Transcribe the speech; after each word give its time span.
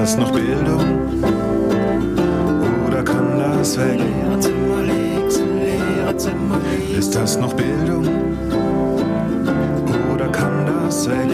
das 0.00 0.16
noch 0.16 0.32
Bildung? 0.32 0.80
Oder 2.88 3.02
kann 3.02 3.38
das 3.38 3.78
weg? 3.78 4.00
Ist 6.98 7.14
das 7.14 7.36
noch 7.38 7.52
Bildung? 7.52 8.08
Oder 10.14 10.28
kann 10.28 10.64
das 10.64 11.06
weg? 11.10 11.28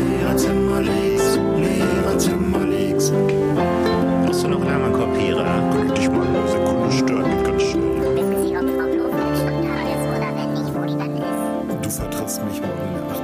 Brauchst 4.24 4.42
du 4.42 4.48
noch 4.48 4.60
anderen 4.66 4.92
Kopierer? 4.92 5.44
Kann 5.44 5.92
ich 5.96 6.10
mal 6.10 6.26
eine 6.26 6.48
Sekunde 6.48 6.92
stören? 6.92 7.44
Ganz 7.44 7.62
schnell. 7.62 8.16
Wissen 8.16 8.42
Sie, 8.42 8.56
ob 8.56 8.68
Frau 8.68 8.88
Blofeld 8.90 9.36
schon 9.38 9.62
da 9.62 9.76
ist 9.94 10.06
oder 10.10 10.30
wenn 10.34 10.50
nicht, 10.54 10.74
wo 10.74 10.80
die 10.84 10.98
dann 10.98 11.16
ist? 11.16 11.84
Du 11.84 11.90
vertrittst 11.90 12.44
mich 12.44 12.60
morgen 12.60 12.82
in 12.88 12.94
der 12.94 13.04
Nacht. 13.04 13.22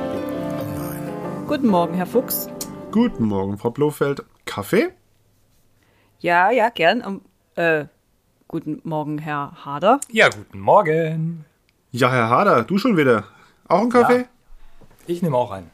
Oh 0.61 0.65
nein. 0.79 1.47
Guten 1.49 1.67
Morgen, 1.67 1.95
Herr 1.95 2.07
Fuchs. 2.07 2.49
Guten 2.93 3.25
Morgen, 3.25 3.59
Frau 3.59 3.71
Blofeld. 3.71 4.23
Kaffee? 4.47 4.91
Ja, 6.23 6.53
ja, 6.53 6.69
gern. 6.69 7.03
Um, 7.05 7.21
äh, 7.57 7.87
guten 8.47 8.81
Morgen, 8.85 9.19
Herr 9.19 9.65
Hader. 9.65 10.01
Ja, 10.09 10.29
guten 10.29 10.61
Morgen. 10.61 11.45
Ja, 11.91 12.13
Herr 12.13 12.31
Hader, 12.31 12.63
du 12.63 12.79
schon 12.79 12.97
wieder. 12.97 13.25
Auch 13.67 13.81
einen 13.81 13.91
Kaffee? 13.91 14.19
Ja. 14.19 14.25
Ich 15.09 15.21
nehme 15.21 15.37
auch 15.37 15.51
einen. 15.51 15.69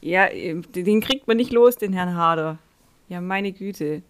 Ja, 0.00 0.30
ähm, 0.30 0.64
den 0.72 1.02
kriegt 1.02 1.28
man 1.28 1.36
nicht 1.36 1.52
los, 1.52 1.76
den 1.76 1.92
Herrn 1.92 2.16
Hader. 2.16 2.56
Ja, 3.10 3.20
meine 3.20 3.52
Güte. 3.52 4.00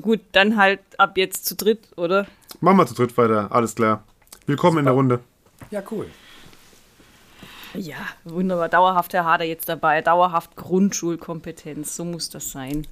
Gut, 0.00 0.20
dann 0.32 0.56
halt 0.56 0.80
ab 0.96 1.18
jetzt 1.18 1.44
zu 1.44 1.54
dritt, 1.54 1.86
oder? 1.96 2.26
Machen 2.62 2.78
wir 2.78 2.86
zu 2.86 2.94
dritt 2.94 3.14
weiter. 3.18 3.52
Alles 3.52 3.74
klar. 3.74 4.04
Willkommen 4.46 4.78
in 4.78 4.86
der 4.86 4.94
Runde. 4.94 5.20
Ja, 5.70 5.82
cool. 5.90 6.06
Ja, 7.74 7.98
wunderbar. 8.24 8.70
Dauerhaft 8.70 9.12
Herr 9.12 9.26
Hader 9.26 9.44
jetzt 9.44 9.68
dabei. 9.68 10.00
Dauerhaft 10.00 10.56
Grundschulkompetenz. 10.56 11.96
So 11.96 12.06
muss 12.06 12.30
das 12.30 12.50
sein. 12.50 12.86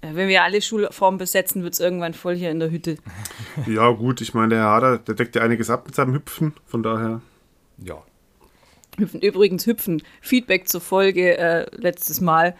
Äh, 0.00 0.08
Wenn 0.14 0.28
wir 0.28 0.42
alle 0.42 0.60
Schulformen 0.62 1.18
besetzen, 1.18 1.62
wird 1.62 1.74
es 1.74 1.80
irgendwann 1.80 2.14
voll 2.14 2.36
hier 2.36 2.50
in 2.50 2.60
der 2.60 2.70
Hütte. 2.70 2.96
Ja, 3.66 3.88
gut, 3.90 4.20
ich 4.20 4.34
meine, 4.34 4.50
der 4.50 4.58
Herr 4.58 4.70
Hader, 4.70 4.98
der 4.98 5.14
deckt 5.14 5.34
ja 5.34 5.40
einiges 5.42 5.70
ab 5.70 5.86
mit 5.86 5.94
seinem 5.94 6.12
Hüpfen. 6.12 6.52
Von 6.66 6.82
daher. 6.82 7.22
Ja. 7.78 8.02
Hüpfen. 8.98 9.20
Übrigens, 9.22 9.66
Hüpfen. 9.66 10.02
Feedback 10.20 10.68
zur 10.68 10.82
Folge 10.82 11.38
äh, 11.38 11.66
letztes 11.74 12.20
Mal. 12.20 12.54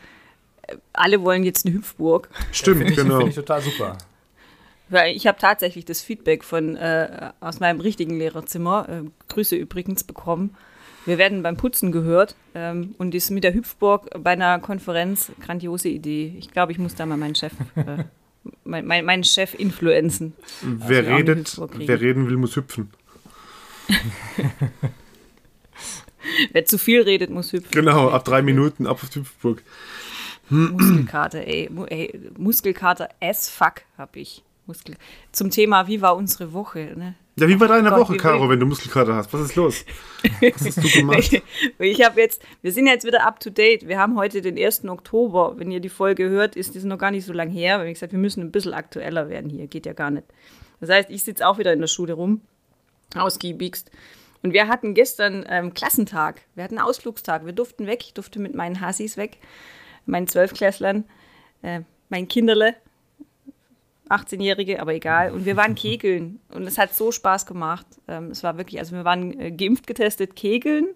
Äh, 0.62 0.77
Alle 0.95 1.23
wollen 1.23 1.45
jetzt 1.45 1.67
eine 1.67 1.75
Hüpfburg. 1.75 2.31
Stimmt, 2.53 2.79
Finde 2.79 2.92
ich, 2.92 2.98
genau. 2.98 3.19
find 3.19 3.29
ich 3.31 3.34
total 3.34 3.61
super. 3.61 3.98
Weil 4.89 5.14
ich 5.17 5.27
habe 5.27 5.39
tatsächlich 5.39 5.84
das 5.84 6.01
Feedback 6.01 6.45
von 6.45 6.77
äh, 6.77 7.33
aus 7.41 7.61
meinem 7.61 7.81
richtigen 7.81 8.19
Lehrerzimmer, 8.19 8.89
äh, 8.89 9.03
Grüße 9.29 9.57
übrigens, 9.57 10.05
bekommen. 10.05 10.57
Wir 11.06 11.18
werden 11.18 11.42
beim 11.42 11.56
Putzen 11.56 11.92
gehört 11.92 12.34
ähm, 12.54 12.94
und 12.98 13.14
das 13.14 13.30
mit 13.30 13.44
der 13.44 13.54
Hüpfburg 13.54 14.10
bei 14.22 14.32
einer 14.32 14.58
Konferenz, 14.58 15.30
grandiose 15.40 15.88
Idee. 15.88 16.34
Ich 16.38 16.50
glaube, 16.50 16.72
ich 16.72 16.78
muss 16.78 16.96
da 16.96 17.06
mal 17.06 17.16
meinen 17.16 17.36
Chef, 17.36 17.52
äh, 17.76 18.04
mein, 18.64 18.84
mein, 18.84 19.04
meinen 19.04 19.24
Chef 19.24 19.54
influenzen. 19.54 20.34
wer, 20.62 21.06
eine 21.06 21.16
redet, 21.16 21.58
wer 21.77 22.00
reden 22.00 22.28
will, 22.28 22.36
muss 22.36 22.56
hüpfen. 22.56 22.90
Wer 26.52 26.64
zu 26.64 26.77
viel 26.77 27.02
redet, 27.02 27.30
muss 27.30 27.52
hüpfen. 27.52 27.70
Genau, 27.70 28.10
ab 28.10 28.24
drei 28.24 28.42
Minuten 28.42 28.88
ab 28.88 29.00
auf 29.00 29.08
die 29.10 29.20
Hüpfburg. 29.20 29.62
Muskelkater, 30.48 31.46
ey, 31.46 31.70
ey 31.88 32.20
Muskelkater 32.36 33.08
as 33.20 33.48
fuck 33.48 33.82
habe 33.96 34.18
ich. 34.18 34.42
Muskel 34.66 34.96
Zum 35.30 35.50
Thema, 35.50 35.86
wie 35.86 36.00
war 36.00 36.16
unsere 36.16 36.52
Woche? 36.52 36.92
Ne? 36.96 37.14
Ja, 37.39 37.48
wie 37.48 37.61
war 37.61 37.69
deine 37.69 37.91
Gott, 37.91 38.01
Woche, 38.01 38.17
Caro, 38.17 38.48
wenn 38.48 38.59
du 38.59 38.65
Muskelkater 38.65 39.15
hast? 39.15 39.31
Was 39.34 39.42
ist 39.42 39.56
los? 39.56 39.84
Was 40.41 40.65
hast 40.65 40.83
du 40.83 40.89
gemacht? 40.89 41.42
Ich 41.79 42.03
habe 42.03 42.19
jetzt, 42.19 42.42
wir 42.62 42.73
sind 42.73 42.87
jetzt 42.87 43.05
wieder 43.05 43.27
up 43.27 43.41
to 43.41 43.51
date. 43.51 43.87
Wir 43.87 43.98
haben 43.98 44.17
heute 44.17 44.41
den 44.41 44.56
1. 44.59 44.87
Oktober. 44.87 45.53
Wenn 45.59 45.70
ihr 45.70 45.81
die 45.81 45.91
Folge 45.91 46.31
hört, 46.31 46.57
ist 46.57 46.75
das 46.75 46.84
noch 46.84 46.97
gar 46.97 47.11
nicht 47.11 47.27
so 47.27 47.34
lang 47.34 47.51
her. 47.51 47.79
Weil 47.79 47.89
ich 47.89 47.95
gesagt, 47.95 48.13
wir 48.13 48.19
müssen 48.19 48.41
ein 48.41 48.52
bisschen 48.52 48.73
aktueller 48.73 49.29
werden 49.29 49.51
hier. 49.51 49.67
Geht 49.67 49.85
ja 49.85 49.92
gar 49.92 50.11
nicht. 50.11 50.25
Das 50.80 50.89
heißt, 50.89 51.11
ich 51.11 51.25
sitze 51.25 51.46
auch 51.46 51.58
wieder 51.58 51.75
in 51.75 51.80
der 51.80 51.89
Schule 51.89 52.14
rum, 52.14 52.41
ausgiebigst. 53.14 53.91
Und 54.42 54.55
wir 54.55 54.69
hatten 54.69 54.95
gestern 54.95 55.45
ähm, 55.46 55.75
Klassentag. 55.75 56.41
Wir 56.55 56.64
hatten 56.64 56.79
Ausflugstag. 56.79 57.45
Wir 57.45 57.52
durften 57.52 57.86
weg. 57.86 58.02
Ich 58.02 58.14
durfte 58.14 58.39
mit 58.41 58.55
meinen 58.55 58.80
Hassis 58.80 59.19
weg, 59.19 59.36
meinen 60.07 60.27
Zwölfklässlern, 60.27 61.05
äh, 61.61 61.80
mein 62.08 62.29
Kinderle, 62.29 62.77
18-Jährige, 64.08 64.80
aber 64.80 64.94
egal. 64.94 65.33
Und 65.33 65.44
wir 65.44 65.56
waren 65.56 65.74
kegeln 65.74 66.40
und 66.50 66.64
es 66.67 66.78
hat 66.78 66.94
so 66.94 67.12
Spaß 67.12 67.46
gemacht. 67.46 67.86
Ähm, 68.08 68.30
es 68.30 68.42
war 68.42 68.56
wirklich, 68.56 68.78
also 68.80 68.94
wir 68.94 69.05
waren 69.05 69.39
äh, 69.39 69.50
geimpft, 69.50 69.86
getestet, 69.86 70.36
kegeln, 70.36 70.86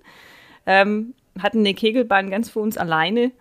ähm, 0.66 1.14
hatten 1.38 1.58
eine 1.58 1.74
Kegelbahn 1.74 2.30
ganz 2.30 2.50
für 2.50 2.60
uns 2.60 2.76
alleine. 2.76 3.32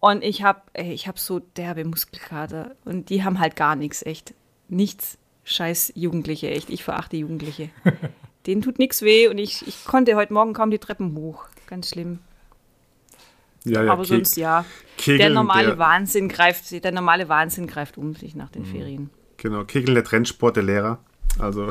Und 0.00 0.22
ich 0.22 0.42
habe 0.42 0.62
ich 0.74 1.08
hab 1.08 1.18
so 1.18 1.40
derbe 1.40 1.84
Muskelkater 1.84 2.76
und 2.84 3.10
die 3.10 3.24
haben 3.24 3.40
halt 3.40 3.56
gar 3.56 3.74
nichts, 3.74 4.04
echt. 4.04 4.34
Nichts. 4.68 5.18
Scheiß 5.44 5.92
Jugendliche, 5.96 6.50
echt. 6.50 6.70
Ich 6.70 6.84
verachte 6.84 7.16
Jugendliche. 7.16 7.70
Denen 8.46 8.62
tut 8.62 8.78
nichts 8.78 9.02
weh 9.02 9.28
und 9.28 9.38
ich, 9.38 9.66
ich 9.66 9.84
konnte 9.84 10.14
heute 10.14 10.32
Morgen 10.32 10.52
kaum 10.52 10.70
die 10.70 10.78
Treppen 10.78 11.16
hoch. 11.16 11.46
Ganz 11.66 11.90
schlimm. 11.90 12.20
Ja, 13.70 13.82
ja, 13.84 13.92
aber 13.92 14.02
Ke- 14.02 14.08
sonst 14.08 14.36
ja. 14.36 14.64
Kegeln, 14.96 15.18
der 15.18 15.30
normale 15.30 15.66
der- 15.68 15.78
Wahnsinn 15.78 16.28
greift, 16.28 16.70
der 16.84 16.92
normale 16.92 17.28
Wahnsinn 17.28 17.66
greift 17.66 17.98
um 17.98 18.14
sich 18.14 18.34
nach 18.34 18.50
den 18.50 18.64
Ferien. 18.64 19.10
Genau, 19.36 19.64
Kegeln 19.64 19.94
der 19.94 20.04
Trendsport 20.04 20.56
der 20.56 20.64
Lehrer. 20.64 20.98
Also, 21.38 21.68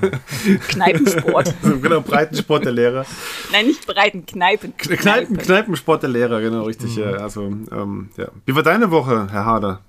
Kneipensport. 0.68 1.54
so 1.62 1.78
genau, 1.80 2.00
Breitensport 2.00 2.64
der 2.64 2.72
Lehrer. 2.72 3.04
Nein, 3.52 3.66
nicht 3.66 3.86
breiten, 3.86 4.26
Kneipen. 4.26 4.76
Kneipen, 4.76 5.36
Kneipensport 5.38 6.02
der 6.02 6.10
Lehrer, 6.10 6.40
genau, 6.40 6.64
richtig. 6.64 6.96
Ja, 6.96 7.12
also, 7.12 7.42
ähm, 7.42 8.10
ja. 8.16 8.28
Wie 8.44 8.54
war 8.54 8.62
deine 8.62 8.90
Woche, 8.90 9.26
Herr 9.30 9.44
Hader? 9.44 9.80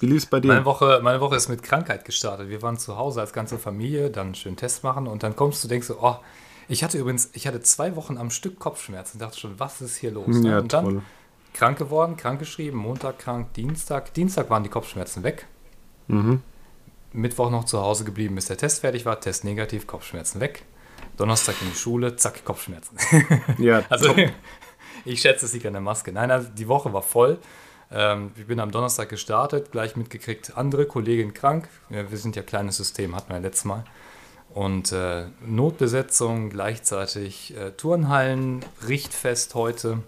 Wie 0.00 0.06
lief 0.06 0.18
es 0.18 0.26
bei 0.26 0.40
dir? 0.40 0.48
Meine 0.48 0.64
Woche, 0.64 1.00
meine 1.02 1.20
Woche 1.20 1.36
ist 1.36 1.48
mit 1.48 1.62
Krankheit 1.62 2.04
gestartet. 2.04 2.48
Wir 2.48 2.60
waren 2.60 2.76
zu 2.76 2.96
Hause 2.96 3.20
als 3.20 3.32
ganze 3.32 3.58
Familie, 3.58 4.10
dann 4.10 4.34
schönen 4.34 4.56
Test 4.56 4.82
machen 4.82 5.06
und 5.06 5.22
dann 5.22 5.36
kommst 5.36 5.62
du, 5.62 5.68
denkst 5.68 5.86
du, 5.88 5.94
oh, 6.00 6.16
ich 6.72 6.82
hatte 6.82 6.96
übrigens, 6.98 7.28
ich 7.34 7.46
hatte 7.46 7.60
zwei 7.60 7.96
Wochen 7.96 8.16
am 8.16 8.30
Stück 8.30 8.58
Kopfschmerzen. 8.58 9.18
dachte 9.18 9.38
schon, 9.38 9.60
was 9.60 9.82
ist 9.82 9.96
hier 9.96 10.10
los? 10.10 10.38
ne? 10.38 10.50
Ja, 10.50 10.58
und 10.60 10.72
dann 10.72 10.84
toll. 10.84 11.02
krank 11.52 11.78
geworden, 11.78 12.16
krank 12.16 12.38
geschrieben, 12.38 12.78
Montag 12.78 13.18
krank, 13.18 13.52
Dienstag. 13.52 14.14
Dienstag 14.14 14.48
waren 14.48 14.62
die 14.62 14.70
Kopfschmerzen 14.70 15.22
weg. 15.22 15.46
Mhm. 16.08 16.42
Mittwoch 17.12 17.50
noch 17.50 17.64
zu 17.64 17.80
Hause 17.82 18.04
geblieben, 18.04 18.34
bis 18.36 18.46
der 18.46 18.56
Test 18.56 18.80
fertig 18.80 19.04
war. 19.04 19.20
Test 19.20 19.44
negativ, 19.44 19.86
Kopfschmerzen 19.86 20.40
weg. 20.40 20.62
Donnerstag 21.18 21.56
in 21.60 21.68
die 21.68 21.76
Schule, 21.76 22.16
zack, 22.16 22.42
Kopfschmerzen. 22.44 22.96
Ja, 23.58 23.82
Also 23.90 24.06
top. 24.14 24.16
ich 25.04 25.20
schätze, 25.20 25.44
es 25.44 25.52
liegt 25.52 25.66
an 25.66 25.74
der 25.74 25.82
Maske. 25.82 26.10
Nein, 26.10 26.30
also 26.30 26.48
die 26.48 26.68
Woche 26.68 26.90
war 26.94 27.02
voll. 27.02 27.38
Ähm, 27.90 28.30
ich 28.36 28.46
bin 28.46 28.58
am 28.60 28.70
Donnerstag 28.70 29.10
gestartet, 29.10 29.72
gleich 29.72 29.94
mitgekriegt, 29.94 30.56
andere 30.56 30.86
Kollegin 30.86 31.34
krank. 31.34 31.68
Ja, 31.90 32.10
wir 32.10 32.16
sind 32.16 32.34
ja 32.34 32.42
kleines 32.42 32.78
System, 32.78 33.14
hatten 33.14 33.30
wir 33.30 33.40
letztes 33.40 33.66
Mal. 33.66 33.84
Und 34.54 34.92
äh, 34.92 35.26
Notbesetzung, 35.46 36.50
gleichzeitig 36.50 37.56
äh, 37.56 37.70
Turnhallen, 37.72 38.64
Richtfest 38.86 39.54
heute. 39.54 39.98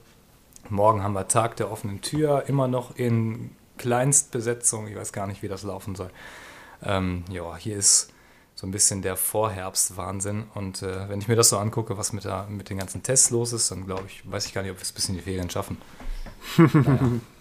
Morgen 0.69 1.03
haben 1.03 1.15
wir 1.15 1.29
Tag 1.29 1.57
der 1.57 1.71
offenen 1.71 2.01
Tür, 2.03 2.45
immer 2.47 2.69
noch 2.69 2.97
in 2.97 3.51
Kleinstbesetzung. 3.79 4.89
Ich 4.89 4.97
weiß 4.97 5.13
gar 5.13 5.27
nicht, 5.27 5.43
wie 5.43 5.49
das 5.49 5.63
laufen 5.63 5.95
soll. 5.95 6.11
Ähm, 6.83 7.25
ja, 7.31 7.57
hier 7.57 7.77
ist 7.77 8.13
so 8.55 8.67
ein 8.67 8.71
bisschen 8.71 9.03
der 9.03 9.17
Vorherbst-Wahnsinn. 9.17 10.45
Und 10.55 10.83
äh, 10.83 11.09
wenn 11.09 11.21
ich 11.21 11.29
mir 11.29 11.37
das 11.37 11.49
so 11.49 11.59
angucke, 11.59 11.97
was 11.97 12.13
mit, 12.13 12.25
der, 12.25 12.47
mit 12.49 12.71
den 12.71 12.79
ganzen 12.79 13.03
Tests 13.03 13.31
los 13.31 13.53
ist, 13.53 13.71
dann 13.71 13.87
glaube 13.87 14.05
ich, 14.07 14.31
weiß 14.31 14.47
ich 14.47 14.55
gar 14.55 14.63
nicht, 14.63 14.71
ob 14.71 14.79
wir 14.79 14.83
es 14.83 14.93
bis 14.93 15.09
in 15.09 15.15
die 15.15 15.23
Ferien 15.23 15.51
schaffen. 15.51 15.79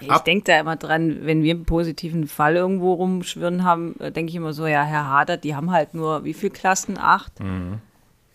Ich 0.00 0.18
denke 0.18 0.44
da 0.44 0.60
immer 0.60 0.76
dran, 0.76 1.18
wenn 1.22 1.42
wir 1.42 1.54
einen 1.54 1.64
positiven 1.64 2.26
Fall 2.28 2.56
irgendwo 2.56 2.94
rumschwirren 2.94 3.64
haben, 3.64 3.98
äh, 4.00 4.12
denke 4.12 4.30
ich 4.30 4.36
immer 4.36 4.52
so, 4.52 4.66
ja, 4.66 4.82
Herr 4.84 5.08
Hader, 5.08 5.36
die 5.36 5.54
haben 5.56 5.70
halt 5.70 5.94
nur, 5.94 6.24
wie 6.24 6.34
viele 6.34 6.52
Klassen? 6.52 6.98
Acht? 6.98 7.40
Mhm. 7.40 7.78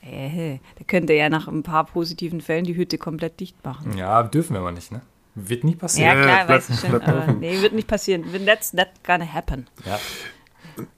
Äh, 0.01 0.60
der 0.77 0.86
könnte 0.88 1.13
ja 1.13 1.30
nach 1.30 1.48
ein 1.48 1.63
paar 1.63 1.86
positiven 1.86 2.42
Fällen 2.42 2.65
die 2.65 2.75
Hütte 2.75 2.98
komplett 2.98 3.39
dicht 3.39 3.63
machen. 3.63 3.98
Ja, 3.98 4.24
dürfen 4.24 4.54
wir 4.54 4.60
aber 4.60 4.71
nicht, 4.74 4.92
ne? 4.92 5.01
Wird 5.36 5.63
nie 5.63 5.71
Ja, 5.71 5.77
passieren. 5.77 6.21
klar, 6.21 6.45
bleib- 6.45 6.50
weiß 6.50 6.69
ich 6.69 6.80
schon. 6.80 7.01
Aber 7.01 7.33
nee, 7.33 7.62
wird 7.62 7.74
nicht 7.74 7.88
passieren. 7.88 8.24
That's 8.45 8.74
not 8.74 8.88
gonna 9.06 9.25
happen. 9.25 9.68
Ja. 9.86 9.98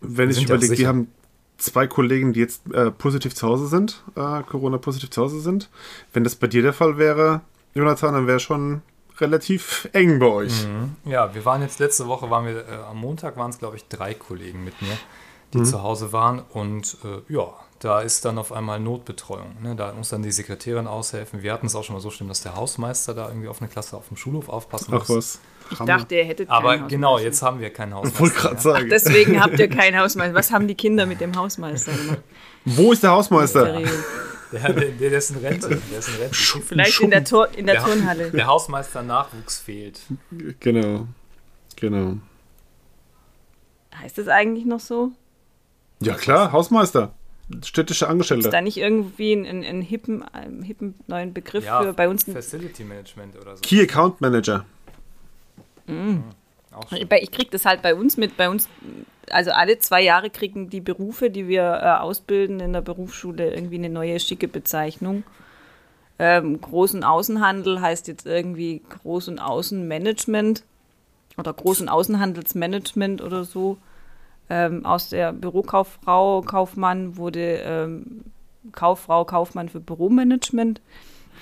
Wenn 0.02 0.30
ich 0.30 0.40
ja 0.40 0.46
überlege, 0.46 0.76
die 0.76 0.88
haben 0.88 1.08
zwei 1.58 1.86
Kollegen, 1.88 2.34
die 2.34 2.40
jetzt 2.42 2.70
äh, 2.74 2.92
positiv 2.92 3.34
zu 3.36 3.48
Hause 3.48 3.68
sind, 3.68 4.04
äh, 4.16 4.42
Corona-positiv 4.44 5.10
zu 5.12 5.22
Hause 5.22 5.40
sind. 5.40 5.70
Wenn 6.12 6.24
das 6.24 6.36
bei 6.36 6.48
dir 6.48 6.62
der 6.64 6.74
Fall 6.74 6.98
wäre, 6.98 7.42
Jonathan, 7.76 8.14
dann 8.14 8.28
wäre 8.28 8.40
schon 8.40 8.82
relativ 9.20 9.88
eng 9.94 10.20
bei 10.20 10.26
euch. 10.28 10.68
Ja, 11.06 11.34
wir 11.34 11.46
waren 11.46 11.62
jetzt 11.62 11.80
letzte 11.80 12.08
Woche, 12.08 12.30
waren 12.30 12.46
wir, 12.46 12.58
äh, 12.68 12.76
am 12.90 12.98
Montag 12.98 13.38
waren 13.38 13.50
es, 13.50 13.60
glaube 13.60 13.76
ich, 13.78 13.88
drei 13.88 14.14
Kollegen 14.14 14.64
mit 14.64 14.82
mir, 14.82 14.98
die 15.54 15.60
Mhm. 15.60 15.66
zu 15.66 15.84
Hause 15.84 16.12
waren. 16.14 16.42
Und 16.54 16.98
äh, 17.04 17.34
ja, 17.34 17.48
da 17.80 18.02
ist 18.02 18.26
dann 18.26 18.38
auf 18.38 18.52
einmal 18.52 18.80
Notbetreuung. 18.80 19.56
Ne? 19.62 19.76
Da 19.76 19.94
muss 19.94 20.10
dann 20.10 20.24
die 20.24 20.32
Sekretärin 20.32 20.88
aushelfen. 20.88 21.44
Wir 21.44 21.54
hatten 21.54 21.68
es 21.68 21.76
auch 21.76 21.84
schon 21.84 21.96
mal 21.96 22.00
so 22.02 22.10
schlimm, 22.10 22.30
dass 22.30 22.42
der 22.42 22.56
Hausmeister 22.56 23.14
da 23.14 23.28
irgendwie 23.28 23.48
auf 23.48 23.62
eine 23.62 23.70
Klasse 23.70 23.96
auf 23.98 24.08
dem 24.08 24.18
Schulhof 24.18 24.50
aufpassen 24.50 24.94
Ach 24.96 25.08
muss. 25.08 25.10
was. 25.10 25.40
Ich 25.72 25.80
Hammer. 25.80 25.98
dachte, 25.98 26.16
ihr 26.16 26.26
hättet 26.26 26.50
Aber 26.50 26.78
genau, 26.78 27.18
jetzt 27.18 27.42
haben 27.42 27.60
wir 27.60 27.72
keinen 27.72 27.96
Hausmeister. 27.96 28.16
Ich 28.16 28.20
wollte 28.22 28.36
gerade 28.36 28.62
sagen. 28.62 28.90
Deswegen 28.90 29.42
habt 29.42 29.58
ihr 29.60 29.68
keinen 29.68 30.00
Hausmeister. 30.00 30.36
Was 30.36 30.52
haben 30.52 30.68
die 30.68 30.76
Kinder 30.76 31.06
mit 31.08 31.20
dem 31.22 31.36
Hausmeister 31.36 31.92
gemacht? 31.92 32.20
Wo 32.66 32.92
ist 32.92 33.02
der 33.04 33.12
Hausmeister? 33.12 33.82
Der, 34.56 34.74
der, 34.74 34.92
der 34.92 35.12
ist 35.18 35.30
in 35.32 35.38
Rente. 35.38 35.70
Der 35.70 36.00
ist 36.00 36.08
in 36.10 36.16
Rente. 36.16 36.36
Vielleicht 36.36 37.00
in 37.02 37.12
der, 37.12 37.24
Tor, 37.24 37.50
in 37.56 37.66
der 37.66 37.76
Der- 37.76 37.84
Turnhalle. 37.84 38.32
Der 38.32 38.48
Hausmeister 38.48 39.04
Nachwuchs 39.04 39.60
fehlt. 39.60 40.00
Genau. 40.60 41.08
Genau. 41.76 42.18
Heißt 43.96 44.18
das 44.18 44.28
eigentlich 44.28 44.66
noch 44.66 44.80
so? 44.80 45.12
Ja, 46.02 46.16
klar, 46.16 46.52
Hausmeister. 46.52 47.14
Städtische 47.64 48.06
Ist 48.06 48.10
Angestellte. 48.12 48.50
da 48.50 48.60
nicht 48.62 48.78
irgendwie 48.78 49.34
ein, 49.34 49.46
ein, 49.46 49.64
ein 49.64 49.82
hippen, 49.82 50.24
einen 50.24 50.64
hippen 50.64 50.96
neuen 51.08 51.34
Begriff 51.34 51.64
Ja, 51.64 51.82
für 51.82 51.94
bei 51.94 52.10
uns? 52.10 52.24
Facility 52.24 52.84
Management 52.84 53.36
oder 53.40 53.56
so. 53.56 53.62
Key 53.62 53.82
Account 53.82 54.20
Manager. 54.20 54.66
Bei- 55.86 55.94
Ich 56.92 57.32
kriege 57.32 57.50
das 57.52 57.66
halt 57.66 57.82
bei 57.82 57.96
uns 57.96 58.18
mit. 58.18 58.38
Bei 58.38 58.50
uns, 58.50 58.68
also 59.30 59.52
alle 59.52 59.80
zwei 59.80 60.02
Jahre 60.02 60.30
kriegen 60.30 60.70
die 60.70 60.82
Berufe, 60.82 61.30
die 61.30 61.48
wir 61.48 61.62
äh, 61.82 62.02
ausbilden 62.02 62.60
in 62.60 62.74
der 62.74 62.82
Berufsschule, 62.82 63.54
irgendwie 63.54 63.76
eine 63.76 63.90
neue 63.90 64.20
schicke 64.20 64.48
Bezeichnung. 64.48 65.24
Ähm, 66.18 66.62
Groß- 66.62 66.96
und 66.96 67.04
Außenhandel 67.04 67.82
heißt 67.82 68.08
jetzt 68.08 68.26
irgendwie 68.26 68.82
Groß- 69.04 69.30
und 69.30 69.40
Außenmanagement 69.40 70.64
oder 71.38 71.52
Groß- 71.52 71.82
und 71.82 71.90
Außenhandelsmanagement 71.90 73.22
oder 73.22 73.44
so. 73.44 73.78
Ähm, 74.50 74.86
aus 74.86 75.10
der 75.10 75.34
Bürokauffrau, 75.34 76.42
Kaufmann 76.42 77.18
wurde 77.18 77.58
ähm, 77.66 78.26
Kauffrau, 78.72 79.26
Kaufmann 79.26 79.70
für 79.70 79.80
Büromanagement. 79.80 80.82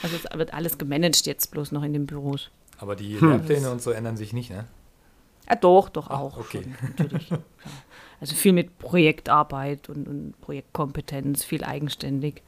Also 0.01 0.15
es 0.15 0.37
wird 0.37 0.53
alles 0.53 0.77
gemanagt 0.77 1.25
jetzt 1.27 1.51
bloß 1.51 1.71
noch 1.71 1.83
in 1.83 1.93
den 1.93 2.05
Büros. 2.07 2.49
Aber 2.79 2.95
die 2.95 3.19
Hm. 3.19 3.29
Lehrpläne 3.29 3.69
und 3.71 3.81
so 3.81 3.91
ändern 3.91 4.17
sich 4.17 4.33
nicht, 4.33 4.49
ne? 4.49 4.65
Ja, 5.49 5.55
doch, 5.55 5.89
doch 5.89 6.09
Ah, 6.09 6.17
auch. 6.19 6.37
okay. 6.37 6.63
Schon, 6.63 6.89
natürlich. 6.97 7.29
Also 8.21 8.35
viel 8.35 8.53
mit 8.53 8.77
Projektarbeit 8.79 9.89
und, 9.89 10.07
und 10.07 10.33
Projektkompetenz, 10.41 11.43
viel 11.43 11.63
eigenständig. 11.63 12.41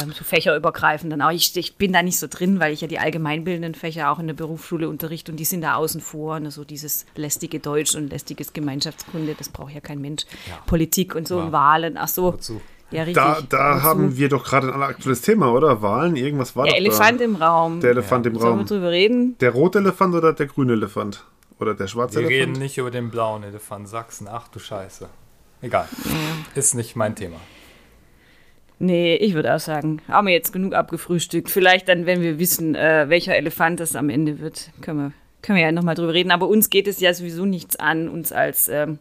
Ähm, 0.00 0.12
so 0.12 0.24
fächerübergreifend 0.24 1.12
dann 1.12 1.22
auch. 1.22 1.30
Ich, 1.30 1.54
ich 1.56 1.76
bin 1.76 1.92
da 1.92 2.02
nicht 2.02 2.18
so 2.18 2.26
drin, 2.28 2.60
weil 2.60 2.72
ich 2.72 2.80
ja 2.82 2.88
die 2.88 2.98
allgemeinbildenden 2.98 3.74
Fächer 3.74 4.10
auch 4.10 4.18
in 4.18 4.26
der 4.26 4.34
Berufsschule 4.34 4.88
unterrichte 4.88 5.32
und 5.32 5.38
die 5.38 5.44
sind 5.44 5.60
da 5.62 5.74
außen 5.74 6.00
vor. 6.00 6.40
Ne, 6.40 6.50
so 6.50 6.64
dieses 6.64 7.06
lästige 7.16 7.60
Deutsch 7.60 7.94
und 7.94 8.08
lästiges 8.10 8.52
Gemeinschaftskunde, 8.52 9.34
das 9.36 9.48
braucht 9.50 9.72
ja 9.74 9.80
kein 9.80 10.00
Mensch. 10.00 10.24
Ja. 10.48 10.56
Politik 10.66 11.14
und 11.14 11.26
so 11.28 11.38
Ja. 11.38 11.44
und 11.44 11.52
Wahlen, 11.52 11.96
ach 11.98 12.08
so. 12.08 12.34
Ja, 12.90 13.02
richtig. 13.02 13.14
Da, 13.24 13.40
da 13.48 13.82
haben 13.82 14.16
wir 14.16 14.28
doch 14.28 14.44
gerade 14.44 14.72
ein 14.72 14.82
aktuelles 14.82 15.20
Thema, 15.22 15.50
oder? 15.52 15.82
Wahlen, 15.82 16.14
irgendwas 16.16 16.54
war 16.56 16.64
Der 16.66 16.76
Elefant 16.76 17.20
da. 17.20 17.24
im 17.24 17.36
Raum. 17.36 17.80
Der 17.80 17.90
Elefant 17.90 18.26
im 18.26 18.34
Sollen 18.36 18.44
wir 18.54 18.56
Raum. 18.58 18.66
drüber 18.66 18.90
reden? 18.90 19.36
Der 19.38 19.50
rote 19.50 19.78
Elefant 19.78 20.14
oder 20.14 20.32
der 20.32 20.46
grüne 20.46 20.74
Elefant? 20.74 21.24
Oder 21.58 21.74
der 21.74 21.86
schwarze 21.86 22.20
Wir 22.20 22.28
reden 22.28 22.40
Elefant? 22.42 22.58
nicht 22.58 22.78
über 22.78 22.90
den 22.90 23.10
blauen 23.10 23.42
Elefant 23.42 23.88
Sachsen. 23.88 24.28
Ach 24.30 24.48
du 24.48 24.58
Scheiße. 24.58 25.08
Egal. 25.62 25.88
Ist 26.54 26.74
nicht 26.74 26.96
mein 26.96 27.16
Thema. 27.16 27.36
Nee, 28.78 29.16
ich 29.16 29.32
würde 29.32 29.54
auch 29.54 29.58
sagen, 29.60 30.02
haben 30.06 30.26
wir 30.26 30.34
jetzt 30.34 30.52
genug 30.52 30.74
abgefrühstückt. 30.74 31.48
Vielleicht 31.50 31.88
dann, 31.88 32.04
wenn 32.04 32.20
wir 32.20 32.38
wissen, 32.38 32.74
äh, 32.74 33.06
welcher 33.08 33.34
Elefant 33.34 33.80
das 33.80 33.96
am 33.96 34.10
Ende 34.10 34.38
wird, 34.38 34.70
können 34.82 34.98
wir, 34.98 35.12
können 35.40 35.56
wir 35.56 35.64
ja 35.64 35.72
nochmal 35.72 35.94
drüber 35.94 36.12
reden. 36.12 36.30
Aber 36.30 36.46
uns 36.48 36.68
geht 36.68 36.86
es 36.86 37.00
ja 37.00 37.14
sowieso 37.14 37.46
nichts 37.46 37.76
an, 37.76 38.10
uns 38.10 38.32
als 38.32 38.68
ähm, 38.68 38.98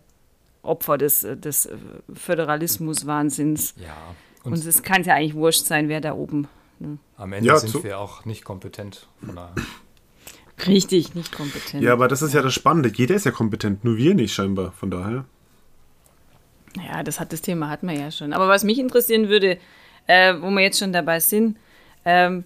Opfer 0.62 0.98
des, 0.98 1.26
äh, 1.26 1.36
des 1.36 1.66
äh, 1.66 1.76
Föderalismus-Wahnsinns. 2.14 3.76
Ja. 3.78 3.96
Uns 4.46 4.62
Und 4.62 4.68
es 4.70 4.82
kann 4.82 5.04
ja 5.04 5.16
eigentlich 5.16 5.36
wurscht 5.36 5.66
sein, 5.66 5.90
wer 5.90 6.00
da 6.00 6.14
oben. 6.14 6.48
am 7.18 7.34
Ende 7.34 7.48
Ja, 7.50 7.58
sind 7.58 7.84
wir 7.84 8.00
auch 8.00 8.24
nicht 8.24 8.46
kompetent. 8.46 9.08
Von 9.26 9.36
daher. 9.36 9.56
Richtig, 10.68 11.16
nicht 11.16 11.32
kompetent. 11.34 11.84
Ja, 11.84 11.94
aber 11.94 12.08
das 12.08 12.22
ist 12.22 12.34
ja 12.34 12.42
das 12.42 12.54
Spannende. 12.54 12.92
Jeder 12.94 13.16
ist 13.16 13.26
ja 13.26 13.32
kompetent, 13.32 13.84
nur 13.84 13.98
wir 13.98 14.16
nicht 14.16 14.34
scheinbar. 14.34 14.72
Von 14.72 14.90
daher. 14.90 15.26
Ja, 16.78 17.04
das 17.04 17.20
hat 17.20 17.34
das 17.34 17.42
Thema 17.42 17.70
hatten 17.70 17.88
wir 17.88 17.96
ja 17.96 18.12
schon. 18.12 18.34
Aber 18.34 18.48
was 18.48 18.64
mich 18.64 18.80
interessieren 18.80 19.30
würde, 19.30 19.58
äh, 20.08 20.34
wo 20.40 20.50
wir 20.50 20.62
jetzt 20.62 20.80
schon 20.80 20.94
dabei 20.94 21.20
sind, 21.20 21.58
ähm, 22.06 22.46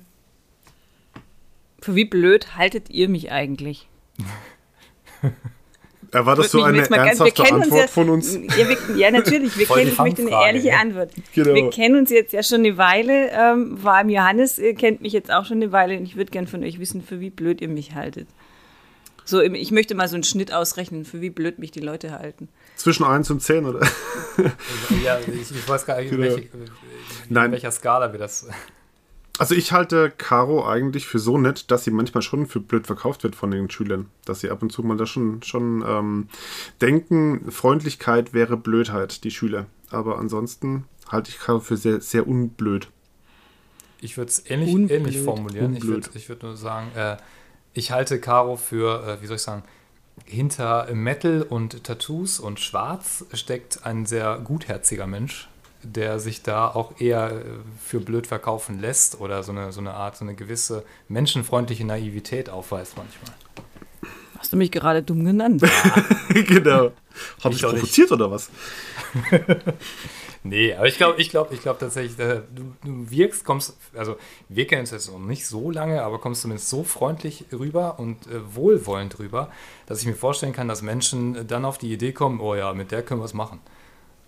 für 1.81 1.95
wie 1.95 2.05
blöd 2.05 2.55
haltet 2.57 2.89
ihr 2.89 3.09
mich 3.09 3.31
eigentlich? 3.31 3.87
Erwartest 6.11 6.53
Würde 6.53 6.73
du 6.73 6.79
mich 6.79 6.91
eine 6.91 7.07
ernsthafte 7.07 7.43
kennen 7.43 7.61
Antwort 7.63 7.81
ja, 7.81 7.87
von 7.87 8.09
uns? 8.09 8.35
Ja, 8.35 8.67
wir, 8.67 8.97
ja 8.97 9.11
natürlich. 9.11 9.57
Wir 9.57 9.67
kennen, 9.67 9.89
ich 9.89 9.97
möchte 9.97 10.21
eine 10.23 10.31
ehrliche 10.31 10.69
ja. 10.69 10.79
Antwort. 10.79 11.11
Genau. 11.35 11.53
Wir 11.53 11.69
kennen 11.69 11.97
uns 11.97 12.09
jetzt 12.09 12.33
ja 12.33 12.41
schon 12.41 12.59
eine 12.59 12.77
Weile. 12.77 13.29
Ähm, 13.31 13.77
vor 13.77 13.93
allem 13.93 14.09
Johannes 14.09 14.57
äh, 14.57 14.73
kennt 14.73 15.01
mich 15.01 15.13
jetzt 15.13 15.31
auch 15.31 15.45
schon 15.45 15.57
eine 15.57 15.71
Weile 15.71 15.97
und 15.97 16.03
ich 16.03 16.15
würde 16.15 16.31
gern 16.31 16.47
von 16.47 16.63
euch 16.63 16.79
wissen, 16.79 17.03
für 17.03 17.19
wie 17.19 17.29
blöd 17.29 17.61
ihr 17.61 17.69
mich 17.69 17.93
haltet. 17.93 18.27
So, 19.29 19.41
ich 19.41 19.71
möchte 19.71 19.93
mal 19.93 20.07
so 20.07 20.15
einen 20.15 20.23
Schnitt 20.23 20.51
ausrechnen, 20.51 21.05
für 21.05 21.21
wie 21.21 21.29
blöd 21.29 21.59
mich 21.59 21.69
die 21.69 21.81
Leute 21.81 22.13
halten. 22.13 22.49
Zwischen 22.75 23.03
1 23.03 23.29
und 23.29 23.43
10, 23.43 23.65
oder? 23.65 23.87
ja, 25.03 25.19
ich, 25.19 25.51
ich 25.51 25.69
weiß 25.69 25.85
gar 25.85 26.01
nicht, 26.01 26.09
Genau. 26.09 26.23
welche, 26.23 26.49
Nein. 27.29 27.45
in 27.45 27.51
welcher 27.51 27.69
Skala 27.69 28.11
wir 28.11 28.17
das. 28.17 28.47
Also 29.39 29.55
ich 29.55 29.71
halte 29.71 30.11
Caro 30.11 30.67
eigentlich 30.67 31.07
für 31.07 31.17
so 31.17 31.37
nett, 31.37 31.71
dass 31.71 31.85
sie 31.85 31.91
manchmal 31.91 32.21
schon 32.21 32.45
für 32.45 32.59
blöd 32.59 32.85
verkauft 32.85 33.23
wird 33.23 33.37
von 33.37 33.51
den 33.51 33.69
Schülern. 33.69 34.07
Dass 34.25 34.41
sie 34.41 34.49
ab 34.49 34.61
und 34.61 34.69
zu 34.69 34.83
mal 34.83 34.97
da 34.97 35.05
schon, 35.05 35.41
schon 35.43 35.81
ähm, 35.87 36.27
denken, 36.81 37.49
Freundlichkeit 37.49 38.33
wäre 38.33 38.57
Blödheit, 38.57 39.23
die 39.23 39.31
Schüler. 39.31 39.67
Aber 39.91 40.19
ansonsten 40.19 40.83
halte 41.09 41.29
ich 41.29 41.39
Caro 41.39 41.61
für 41.61 41.77
sehr, 41.77 42.01
sehr 42.01 42.27
unblöd. 42.27 42.89
Ich 44.01 44.17
würde 44.17 44.29
es 44.29 44.49
ähnlich, 44.49 44.75
Unblöd. 44.75 44.99
ähnlich 44.99 45.21
formulieren. 45.21 45.73
Ich 45.73 45.83
Unblöd. 45.83 46.07
würde 46.07 46.17
ich 46.17 46.27
würd 46.27 46.43
nur 46.43 46.57
sagen, 46.57 46.91
äh, 46.95 47.15
ich 47.73 47.91
halte 47.91 48.19
Caro 48.19 48.57
für, 48.57 49.07
äh, 49.07 49.21
wie 49.21 49.27
soll 49.27 49.37
ich 49.37 49.41
sagen, 49.41 49.63
hinter 50.25 50.93
Metal 50.93 51.43
und 51.43 51.85
Tattoos 51.85 52.41
und 52.41 52.59
Schwarz 52.59 53.25
steckt 53.33 53.85
ein 53.85 54.05
sehr 54.05 54.37
gutherziger 54.43 55.07
Mensch, 55.07 55.47
der 55.83 56.19
sich 56.19 56.41
da 56.43 56.67
auch 56.67 56.99
eher 56.99 57.31
äh, 57.31 57.43
für 57.83 57.99
blöd 57.99 58.27
verkaufen 58.27 58.79
lässt 58.79 59.19
oder 59.19 59.43
so 59.43 59.51
eine, 59.51 59.71
so 59.71 59.79
eine 59.79 59.93
Art, 59.93 60.17
so 60.17 60.25
eine 60.25 60.35
gewisse 60.35 60.83
menschenfreundliche 61.07 61.85
Naivität 61.85 62.49
aufweist 62.49 62.97
manchmal. 62.97 63.31
Hast 64.37 64.53
du 64.53 64.57
mich 64.57 64.71
gerade 64.71 65.03
dumm 65.03 65.25
genannt? 65.25 65.61
genau. 66.29 66.91
Hab 67.43 67.51
Ich 67.51 67.57
ich 67.57 67.61
doch 67.61 67.73
nicht. 67.73 67.81
provoziert 67.81 68.11
oder 68.11 68.31
was? 68.31 68.49
Nee, 70.43 70.73
aber 70.73 70.87
ich 70.87 70.95
glaube, 70.95 71.21
ich 71.21 71.29
glaube, 71.29 71.53
ich 71.53 71.61
glaube 71.61 71.79
tatsächlich, 71.79 72.17
äh, 72.17 72.41
du, 72.55 72.73
du 72.83 73.11
wirkst, 73.11 73.43
kommst, 73.43 73.75
also 73.93 74.15
wir 74.47 74.67
kennen 74.67 74.81
uns 74.81 74.91
jetzt 74.91 75.11
noch 75.11 75.19
nicht 75.19 75.45
so 75.45 75.69
lange, 75.69 76.01
aber 76.01 76.19
kommst 76.19 76.41
zumindest 76.41 76.69
so 76.69 76.83
freundlich 76.83 77.45
rüber 77.51 77.99
und 77.99 78.25
äh, 78.27 78.55
wohlwollend 78.55 79.19
rüber, 79.19 79.51
dass 79.85 79.99
ich 79.99 80.07
mir 80.07 80.15
vorstellen 80.15 80.53
kann, 80.53 80.69
dass 80.69 80.81
Menschen 80.81 81.45
dann 81.47 81.65
auf 81.65 81.77
die 81.77 81.91
Idee 81.91 82.13
kommen, 82.13 82.39
oh 82.39 82.55
ja, 82.55 82.73
mit 82.73 82.91
der 82.91 83.03
können 83.03 83.19
wir 83.19 83.25
es 83.25 83.33
machen. 83.33 83.59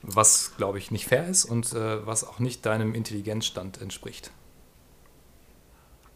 Was, 0.03 0.55
glaube 0.57 0.77
ich, 0.77 0.91
nicht 0.91 1.05
fair 1.05 1.27
ist 1.27 1.45
und 1.45 1.73
äh, 1.73 2.05
was 2.05 2.23
auch 2.23 2.39
nicht 2.39 2.65
deinem 2.65 2.95
Intelligenzstand 2.95 3.81
entspricht. 3.81 4.31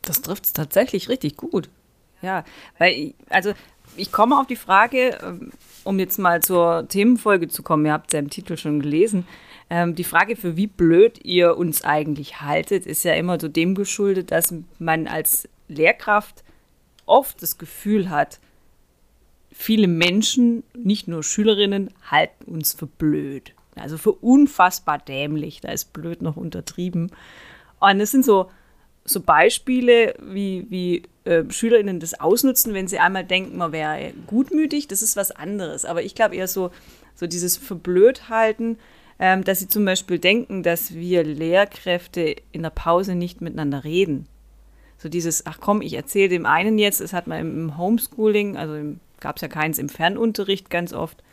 Das 0.01 0.22
trifft 0.22 0.46
es 0.46 0.54
tatsächlich 0.54 1.10
richtig 1.10 1.38
gut. 1.38 1.70
Ja, 2.22 2.44
weil, 2.80 2.94
ich, 2.94 3.15
also 3.30 3.54
ich 3.98 4.12
komme 4.12 4.39
auf 4.39 4.48
die 4.48 4.56
Frage, 4.56 5.18
ähm, 5.22 5.51
um 5.84 6.00
jetzt 6.00 6.18
mal 6.18 6.42
zur 6.42 6.88
Themenfolge 6.88 7.48
zu 7.48 7.62
kommen, 7.63 7.86
ihr 7.86 7.94
habt 7.94 8.08
es 8.08 8.13
ja 8.13 8.20
im 8.20 8.30
Titel 8.30 8.58
schon 8.58 8.80
gelesen, 8.80 9.27
ähm, 9.70 9.96
die 9.96 10.04
Frage, 10.04 10.36
für 10.36 10.58
wie 10.58 10.68
blöd 10.68 11.24
ihr 11.24 11.58
uns 11.58 11.84
eigentlich 11.84 12.42
haltet, 12.42 12.86
ist 12.86 13.04
ja 13.04 13.13
immer 13.13 13.39
so 13.39 13.48
dem 13.48 13.74
geschuldet, 13.74 14.32
dass 14.32 14.54
man 14.77 15.08
als 15.08 15.50
Lehrkraft 15.68 16.44
oft 17.06 17.42
das 17.42 17.58
Gefühl 17.58 18.10
hat, 18.10 18.39
viele 19.51 19.88
Menschen, 19.88 20.63
nicht 20.75 21.08
nur 21.08 21.24
Schülerinnen, 21.24 21.92
halten 22.10 22.51
uns 22.51 22.74
für 22.74 22.88
blöd. 22.88 23.54
Also 23.75 23.98
für 23.98 24.12
unfassbar 24.13 25.00
dämlich. 25.00 25.62
Da 25.62 25.72
ist 25.72 25.94
blöd 25.94 26.22
noch 26.22 26.38
untertrieben. 26.38 27.12
Und 27.79 28.00
das 28.00 28.12
sind 28.12 28.25
so, 28.25 28.50
so 29.03 29.22
Beispiele, 29.22 30.15
wie, 30.22 30.65
wie 30.70 31.03
äh, 31.25 31.44
SchülerInnen 31.50 32.00
das 32.00 32.20
ausnutzen, 32.20 32.74
wenn 32.74 32.88
sie 32.88 33.00
einmal 33.00 33.25
denken, 33.25 33.58
man 33.58 33.72
wäre 33.72 34.13
gutmütig. 34.27 34.88
Das 34.88 35.01
ist 35.01 35.15
was 35.15 35.32
anderes. 35.32 35.86
Aber 35.86 36.03
ich 36.03 36.15
glaube 36.15 36.36
eher 36.36 36.48
so, 36.48 36.72
so 37.15 37.27
dieses 37.27 37.58
für 37.58 37.75
blöd 37.75 38.29
halten, 38.29 38.77
ähm, 39.20 39.44
dass 39.44 39.60
sie 39.60 39.67
zum 39.67 39.86
Beispiel 39.86 40.20
denken, 40.20 40.63
dass 40.63 40.94
wir 40.94 41.24
Lehrkräfte 41.24 42.36
in 42.51 42.63
der 42.63 42.70
Pause 42.70 43.15
nicht 43.15 43.41
miteinander 43.41 43.84
reden. 43.84 44.27
So 44.98 45.10
dieses, 45.10 45.46
ach 45.46 45.60
komm, 45.60 45.82
ich 45.82 45.94
erzähle 45.94 46.29
dem 46.29 46.46
einen 46.46 46.77
jetzt, 46.77 47.01
das 47.01 47.13
hat 47.13 47.27
man 47.27 47.39
im 47.39 47.77
Homeschooling, 47.77 48.58
also 48.58 48.96
gab 49.20 49.38
es 49.38 49.41
ja 49.41 49.48
keins 49.48 49.77
im 49.77 49.89
Fernunterricht 49.89 50.70
ganz 50.70 50.94
oft. 50.94 51.24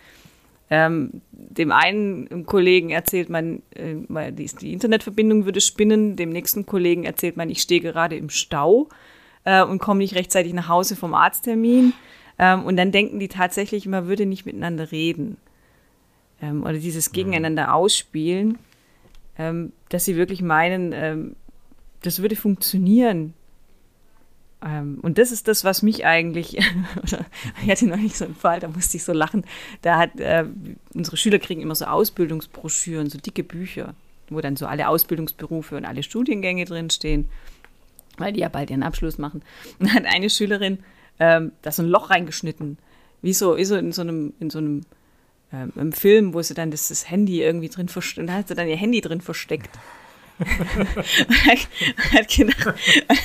Ähm, 0.70 1.20
dem 1.32 1.70
einen 1.70 2.46
Kollegen 2.46 2.90
erzählt 2.90 3.28
man, 3.28 3.62
äh, 3.74 4.32
die, 4.32 4.46
die 4.46 4.72
Internetverbindung 4.72 5.44
würde 5.44 5.60
spinnen, 5.60 6.16
dem 6.16 6.30
nächsten 6.30 6.64
Kollegen 6.64 7.04
erzählt 7.04 7.36
man, 7.36 7.50
ich 7.50 7.60
stehe 7.60 7.80
gerade 7.80 8.16
im 8.16 8.30
Stau 8.30 8.88
äh, 9.44 9.62
und 9.62 9.80
komme 9.80 9.98
nicht 9.98 10.14
rechtzeitig 10.14 10.54
nach 10.54 10.68
Hause 10.68 10.96
vom 10.96 11.14
Arzttermin. 11.14 11.92
Ähm, 12.38 12.64
und 12.64 12.76
dann 12.76 12.92
denken 12.92 13.18
die 13.18 13.28
tatsächlich, 13.28 13.86
man 13.86 14.06
würde 14.06 14.26
nicht 14.26 14.46
miteinander 14.46 14.92
reden. 14.92 15.36
Ähm, 16.40 16.62
oder 16.62 16.74
dieses 16.74 17.12
Gegeneinander 17.12 17.74
ausspielen, 17.74 18.58
ähm, 19.38 19.72
dass 19.90 20.04
sie 20.04 20.16
wirklich 20.16 20.42
meinen, 20.42 20.92
ähm, 20.92 21.36
das 22.02 22.20
würde 22.20 22.36
funktionieren. 22.36 23.34
Ähm, 24.64 24.98
und 25.02 25.18
das 25.18 25.32
ist 25.32 25.48
das, 25.48 25.64
was 25.64 25.82
mich 25.82 26.04
eigentlich, 26.06 26.58
ich 27.64 27.70
hatte 27.70 27.86
noch 27.86 27.96
nicht 27.96 28.16
so 28.16 28.24
einen 28.24 28.34
Fall, 28.34 28.60
da 28.60 28.68
musste 28.68 28.96
ich 28.96 29.04
so 29.04 29.12
lachen. 29.12 29.44
Da 29.82 29.98
hat, 29.98 30.18
äh, 30.20 30.44
unsere 30.94 31.16
Schüler 31.16 31.38
kriegen 31.38 31.60
immer 31.60 31.74
so 31.74 31.86
Ausbildungsbroschüren, 31.86 33.10
so 33.10 33.18
dicke 33.18 33.44
Bücher. 33.44 33.94
wo 34.30 34.40
dann 34.40 34.56
so 34.56 34.66
alle 34.66 34.88
Ausbildungsberufe 34.88 35.76
und 35.76 35.84
alle 35.84 36.02
Studiengänge 36.02 36.64
drinstehen, 36.64 37.26
weil 38.16 38.32
die 38.32 38.40
ja 38.40 38.48
bald 38.48 38.70
ihren 38.70 38.82
Abschluss 38.82 39.18
machen. 39.18 39.42
Und 39.78 39.88
da 39.90 39.94
hat 39.94 40.06
eine 40.06 40.30
Schülerin 40.30 40.78
ähm, 41.18 41.52
da 41.62 41.70
so 41.70 41.82
ein 41.82 41.88
Loch 41.88 42.10
reingeschnitten, 42.10 42.78
wie 43.20 43.32
so, 43.32 43.56
wie 43.56 43.64
so 43.64 43.76
in 43.76 43.92
so 43.92 44.02
einem, 44.02 44.32
in 44.40 44.50
so 44.50 44.58
einem 44.58 44.82
ähm, 45.52 45.92
Film, 45.92 46.34
wo 46.34 46.42
sie 46.42 46.54
dann 46.54 46.70
das, 46.70 46.88
das 46.88 47.10
Handy 47.10 47.42
irgendwie 47.42 47.68
drin 47.68 47.88
versteckt, 47.88 48.28
da 48.28 48.34
hat 48.34 48.48
sie 48.48 48.54
dann 48.54 48.68
ihr 48.68 48.76
Handy 48.76 49.00
drin 49.00 49.20
versteckt. 49.20 49.70
und 50.38 52.12
hat, 52.12 52.28
gedacht, 52.28 52.74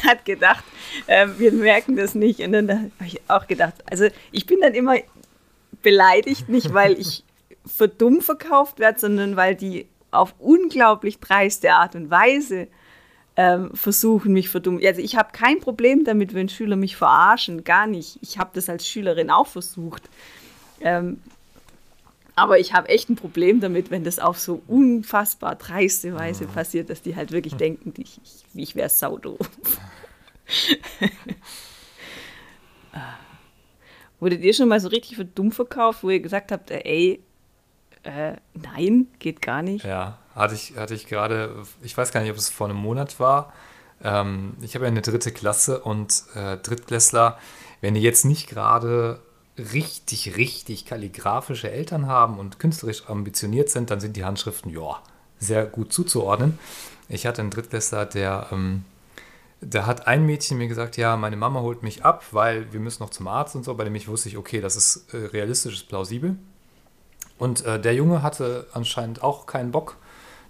hat 0.06 0.26
gedacht 0.26 0.64
äh, 1.06 1.28
wir 1.38 1.52
merken 1.52 1.96
das 1.96 2.16
nicht. 2.16 2.40
Und 2.40 2.54
dann 2.54 2.70
habe 2.70 2.92
ich 3.06 3.22
auch 3.28 3.48
gedacht, 3.48 3.76
also 3.90 4.08
ich 4.32 4.46
bin 4.46 4.62
dann 4.62 4.74
immer 4.74 4.96
beleidigt, 5.82 6.50
nicht 6.50 6.74
weil 6.74 7.00
ich 7.00 7.24
für 7.66 7.88
dumm 7.88 8.22
verkauft 8.22 8.80
werde, 8.80 9.00
sondern 9.00 9.36
weil 9.36 9.56
die 9.56 9.88
auf 10.12 10.34
unglaublich 10.40 11.20
dreiste 11.20 11.74
Art 11.74 11.96
und 11.96 12.10
Weise 12.10 12.68
ähm, 13.36 13.72
versuchen, 13.76 14.34
mich 14.34 14.50
für 14.50 14.62
dumm. 14.62 14.80
Also 14.84 15.02
ich 15.02 15.16
habe 15.16 15.30
kein 15.32 15.60
Problem 15.60 16.04
damit, 16.06 16.34
wenn 16.34 16.50
Schüler 16.50 16.76
mich 16.76 16.96
verarschen, 16.96 17.64
gar 17.64 17.86
nicht. 17.86 18.18
Ich 18.22 18.38
habe 18.38 18.52
das 18.54 18.70
als 18.70 18.88
Schülerin 18.88 19.30
auch 19.30 19.48
versucht. 19.48 20.10
Ähm, 20.82 21.22
aber 22.38 22.60
ich 22.60 22.74
habe 22.74 22.88
echt 22.90 23.10
ein 23.10 23.16
Problem 23.16 23.60
damit, 23.60 23.90
wenn 23.90 24.04
das 24.04 24.20
auf 24.20 24.38
so 24.38 24.62
unfassbar 24.68 25.56
dreiste 25.56 26.14
Weise 26.14 26.46
passiert, 26.46 26.92
dass 26.92 27.02
die 27.02 27.16
halt 27.16 27.32
wirklich 27.32 27.56
denken, 27.56 27.96
ich, 27.98 28.22
ich, 28.24 28.44
ich 28.54 28.76
wäre 28.76 28.90
saudoof. 28.90 29.40
Wurdet 34.20 34.44
ihr 34.44 34.54
schon 34.54 34.70
mal 34.70 34.80
so 34.80 34.88
richtig 34.88 35.18
für 35.18 35.26
dumm 35.26 35.52
verkauft, 35.52 36.04
wo 36.04 36.12
ihr 36.12 36.20
gesagt 36.20 36.52
habt, 36.52 36.70
ey, 36.70 37.24
äh, 38.04 38.36
nein, 38.54 39.08
geht 39.18 39.42
gar 39.42 39.64
nicht? 39.64 39.84
Ja, 39.84 40.20
hatte 40.36 40.54
ich, 40.54 40.78
hatte 40.78 40.94
ich 40.94 41.08
gerade, 41.08 41.64
ich 41.82 41.98
weiß 41.98 42.12
gar 42.12 42.22
nicht, 42.22 42.30
ob 42.30 42.38
es 42.38 42.50
vor 42.50 42.70
einem 42.70 42.78
Monat 42.78 43.20
war. 43.20 43.52
Ähm, 44.04 44.54
ich 44.62 44.76
habe 44.76 44.86
ja 44.86 44.92
eine 44.92 45.02
dritte 45.02 45.32
Klasse 45.32 45.80
und 45.80 46.24
äh, 46.36 46.58
Drittklässler, 46.58 47.40
wenn 47.82 47.96
die 47.96 48.02
jetzt 48.02 48.26
nicht 48.26 48.48
gerade 48.48 49.22
richtig, 49.58 50.38
richtig 50.38 50.86
kalligraphische 50.86 51.72
Eltern 51.72 52.08
haben 52.08 52.40
und 52.40 52.60
künstlerisch 52.60 53.10
ambitioniert 53.10 53.70
sind, 53.70 53.90
dann 53.90 54.00
sind 54.00 54.16
die 54.16 54.26
Handschriften, 54.26 54.72
ja, 54.72 55.02
sehr 55.40 55.66
gut 55.66 55.94
zuzuordnen. 55.94 56.58
Ich 57.10 57.26
hatte 57.26 57.42
einen 57.42 57.52
Drittklässler, 57.52 58.06
der 58.06 58.48
ähm, 58.52 58.84
da 59.62 59.86
hat 59.86 60.08
ein 60.08 60.26
Mädchen 60.26 60.58
mir 60.58 60.68
gesagt, 60.68 60.98
ja, 60.98 61.18
meine 61.18 61.36
Mama 61.36 61.62
holt 61.62 61.82
mich 61.82 62.06
ab, 62.06 62.26
weil 62.32 62.72
wir 62.72 62.80
müssen 62.80 63.02
noch 63.02 63.10
zum 63.10 63.28
Arzt 63.28 63.56
und 63.56 63.64
so. 63.64 63.74
Bei 63.74 63.84
dem 63.84 63.96
ich 63.96 64.08
wusste 64.08 64.30
ich, 64.30 64.38
okay, 64.38 64.62
das 64.62 64.76
ist 64.76 65.14
äh, 65.14 65.18
realistisch, 65.18 65.74
ist 65.74 65.88
plausibel. 65.88 66.38
Und 67.38 67.66
äh, 67.66 67.80
der 67.80 67.94
Junge 67.96 68.22
hatte 68.22 68.68
anscheinend 68.74 69.24
auch 69.24 69.46
keinen 69.48 69.72
Bock, 69.72 69.98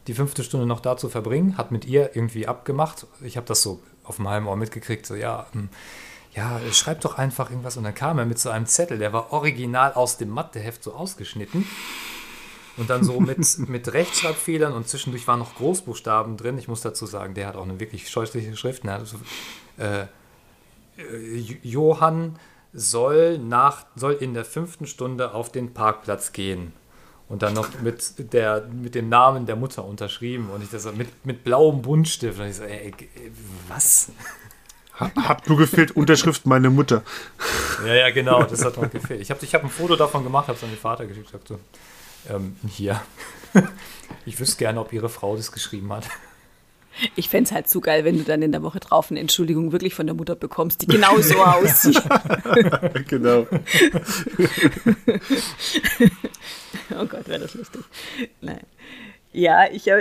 die 0.07 0.13
fünfte 0.13 0.43
Stunde 0.43 0.65
noch 0.65 0.79
da 0.79 0.97
zu 0.97 1.09
verbringen, 1.09 1.57
hat 1.57 1.71
mit 1.71 1.85
ihr 1.85 2.15
irgendwie 2.15 2.47
abgemacht. 2.47 3.07
Ich 3.21 3.37
habe 3.37 3.47
das 3.47 3.61
so 3.61 3.81
auf 4.03 4.17
dem 4.17 4.27
halben 4.27 4.47
Ohr 4.47 4.55
mitgekriegt, 4.55 5.05
so 5.05 5.15
ja, 5.15 5.47
hm, 5.51 5.69
ja, 6.38 6.62
schreib 6.72 7.01
doch 7.01 7.17
einfach 7.17 7.50
irgendwas. 7.50 7.77
Und 7.77 7.84
dann 7.84 7.96
kam 7.96 8.20
er 8.20 8.25
mit 8.25 8.38
so 8.38 8.51
einem 8.51 8.67
Zettel, 8.67 9.00
der 9.00 9.12
war 9.12 9.34
original 9.34 9.94
aus 9.94 10.17
dem 10.17 10.29
Matheheft 10.29 10.84
so 10.84 10.94
ausgeschnitten. 10.94 11.67
Und 12.77 12.91
dann 12.91 13.03
so 13.03 13.20
mit, 13.20 13.39
mit 13.67 13.91
Rechtschreibfehlern 13.91 14.72
und 14.72 14.88
zwischendurch 14.88 15.27
waren 15.27 15.39
noch 15.39 15.56
Großbuchstaben 15.56 16.38
drin. 16.38 16.60
Ich 16.60 16.67
muss 16.67 16.82
dazu 16.82 17.08
sagen, 17.08 17.34
der 17.34 17.48
hat 17.48 17.56
auch 17.56 17.63
eine 17.63 17.79
wirklich 17.79 18.08
scheußliche 18.08 18.56
Schrift. 18.56 18.84
Ne? 18.84 18.94
Also, 18.94 19.17
äh, 19.77 20.06
Johann 21.63 22.38
soll, 22.72 23.39
nach, 23.39 23.88
soll 23.96 24.13
in 24.13 24.36
der 24.36 24.46
fünften 24.46 24.86
Stunde 24.86 25.34
auf 25.34 25.51
den 25.51 25.74
Parkplatz 25.74 26.34
gehen. 26.34 26.74
Und 27.29 27.41
dann 27.41 27.56
noch 27.56 27.82
mit, 27.82 28.32
der, 28.32 28.67
mit 28.72 28.94
dem 28.94 29.10
Namen 29.10 29.48
der 29.48 29.56
Mutter 29.56 29.84
unterschrieben. 29.84 30.50
Und 30.51 30.63
ich 30.63 30.70
das 30.70 30.86
mit, 30.94 31.25
mit 31.25 31.44
blauem 31.44 31.82
Buntstift. 31.82 32.39
Und 32.39 32.46
ich 32.46 32.56
so, 32.58 32.63
ey, 32.63 32.94
was? 33.67 34.12
Hat 34.97 35.47
nur 35.47 35.57
gefehlt, 35.57 35.91
Unterschrift 35.91 36.47
meine 36.47 36.71
Mutter. 36.71 37.03
Ja, 37.85 37.93
ja, 37.93 38.09
genau, 38.09 38.43
das 38.43 38.65
hat 38.65 38.77
noch 38.77 38.89
gefehlt. 38.89 39.21
Ich 39.21 39.29
habe 39.29 39.43
ich 39.45 39.53
hab 39.53 39.63
ein 39.63 39.69
Foto 39.69 39.95
davon 39.95 40.23
gemacht, 40.23 40.47
habe 40.47 40.57
es 40.57 40.63
an 40.63 40.71
den 40.71 40.79
Vater 40.79 41.05
geschickt. 41.05 41.31
Hab 41.33 41.47
so, 41.47 41.59
ähm, 42.29 42.55
hier. 42.67 42.99
ich 44.25 44.39
wüsste 44.39 44.57
gerne, 44.57 44.79
ob 44.79 44.91
ihre 44.93 45.09
Frau 45.09 45.35
das 45.35 45.51
geschrieben 45.51 45.93
hat. 45.93 46.05
Ich 47.15 47.29
fände 47.29 47.47
es 47.47 47.51
halt 47.53 47.69
zu 47.69 47.79
geil, 47.79 48.05
wenn 48.05 48.17
du 48.17 48.23
dann 48.23 48.41
in 48.41 48.51
der 48.51 48.63
Woche 48.63 48.79
drauf 48.79 49.11
eine 49.11 49.19
Entschuldigung 49.19 49.71
wirklich 49.71 49.93
von 49.93 50.07
der 50.07 50.15
Mutter 50.15 50.35
bekommst, 50.35 50.81
die 50.81 50.87
genau 50.87 51.19
so 51.21 51.43
aussieht. 51.43 52.01
genau. 53.07 53.45
oh 56.89 57.05
Gott, 57.05 57.27
wäre 57.27 57.41
das 57.41 57.53
lustig. 57.53 57.83
Nein. 58.41 58.61
Ja, 59.31 59.69
ich, 59.71 59.91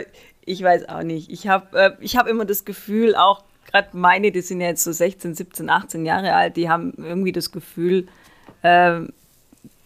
ich 0.46 0.62
weiß 0.62 0.88
auch 0.88 1.02
nicht. 1.02 1.30
Ich 1.30 1.48
habe 1.48 1.78
äh, 1.78 1.90
ich 2.00 2.16
hab 2.16 2.28
immer 2.28 2.46
das 2.46 2.64
Gefühl, 2.64 3.14
auch 3.14 3.44
gerade 3.66 3.96
meine, 3.96 4.32
die 4.32 4.40
sind 4.40 4.60
ja 4.60 4.68
jetzt 4.68 4.84
so 4.84 4.92
16, 4.92 5.34
17, 5.34 5.68
18 5.68 6.06
Jahre 6.06 6.34
alt, 6.34 6.56
die 6.56 6.68
haben 6.68 6.94
irgendwie 6.96 7.32
das 7.32 7.52
Gefühl, 7.52 8.06
äh, 8.62 9.00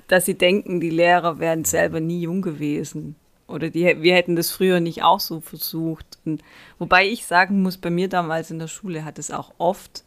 dass 0.08 0.24
sie 0.26 0.34
denken, 0.34 0.80
die 0.80 0.90
Lehrer 0.90 1.38
wären 1.38 1.64
selber 1.64 2.00
nie 2.00 2.20
jung 2.20 2.42
gewesen. 2.42 3.16
Oder 3.46 3.70
die, 3.70 4.02
wir 4.02 4.14
hätten 4.14 4.36
das 4.36 4.50
früher 4.50 4.80
nicht 4.80 5.02
auch 5.02 5.20
so 5.20 5.40
versucht. 5.40 6.18
Und, 6.24 6.42
wobei 6.78 7.06
ich 7.06 7.26
sagen 7.26 7.62
muss, 7.62 7.76
bei 7.76 7.90
mir 7.90 8.08
damals 8.08 8.50
in 8.50 8.58
der 8.58 8.68
Schule 8.68 9.04
hat 9.04 9.18
es 9.18 9.30
auch 9.30 9.52
oft 9.58 10.04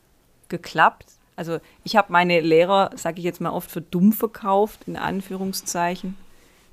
geklappt. 0.49 1.05
Also 1.35 1.59
ich 1.83 1.95
habe 1.95 2.11
meine 2.11 2.39
Lehrer, 2.41 2.91
sage 2.95 3.19
ich 3.19 3.25
jetzt 3.25 3.41
mal, 3.41 3.51
oft 3.51 3.71
für 3.71 3.81
dumm 3.81 4.13
verkauft, 4.13 4.81
in 4.87 4.95
Anführungszeichen. 4.95 6.15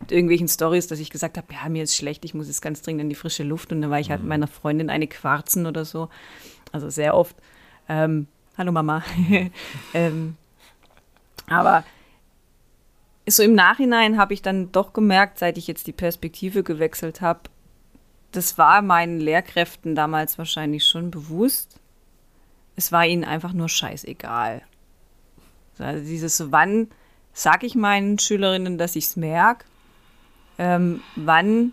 Irgendwelchen 0.09 0.49
Stories, 0.49 0.87
dass 0.87 0.99
ich 0.99 1.11
gesagt 1.11 1.37
habe, 1.37 1.53
ja, 1.53 1.69
mir 1.69 1.83
ist 1.83 1.95
schlecht, 1.95 2.25
ich 2.25 2.35
muss 2.35 2.47
jetzt 2.47 2.63
ganz 2.63 2.83
dringend 2.83 3.03
in 3.03 3.09
die 3.11 3.15
frische 3.15 3.43
Luft. 3.43 3.73
Und 3.73 3.83
dann 3.83 3.91
war 3.91 4.01
ich 4.01 4.11
halt 4.11 4.21
mit 4.21 4.29
meiner 4.29 4.49
Freundin 4.49 4.91
eine 4.91 5.07
Quarzen 5.07 5.67
oder 5.67 5.85
so. 5.85 6.09
Also 6.73 6.89
sehr 6.89 7.15
oft. 7.15 7.37
Ähm, 7.89 8.27
hallo 8.57 8.73
Mama. 8.73 9.03
ähm, 9.95 10.37
aber 11.49 11.85
so 13.29 13.43
im 13.43 13.55
Nachhinein 13.55 14.19
habe 14.19 14.35
ich 14.35 14.43
dann 14.43 14.73
doch 14.73 14.93
gemerkt, 14.93 15.39
seit 15.39 15.59
ich 15.59 15.67
jetzt 15.67 15.87
die 15.87 15.93
Perspektive 15.93 16.63
gewechselt 16.63 17.21
habe, 17.21 17.41
das 18.33 18.59
war 18.59 18.83
meinen 18.83 19.21
Lehrkräften 19.21 19.95
damals 19.95 20.39
wahrscheinlich 20.39 20.85
schon 20.87 21.11
bewusst. 21.11 21.81
Es 22.77 22.93
war 22.93 23.07
ihnen 23.07 23.25
einfach 23.25 23.53
nur 23.53 23.69
scheißegal. 23.69 24.63
Also 25.79 26.05
dieses, 26.05 26.53
wann 26.53 26.89
sage 27.33 27.67
ich 27.67 27.75
meinen 27.75 28.19
Schülerinnen, 28.19 28.79
dass 28.79 28.97
ich 28.97 29.07
es 29.07 29.17
merke? 29.17 29.65
Ähm, 30.61 31.01
wann 31.17 31.73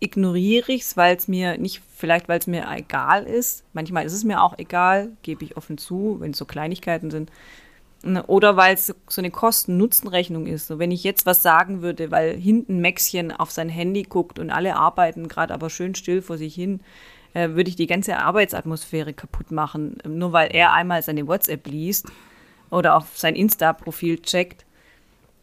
ignoriere 0.00 0.72
ich 0.72 0.82
es, 0.82 0.96
weil 0.96 1.16
es 1.16 1.28
mir 1.28 1.58
nicht, 1.58 1.82
vielleicht 1.94 2.28
weil 2.28 2.38
es 2.38 2.46
mir 2.46 2.66
egal 2.74 3.24
ist. 3.24 3.62
Manchmal 3.74 4.06
ist 4.06 4.14
es 4.14 4.24
mir 4.24 4.42
auch 4.42 4.58
egal, 4.58 5.10
gebe 5.22 5.44
ich 5.44 5.58
offen 5.58 5.76
zu, 5.76 6.16
wenn 6.20 6.30
es 6.30 6.38
so 6.38 6.46
Kleinigkeiten 6.46 7.10
sind. 7.10 7.30
Ne, 8.02 8.22
oder 8.24 8.56
weil 8.56 8.74
es 8.74 8.94
so 9.08 9.20
eine 9.20 9.30
Kosten-Nutzen-Rechnung 9.30 10.46
ist. 10.46 10.66
So, 10.66 10.78
wenn 10.78 10.92
ich 10.92 11.04
jetzt 11.04 11.26
was 11.26 11.42
sagen 11.42 11.82
würde, 11.82 12.10
weil 12.10 12.36
hinten 12.36 12.80
Maxchen 12.80 13.32
auf 13.32 13.50
sein 13.50 13.68
Handy 13.68 14.04
guckt 14.04 14.38
und 14.38 14.50
alle 14.50 14.76
arbeiten 14.76 15.28
gerade 15.28 15.52
aber 15.52 15.68
schön 15.68 15.94
still 15.94 16.22
vor 16.22 16.38
sich 16.38 16.54
hin, 16.54 16.80
äh, 17.34 17.50
würde 17.50 17.68
ich 17.68 17.76
die 17.76 17.86
ganze 17.86 18.18
Arbeitsatmosphäre 18.18 19.12
kaputt 19.12 19.50
machen. 19.50 19.98
Nur 20.06 20.32
weil 20.32 20.54
er 20.54 20.72
einmal 20.72 21.02
seine 21.02 21.26
WhatsApp 21.26 21.66
liest 21.66 22.06
oder 22.70 22.96
auf 22.96 23.18
sein 23.18 23.34
Insta-Profil 23.34 24.20
checkt. 24.20 24.65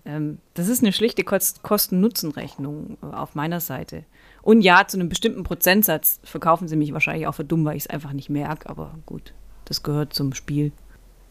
Ähm, 0.06 0.40
das 0.54 0.68
ist 0.68 0.84
eine 0.84 0.92
schlichte 0.92 1.24
Kosten-Nutzen-Rechnung 1.24 2.98
äh, 3.02 3.06
auf 3.06 3.36
meiner 3.36 3.60
Seite. 3.60 4.04
Und 4.42 4.62
ja, 4.62 4.86
zu 4.88 4.98
einem 4.98 5.10
bestimmten 5.10 5.44
Prozentsatz 5.44 6.20
verkaufen 6.24 6.68
sie 6.68 6.76
mich 6.76 6.94
wahrscheinlich 6.94 7.28
auch 7.28 7.36
für 7.36 7.46
dumm, 7.46 7.64
weil 7.66 7.78
ich 7.78 7.84
es 7.84 7.90
einfach 7.90 8.12
nicht 8.12 8.30
merke. 8.30 8.70
Aber 8.70 8.96
gut, 9.06 9.34
das 9.66 9.84
gehört 9.84 10.14
zum 10.14 10.34
Spiel. 10.34 10.72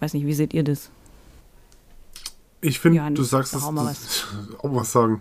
Weiß 0.00 0.14
nicht, 0.14 0.26
wie 0.26 0.32
seht 0.32 0.54
ihr 0.54 0.64
das? 0.64 0.90
Ich 2.64 2.78
finde, 2.78 3.10
du 3.10 3.24
sagst 3.24 3.56
es. 3.56 3.64
Auch 3.64 3.74
was. 3.74 4.24
auch 4.58 4.72
was 4.72 4.92
sagen. 4.92 5.20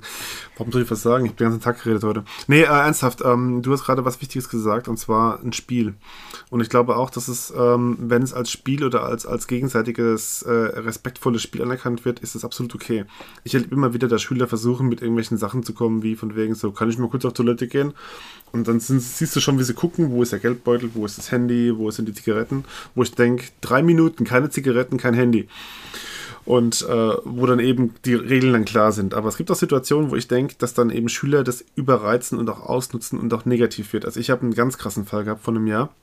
Warum 0.57 0.71
soll 0.71 0.83
ich 0.83 0.91
was 0.91 1.01
sagen? 1.01 1.25
Ich 1.25 1.31
habe 1.31 1.39
den 1.39 1.45
ganzen 1.45 1.61
Tag 1.61 1.83
geredet 1.83 2.03
heute. 2.03 2.23
Nee, 2.45 2.61
äh, 2.61 2.65
ernsthaft, 2.65 3.21
ähm, 3.25 3.63
du 3.63 3.73
hast 3.73 3.83
gerade 3.83 4.05
was 4.05 4.21
Wichtiges 4.21 4.47
gesagt, 4.47 4.87
und 4.87 4.97
zwar 4.97 5.41
ein 5.41 5.51
Spiel. 5.51 5.95
Und 6.51 6.61
ich 6.61 6.69
glaube 6.69 6.97
auch, 6.97 7.09
dass 7.09 7.27
es, 7.27 7.51
ähm, 7.57 7.97
wenn 7.99 8.21
es 8.21 8.31
als 8.31 8.51
Spiel 8.51 8.83
oder 8.83 9.05
als, 9.05 9.25
als 9.25 9.47
gegenseitiges, 9.47 10.43
äh, 10.43 10.51
respektvolles 10.51 11.41
Spiel 11.41 11.63
anerkannt 11.63 12.05
wird, 12.05 12.19
ist 12.19 12.35
es 12.35 12.45
absolut 12.45 12.75
okay. 12.75 13.05
Ich 13.43 13.55
erlebe 13.55 13.73
immer 13.73 13.95
wieder, 13.95 14.07
dass 14.07 14.21
Schüler 14.21 14.47
versuchen, 14.47 14.87
mit 14.87 15.01
irgendwelchen 15.01 15.37
Sachen 15.37 15.63
zu 15.63 15.73
kommen, 15.73 16.03
wie 16.03 16.15
von 16.15 16.35
wegen 16.35 16.53
so, 16.53 16.71
kann 16.71 16.91
ich 16.91 16.99
mal 16.99 17.09
kurz 17.09 17.25
auf 17.25 17.33
Toilette 17.33 17.67
gehen? 17.67 17.93
Und 18.51 18.67
dann 18.67 18.79
sind, 18.79 19.01
siehst 19.01 19.35
du 19.35 19.39
schon, 19.39 19.57
wie 19.57 19.63
sie 19.63 19.73
gucken, 19.73 20.11
wo 20.11 20.21
ist 20.21 20.31
der 20.31 20.39
Geldbeutel, 20.39 20.91
wo 20.93 21.07
ist 21.07 21.17
das 21.17 21.31
Handy, 21.31 21.75
wo 21.75 21.89
sind 21.89 22.07
die 22.07 22.13
Zigaretten, 22.13 22.65
wo 22.93 23.01
ich 23.01 23.15
denke, 23.15 23.45
drei 23.61 23.81
Minuten, 23.81 24.25
keine 24.25 24.51
Zigaretten, 24.51 24.97
kein 24.97 25.15
Handy 25.15 25.47
und 26.45 26.81
äh, 26.81 27.13
wo 27.23 27.45
dann 27.45 27.59
eben 27.59 27.93
die 28.05 28.15
Regeln 28.15 28.53
dann 28.53 28.65
klar 28.65 28.91
sind. 28.91 29.13
Aber 29.13 29.29
es 29.29 29.37
gibt 29.37 29.51
auch 29.51 29.55
Situationen, 29.55 30.11
wo 30.11 30.15
ich 30.15 30.27
denke, 30.27 30.55
dass 30.57 30.73
dann 30.73 30.89
eben 30.89 31.09
Schüler 31.09 31.43
das 31.43 31.63
überreizen 31.75 32.39
und 32.39 32.49
auch 32.49 32.61
ausnutzen 32.61 33.19
und 33.19 33.33
auch 33.33 33.45
negativ 33.45 33.93
wird. 33.93 34.05
Also 34.05 34.19
ich 34.19 34.29
habe 34.29 34.41
einen 34.41 34.53
ganz 34.53 34.77
krassen 34.77 35.05
Fall 35.05 35.23
gehabt 35.23 35.41
von 35.41 35.55
einem 35.55 35.67
Jahr. 35.67 35.93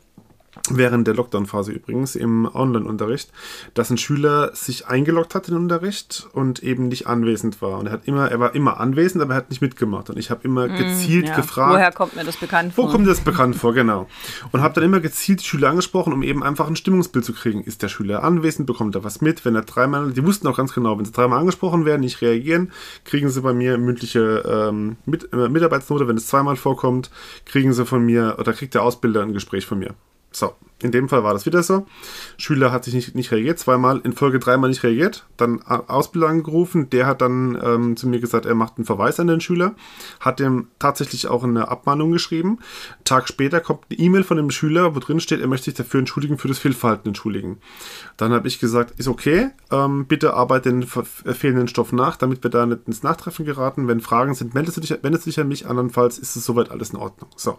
Während 0.71 1.07
der 1.07 1.15
Lockdown-Phase 1.15 1.73
übrigens 1.73 2.15
im 2.17 2.47
Online-Unterricht, 2.53 3.33
dass 3.75 3.91
ein 3.91 3.99
Schüler 3.99 4.55
sich 4.55 4.87
eingeloggt 4.87 5.35
hat 5.35 5.49
in 5.49 5.55
den 5.55 5.63
Unterricht 5.63 6.29
und 6.33 6.63
eben 6.63 6.89
nicht 6.89 7.07
anwesend 7.07 7.61
war. 7.63 7.79
Und 7.79 7.87
er 7.87 7.93
hat 7.93 8.07
immer, 8.07 8.31
er 8.31 8.39
war 8.41 8.55
immer 8.55 8.79
anwesend, 8.81 9.23
aber 9.23 9.35
er 9.35 9.39
hat 9.39 9.51
nicht 9.51 9.63
mitgemacht. 9.63 10.11
Und 10.11 10.19
ich 10.19 10.31
habe 10.31 10.41
immer 10.45 10.69
gezielt 10.69 11.25
Mm, 11.25 11.29
Ja. 11.29 11.37
gefragt. 11.37 11.73
Woher 11.75 11.93
kommt 11.93 12.17
mir 12.17 12.25
das 12.25 12.37
bekannt 12.37 12.73
Wo 12.77 12.83
vor? 12.83 12.93
kommt 12.93 13.07
das 13.09 13.21
bekannt 13.21 13.57
vor, 13.57 13.73
genau. 13.75 14.07
Und 14.53 14.61
habe 14.63 14.75
dann 14.75 14.85
immer 14.85 15.01
gezielt 15.01 15.43
Schüler 15.43 15.71
angesprochen, 15.71 16.13
um 16.13 16.23
eben 16.23 16.43
einfach 16.43 16.67
ein 16.69 16.77
Stimmungsbild 16.77 17.25
zu 17.25 17.33
kriegen. 17.33 17.63
Ist 17.63 17.83
der 17.83 17.89
Schüler 17.89 18.23
anwesend, 18.23 18.67
bekommt 18.67 18.95
er 18.95 19.05
was 19.05 19.21
mit? 19.21 19.45
Wenn 19.45 19.55
er 19.55 19.63
dreimal, 19.63 20.13
die 20.13 20.25
wussten 20.25 20.47
auch 20.49 20.57
ganz 20.57 20.75
genau, 20.75 20.99
wenn 20.99 21.05
sie 21.05 21.13
dreimal 21.13 21.39
angesprochen 21.41 21.85
werden, 21.85 22.01
nicht 22.03 22.21
reagieren, 22.21 22.73
kriegen 23.05 23.29
sie 23.31 23.41
bei 23.41 23.53
mir 23.53 23.79
mündliche 23.79 24.43
ähm, 24.47 24.97
mit, 25.07 25.33
äh, 25.33 25.49
Mitarbeitsnote. 25.49 26.07
Wenn 26.09 26.17
es 26.17 26.27
zweimal 26.27 26.57
vorkommt, 26.57 27.11
kriegen 27.47 27.73
sie 27.73 27.85
von 27.87 28.05
mir, 28.05 28.37
oder 28.39 28.53
kriegt 28.53 28.75
der 28.75 28.83
Ausbilder 28.83 29.23
ein 29.23 29.33
Gespräch 29.33 29.65
von 29.67 29.79
mir. 29.79 29.95
So, 30.31 30.55
in 30.81 30.93
dem 30.93 31.09
Fall 31.09 31.25
war 31.25 31.33
das 31.33 31.45
wieder 31.45 31.63
so. 31.63 31.87
Schüler 32.37 32.71
hat 32.71 32.85
sich 32.85 32.95
nicht, 32.95 33.15
nicht 33.17 33.33
reagiert, 33.33 33.59
zweimal 33.59 34.01
in 34.05 34.13
Folge 34.13 34.39
dreimal 34.39 34.71
nicht 34.71 34.85
reagiert. 34.85 35.27
Dann 35.37 35.61
Ausbilder 35.63 36.29
angerufen, 36.29 36.89
der 36.91 37.07
hat 37.07 37.21
dann 37.21 37.59
ähm, 37.61 37.97
zu 37.97 38.09
mir 38.09 38.21
gesagt, 38.21 38.47
er 38.47 38.55
macht 38.55 38.77
einen 38.77 38.85
Verweis 38.85 39.19
an 39.19 39.27
den 39.27 39.41
Schüler, 39.41 39.75
hat 40.21 40.39
dem 40.39 40.69
tatsächlich 40.79 41.27
auch 41.27 41.43
eine 41.43 41.69
Abmahnung 41.69 42.13
geschrieben. 42.13 42.59
Tag 43.03 43.27
später 43.27 43.61
kommt 43.61 43.87
eine 43.91 43.99
E-Mail 43.99 44.23
von 44.23 44.37
dem 44.37 44.51
Schüler, 44.51 44.95
wo 44.95 45.01
drin 45.01 45.19
steht, 45.19 45.41
er 45.41 45.49
möchte 45.49 45.65
sich 45.65 45.75
dafür 45.75 45.99
entschuldigen, 45.99 46.39
für 46.39 46.49
das 46.49 46.59
Fehlverhalten 46.59 47.09
entschuldigen. 47.09 47.59
Dann 48.17 48.33
habe 48.33 48.47
ich 48.47 48.61
gesagt, 48.61 49.01
ist 49.01 49.09
okay, 49.09 49.51
ähm, 49.73 50.07
bitte 50.07 50.35
arbeite 50.35 50.69
den 50.69 50.83
äh, 50.83 51.35
fehlenden 51.35 51.67
Stoff 51.67 51.91
nach, 51.91 52.17
damit 52.17 52.45
wir 52.45 52.51
da 52.51 52.67
nicht 52.67 52.87
ins 52.87 53.03
Nachtreffen 53.03 53.45
geraten. 53.45 53.89
Wenn 53.89 54.01
Fragen 54.01 54.35
sind, 54.35 54.55
meldest 54.55 54.77
du 54.77 54.81
dich, 54.81 54.91
wendest 55.03 55.27
du 55.27 55.31
dich 55.31 55.41
an 55.41 55.49
mich, 55.49 55.67
andernfalls 55.67 56.19
ist 56.19 56.37
es 56.37 56.45
soweit 56.45 56.71
alles 56.71 56.91
in 56.91 56.99
Ordnung. 56.99 57.31
So. 57.37 57.59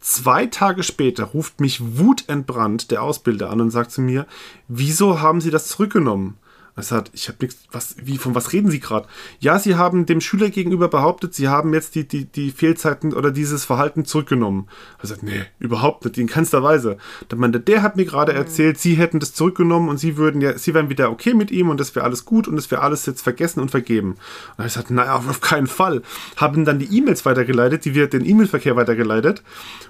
Zwei 0.00 0.46
Tage 0.46 0.82
später 0.82 1.24
ruft 1.24 1.60
mich 1.60 1.98
wutentbrannt 1.98 2.90
der 2.90 3.02
Ausbilder 3.02 3.50
an 3.50 3.60
und 3.60 3.70
sagt 3.70 3.90
zu 3.90 4.00
mir, 4.00 4.26
wieso 4.66 5.20
haben 5.20 5.42
Sie 5.42 5.50
das 5.50 5.68
zurückgenommen? 5.68 6.38
Er 6.80 6.84
sagt, 6.84 7.10
ich 7.12 7.28
habe 7.28 7.36
nichts, 7.42 7.58
was, 7.72 7.96
wie, 8.02 8.16
von 8.16 8.34
was 8.34 8.54
reden 8.54 8.70
Sie 8.70 8.80
gerade? 8.80 9.06
Ja, 9.38 9.58
Sie 9.58 9.74
haben 9.74 10.06
dem 10.06 10.22
Schüler 10.22 10.48
gegenüber 10.48 10.88
behauptet, 10.88 11.34
Sie 11.34 11.48
haben 11.48 11.74
jetzt 11.74 11.94
die, 11.94 12.08
die, 12.08 12.24
die 12.24 12.52
Fehlzeiten 12.52 13.12
oder 13.12 13.30
dieses 13.30 13.66
Verhalten 13.66 14.06
zurückgenommen. 14.06 14.66
Er 14.98 15.08
sagt, 15.08 15.22
nee, 15.22 15.44
überhaupt 15.58 16.06
nicht, 16.06 16.16
in 16.16 16.26
keinster 16.26 16.62
Weise. 16.62 16.96
Dann 17.28 17.38
meinte, 17.38 17.60
der 17.60 17.82
hat 17.82 17.96
mir 17.96 18.06
gerade 18.06 18.32
erzählt, 18.32 18.78
Sie 18.78 18.94
hätten 18.94 19.20
das 19.20 19.34
zurückgenommen 19.34 19.90
und 19.90 19.98
Sie 19.98 20.16
würden 20.16 20.40
ja, 20.40 20.56
Sie 20.56 20.72
wären 20.72 20.88
wieder 20.88 21.10
okay 21.10 21.34
mit 21.34 21.50
ihm 21.50 21.68
und 21.68 21.78
das 21.78 21.94
wäre 21.94 22.06
alles 22.06 22.24
gut 22.24 22.48
und 22.48 22.56
das 22.56 22.70
wäre 22.70 22.80
alles 22.80 23.04
jetzt 23.04 23.20
vergessen 23.20 23.60
und 23.60 23.70
vergeben. 23.70 24.16
Und 24.56 24.64
ich 24.64 24.72
gesagt, 24.72 24.90
naja, 24.90 25.16
auf 25.16 25.28
auf 25.28 25.42
keinen 25.42 25.66
Fall. 25.66 26.00
Haben 26.36 26.64
dann 26.64 26.78
die 26.78 26.96
E-Mails 26.96 27.26
weitergeleitet, 27.26 27.84
die 27.84 27.94
wir 27.94 28.06
den 28.06 28.24
E-Mail-Verkehr 28.24 28.76
weitergeleitet. 28.76 29.42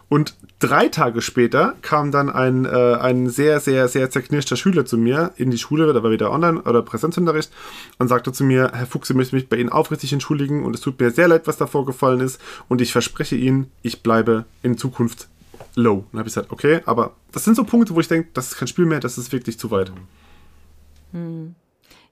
Und 0.09 0.35
drei 0.59 0.89
Tage 0.89 1.23
später 1.23 1.75
kam 1.83 2.11
dann 2.11 2.31
ein, 2.31 2.65
äh, 2.65 2.95
ein 2.95 3.29
sehr, 3.29 3.61
sehr, 3.61 3.87
sehr 3.87 4.11
zerknirschter 4.11 4.57
Schüler 4.57 4.85
zu 4.85 4.99
mir 4.99 5.31
in 5.37 5.53
die 5.53 5.59
Schule, 5.59 5.93
da 5.93 6.03
war 6.03 6.11
wieder 6.11 6.33
Online- 6.33 6.61
oder 6.63 6.80
Präsenzunterricht, 6.83 7.51
und 7.99 8.09
sagte 8.09 8.33
zu 8.33 8.45
mir, 8.45 8.73
Herr 8.75 8.87
Fuchs, 8.87 9.11
ich 9.11 9.17
möchte 9.17 9.35
mich 9.37 9.49
bei 9.49 9.57
Ihnen 9.57 9.71
aufrichtig 9.71 10.13
entschuldigen 10.13 10.65
und 10.65 10.75
es 10.75 10.81
tut 10.81 11.01
mir 11.01 11.11
sehr 11.11 11.29
leid, 11.29 11.47
was 11.47 11.57
da 11.57 11.67
vorgefallen 11.67 12.21
ist 12.21 12.41
und 12.69 12.81
ich 12.81 12.93
verspreche 12.93 13.37
Ihnen, 13.37 13.71
ich 13.83 14.03
bleibe 14.03 14.45
in 14.63 14.77
Zukunft 14.77 15.29
low. 15.75 16.05
Dann 16.11 16.21
habe 16.21 16.29
ich 16.29 16.35
gesagt, 16.35 16.53
okay, 16.53 16.81
aber 16.87 17.15
das 17.33 17.45
sind 17.45 17.57
so 17.57 17.65
Punkte, 17.65 17.95
wo 17.95 18.01
ich 18.01 18.09
denke, 18.09 18.29
das 18.35 18.49
ist 18.49 18.57
kein 18.59 18.69
Spiel 18.69 18.87
mehr, 18.87 19.01
das 19.01 19.19
ist 19.19 19.33
wirklich 19.33 19.59
zu 19.59 19.71
weit. 19.71 19.93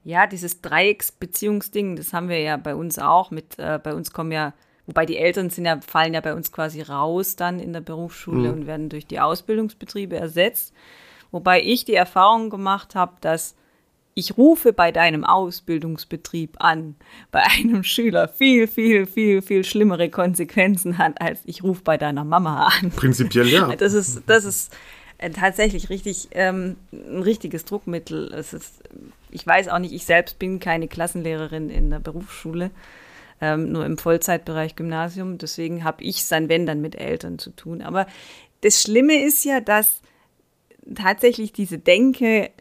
Ja, 0.03 0.27
dieses 0.27 0.61
Dreiecksbeziehungsding, 0.61 1.95
das 1.95 2.13
haben 2.13 2.29
wir 2.29 2.39
ja 2.39 2.57
bei 2.57 2.75
uns 2.75 2.99
auch 2.99 3.31
mit, 3.31 3.59
äh, 3.59 3.79
bei 3.81 3.93
uns 3.93 4.11
kommen 4.11 4.31
ja, 4.31 4.53
wobei 4.85 5.05
die 5.05 5.17
Eltern 5.17 5.49
sind 5.49 5.65
ja, 5.65 5.79
fallen 5.81 6.13
ja 6.13 6.21
bei 6.21 6.33
uns 6.33 6.51
quasi 6.51 6.81
raus 6.81 7.35
dann 7.35 7.59
in 7.59 7.73
der 7.73 7.81
Berufsschule 7.81 8.51
und 8.51 8.65
werden 8.65 8.89
durch 8.89 9.05
die 9.05 9.19
Ausbildungsbetriebe 9.19 10.15
ersetzt. 10.15 10.73
Wobei 11.31 11.61
ich 11.61 11.85
die 11.85 11.95
Erfahrung 11.95 12.49
gemacht 12.49 12.95
habe, 12.95 13.13
dass 13.21 13.55
ich 14.19 14.37
rufe 14.37 14.73
bei 14.73 14.91
deinem 14.91 15.23
Ausbildungsbetrieb 15.23 16.57
an, 16.59 16.95
bei 17.31 17.41
einem 17.41 17.83
Schüler 17.83 18.27
viel, 18.27 18.67
viel, 18.67 19.05
viel, 19.05 19.41
viel 19.41 19.63
schlimmere 19.63 20.09
Konsequenzen 20.09 20.97
hat, 20.97 21.21
als 21.21 21.39
ich 21.45 21.63
rufe 21.63 21.81
bei 21.83 21.97
deiner 21.97 22.25
Mama 22.25 22.67
an. 22.67 22.91
Prinzipiell 22.91 23.47
ja. 23.47 23.75
Das 23.79 23.93
ist, 23.93 24.23
das 24.27 24.43
ist 24.43 24.75
äh, 25.17 25.29
tatsächlich 25.29 25.89
richtig 25.89 26.27
ähm, 26.31 26.75
ein 26.91 27.23
richtiges 27.23 27.63
Druckmittel. 27.65 28.33
Es 28.33 28.53
ist, 28.53 28.83
ich 29.31 29.47
weiß 29.47 29.69
auch 29.69 29.79
nicht, 29.79 29.93
ich 29.93 30.05
selbst 30.05 30.37
bin 30.37 30.59
keine 30.59 30.87
Klassenlehrerin 30.87 31.69
in 31.69 31.89
der 31.89 31.99
Berufsschule, 31.99 32.71
ähm, 33.39 33.71
nur 33.71 33.85
im 33.85 33.97
Vollzeitbereich 33.97 34.75
Gymnasium. 34.75 35.37
Deswegen 35.37 35.85
habe 35.85 36.03
ich 36.03 36.17
es 36.17 36.27
dann, 36.27 36.49
wenn, 36.49 36.65
dann 36.65 36.81
mit 36.81 36.95
Eltern 36.95 37.39
zu 37.39 37.51
tun. 37.51 37.81
Aber 37.81 38.05
das 38.61 38.81
Schlimme 38.81 39.23
ist 39.23 39.45
ja, 39.45 39.61
dass 39.61 40.01
tatsächlich 40.93 41.53
diese 41.53 41.77
Denke, 41.77 42.51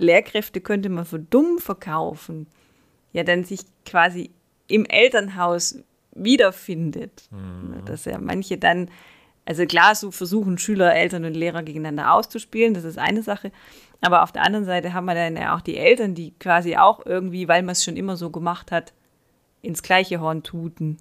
Lehrkräfte 0.00 0.60
könnte 0.60 0.88
man 0.88 1.04
für 1.04 1.18
dumm 1.18 1.58
verkaufen, 1.58 2.46
ja 3.12 3.22
dann 3.22 3.44
sich 3.44 3.60
quasi 3.84 4.30
im 4.66 4.84
Elternhaus 4.86 5.78
wiederfindet. 6.12 7.28
Dass 7.84 8.04
ja 8.04 8.18
manche 8.18 8.58
dann, 8.58 8.90
also 9.44 9.66
klar, 9.66 9.94
so 9.94 10.10
versuchen 10.10 10.58
Schüler, 10.58 10.94
Eltern 10.94 11.24
und 11.24 11.34
Lehrer 11.34 11.62
gegeneinander 11.62 12.12
auszuspielen, 12.12 12.74
das 12.74 12.84
ist 12.84 12.98
eine 12.98 13.22
Sache. 13.22 13.52
Aber 14.00 14.22
auf 14.22 14.32
der 14.32 14.42
anderen 14.42 14.64
Seite 14.64 14.94
haben 14.94 15.04
wir 15.04 15.14
dann 15.14 15.36
ja 15.36 15.54
auch 15.54 15.60
die 15.60 15.76
Eltern, 15.76 16.14
die 16.14 16.32
quasi 16.38 16.76
auch 16.76 17.04
irgendwie, 17.04 17.48
weil 17.48 17.62
man 17.62 17.72
es 17.72 17.84
schon 17.84 17.96
immer 17.96 18.16
so 18.16 18.30
gemacht 18.30 18.72
hat, 18.72 18.92
ins 19.62 19.82
gleiche 19.82 20.20
Horn 20.20 20.42
tuten. 20.42 20.96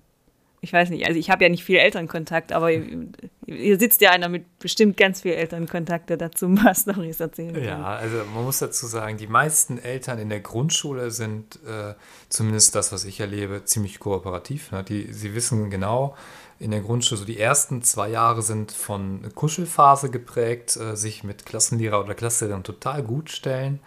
Ich 0.61 0.73
weiß 0.73 0.89
nicht, 0.89 1.07
also 1.07 1.17
ich 1.17 1.29
habe 1.29 1.43
ja 1.43 1.49
nicht 1.49 1.63
viel 1.63 1.77
Elternkontakt, 1.77 2.51
aber 2.51 2.69
hier 2.69 3.79
sitzt 3.79 4.01
ja 4.01 4.11
einer 4.11 4.27
mit 4.27 4.59
bestimmt 4.59 4.97
ganz 4.97 5.21
viel 5.21 5.31
Elternkontakt, 5.31 6.09
der 6.09 6.17
dazu 6.17 6.47
ein 6.47 6.55
paar 6.55 6.75
Storys 6.75 7.19
erzählen 7.21 7.53
kann. 7.53 7.63
Ja, 7.63 7.83
also 7.83 8.17
man 8.33 8.43
muss 8.43 8.59
dazu 8.59 8.85
sagen, 8.85 9.17
die 9.17 9.27
meisten 9.27 9.77
Eltern 9.77 10.19
in 10.19 10.29
der 10.29 10.41
Grundschule 10.41 11.11
sind, 11.11 11.59
äh, 11.65 11.93
zumindest 12.27 12.75
das, 12.75 12.91
was 12.91 13.05
ich 13.05 13.21
erlebe, 13.21 13.63
ziemlich 13.63 13.99
kooperativ. 13.99 14.71
Ne? 14.71 14.83
Die, 14.83 15.13
sie 15.13 15.33
wissen 15.33 15.69
genau, 15.69 16.15
in 16.59 16.71
der 16.71 16.81
Grundschule, 16.81 17.19
so 17.19 17.25
die 17.25 17.39
ersten 17.39 17.81
zwei 17.81 18.09
Jahre 18.09 18.41
sind 18.41 18.73
von 18.73 19.21
Kuschelphase 19.33 20.09
geprägt, 20.09 20.75
äh, 20.75 20.97
sich 20.97 21.23
mit 21.23 21.45
Klassenlehrer 21.45 22.03
oder 22.03 22.15
Klassenlehrern 22.15 22.63
total 22.63 23.01
gut 23.01 23.31
stellen. 23.31 23.79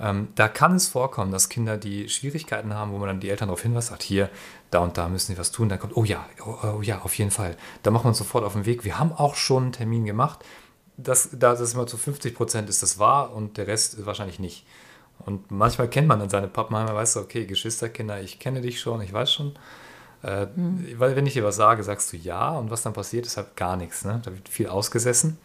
Ähm, 0.00 0.28
da 0.34 0.48
kann 0.48 0.76
es 0.76 0.88
vorkommen, 0.88 1.32
dass 1.32 1.48
Kinder, 1.48 1.76
die 1.76 2.08
Schwierigkeiten 2.08 2.74
haben, 2.74 2.92
wo 2.92 2.98
man 2.98 3.08
dann 3.08 3.20
die 3.20 3.28
Eltern 3.28 3.48
darauf 3.48 3.62
hinweist, 3.62 3.88
sagt, 3.88 4.02
hier, 4.02 4.30
da 4.72 4.80
und 4.80 4.96
da 4.96 5.08
müssen 5.08 5.32
sie 5.32 5.38
was 5.38 5.52
tun, 5.52 5.68
dann 5.68 5.78
kommt, 5.78 5.96
oh 5.96 6.04
ja, 6.04 6.26
oh, 6.44 6.56
oh 6.78 6.82
ja, 6.82 7.02
auf 7.02 7.16
jeden 7.18 7.30
Fall. 7.30 7.56
Da 7.82 7.90
machen 7.90 8.04
wir 8.04 8.08
uns 8.08 8.18
sofort 8.18 8.42
auf 8.44 8.54
den 8.54 8.66
Weg. 8.66 8.84
Wir 8.84 8.98
haben 8.98 9.12
auch 9.12 9.34
schon 9.34 9.64
einen 9.64 9.72
Termin 9.72 10.04
gemacht. 10.04 10.44
Das, 10.96 11.30
da 11.32 11.54
das 11.54 11.74
immer 11.74 11.86
zu 11.86 11.96
50 11.96 12.34
Prozent 12.34 12.68
ist 12.68 12.82
das 12.82 12.98
wahr 12.98 13.34
und 13.34 13.58
der 13.58 13.66
Rest 13.66 14.04
wahrscheinlich 14.04 14.38
nicht. 14.38 14.66
Und 15.24 15.50
manchmal 15.50 15.88
kennt 15.88 16.08
man 16.08 16.18
dann 16.18 16.30
seine 16.30 16.48
Pappenheimer, 16.48 16.94
weißt 16.94 17.16
du, 17.16 17.20
okay, 17.20 17.44
Geschwisterkinder, 17.44 18.20
ich 18.20 18.38
kenne 18.38 18.60
dich 18.62 18.80
schon, 18.80 19.00
ich 19.02 19.12
weiß 19.12 19.30
schon. 19.30 19.54
Äh, 20.22 20.46
Weil 20.96 21.16
wenn 21.16 21.26
ich 21.26 21.34
dir 21.34 21.44
was 21.44 21.56
sage, 21.56 21.82
sagst 21.82 22.12
du 22.12 22.16
ja 22.16 22.50
und 22.50 22.70
was 22.70 22.82
dann 22.82 22.94
passiert, 22.94 23.26
ist 23.26 23.36
halt 23.36 23.56
gar 23.56 23.76
nichts. 23.76 24.04
Ne? 24.04 24.22
Da 24.24 24.32
wird 24.32 24.48
viel 24.48 24.68
ausgesessen. 24.68 25.38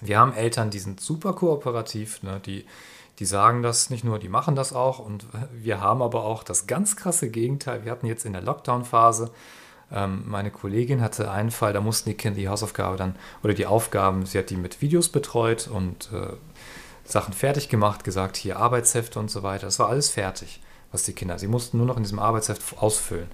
Wir 0.00 0.18
haben 0.18 0.32
Eltern, 0.32 0.70
die 0.70 0.80
sind 0.80 1.00
super 1.00 1.34
kooperativ, 1.34 2.22
ne? 2.22 2.40
die, 2.44 2.66
die 3.18 3.24
sagen 3.24 3.62
das 3.62 3.90
nicht 3.90 4.04
nur, 4.04 4.18
die 4.18 4.28
machen 4.28 4.56
das 4.56 4.72
auch. 4.72 4.98
Und 4.98 5.26
wir 5.52 5.80
haben 5.80 6.02
aber 6.02 6.24
auch 6.24 6.42
das 6.42 6.66
ganz 6.66 6.96
krasse 6.96 7.30
Gegenteil. 7.30 7.84
Wir 7.84 7.92
hatten 7.92 8.06
jetzt 8.06 8.24
in 8.24 8.32
der 8.32 8.42
Lockdown-Phase, 8.42 9.30
ähm, 9.92 10.24
meine 10.26 10.50
Kollegin 10.50 11.00
hatte 11.00 11.30
einen 11.30 11.50
Fall, 11.50 11.72
da 11.72 11.80
mussten 11.80 12.10
die 12.10 12.16
Kinder 12.16 12.38
die 12.38 12.48
Hausaufgabe 12.48 12.96
dann, 12.96 13.16
oder 13.42 13.54
die 13.54 13.66
Aufgaben, 13.66 14.26
sie 14.26 14.38
hat 14.38 14.50
die 14.50 14.56
mit 14.56 14.80
Videos 14.80 15.08
betreut 15.08 15.68
und 15.68 16.10
äh, 16.12 16.34
Sachen 17.04 17.34
fertig 17.34 17.68
gemacht, 17.68 18.02
gesagt, 18.02 18.36
hier 18.36 18.58
Arbeitshefte 18.58 19.18
und 19.18 19.30
so 19.30 19.42
weiter. 19.42 19.66
Das 19.66 19.78
war 19.78 19.88
alles 19.88 20.10
fertig, 20.10 20.60
was 20.90 21.02
die 21.02 21.12
Kinder, 21.12 21.38
sie 21.38 21.48
mussten 21.48 21.76
nur 21.78 21.86
noch 21.86 21.96
in 21.96 22.02
diesem 22.02 22.18
Arbeitsheft 22.18 22.78
ausfüllen. 22.78 23.28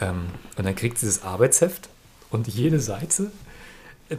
Ähm, 0.00 0.26
und 0.56 0.64
dann 0.64 0.76
kriegt 0.76 0.98
sie 0.98 1.06
das 1.06 1.24
Arbeitsheft 1.24 1.88
und 2.30 2.46
jede 2.46 2.80
Seite 2.80 3.30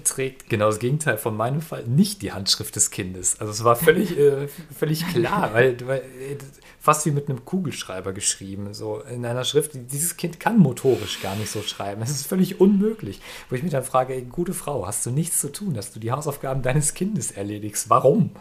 trägt 0.04 0.50
genau 0.50 0.68
das 0.68 0.80
Gegenteil 0.80 1.18
von 1.18 1.38
meinem 1.38 1.62
Fall 1.62 1.84
nicht 1.86 2.22
die 2.22 2.32
Handschrift 2.32 2.76
des 2.76 2.92
Kindes. 2.92 3.40
Also 3.40 3.52
es 3.52 3.64
war 3.64 3.76
völlig, 3.76 4.18
äh, 4.18 4.48
völlig 4.78 5.08
klar, 5.08 5.52
weil, 5.54 5.78
weil 5.88 6.00
äh, 6.00 6.38
fast 6.80 7.06
wie 7.06 7.12
mit 7.12 7.30
einem 7.30 7.46
Kugelschreiber 7.46 8.14
geschrieben, 8.14 8.74
so 8.74 9.02
in 9.02 9.26
einer 9.26 9.44
Schrift. 9.44 9.72
Dieses 9.74 10.18
Kind 10.18 10.40
kann 10.40 10.58
motorisch 10.58 11.22
gar 11.22 11.36
nicht 11.36 11.52
so 11.52 11.62
schreiben. 11.62 12.02
Es 12.02 12.12
ist 12.12 12.28
völlig 12.28 12.60
unmöglich. 12.60 13.22
Wo 13.50 13.56
ich 13.56 13.64
mich 13.64 13.72
dann 13.72 13.84
frage, 13.84 14.14
ey, 14.14 14.24
gute 14.24 14.54
Frau, 14.54 14.86
hast 14.88 15.06
du 15.06 15.12
nichts 15.12 15.42
zu 15.42 15.52
tun, 15.52 15.74
dass 15.74 15.92
du 15.92 16.00
die 16.00 16.12
Hausaufgaben 16.12 16.62
deines 16.62 16.94
Kindes 16.94 17.32
erledigst? 17.32 17.90
Warum? 17.90 18.32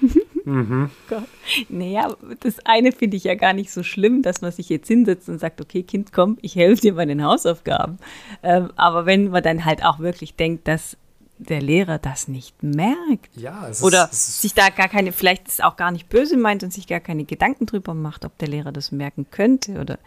Gott. 1.08 1.24
Naja, 1.68 2.14
das 2.40 2.64
eine 2.64 2.92
finde 2.92 3.16
ich 3.16 3.24
ja 3.24 3.34
gar 3.34 3.52
nicht 3.52 3.70
so 3.70 3.82
schlimm, 3.82 4.22
dass 4.22 4.40
man 4.40 4.52
sich 4.52 4.68
jetzt 4.68 4.88
hinsetzt 4.88 5.28
und 5.28 5.38
sagt, 5.38 5.60
okay, 5.60 5.82
Kind, 5.82 6.12
komm, 6.12 6.38
ich 6.42 6.56
helfe 6.56 6.82
dir 6.82 6.94
bei 6.94 7.04
den 7.04 7.24
Hausaufgaben. 7.24 7.98
Ähm, 8.42 8.70
aber 8.76 9.06
wenn 9.06 9.28
man 9.28 9.42
dann 9.42 9.64
halt 9.64 9.84
auch 9.84 9.98
wirklich 9.98 10.34
denkt, 10.34 10.68
dass 10.68 10.96
der 11.38 11.60
Lehrer 11.60 11.98
das 11.98 12.28
nicht 12.28 12.62
merkt 12.62 13.36
Ja, 13.36 13.68
es 13.68 13.82
oder 13.82 14.04
ist, 14.04 14.12
es 14.12 14.28
ist 14.28 14.42
sich 14.42 14.54
da 14.54 14.68
gar 14.68 14.88
keine, 14.88 15.12
vielleicht 15.12 15.48
ist 15.48 15.64
auch 15.64 15.76
gar 15.76 15.90
nicht 15.90 16.08
böse 16.08 16.36
meint 16.36 16.62
und 16.62 16.72
sich 16.72 16.86
gar 16.86 17.00
keine 17.00 17.24
Gedanken 17.24 17.66
drüber 17.66 17.94
macht, 17.94 18.24
ob 18.24 18.38
der 18.38 18.48
Lehrer 18.48 18.72
das 18.72 18.92
merken 18.92 19.26
könnte 19.30 19.80
oder 19.80 19.98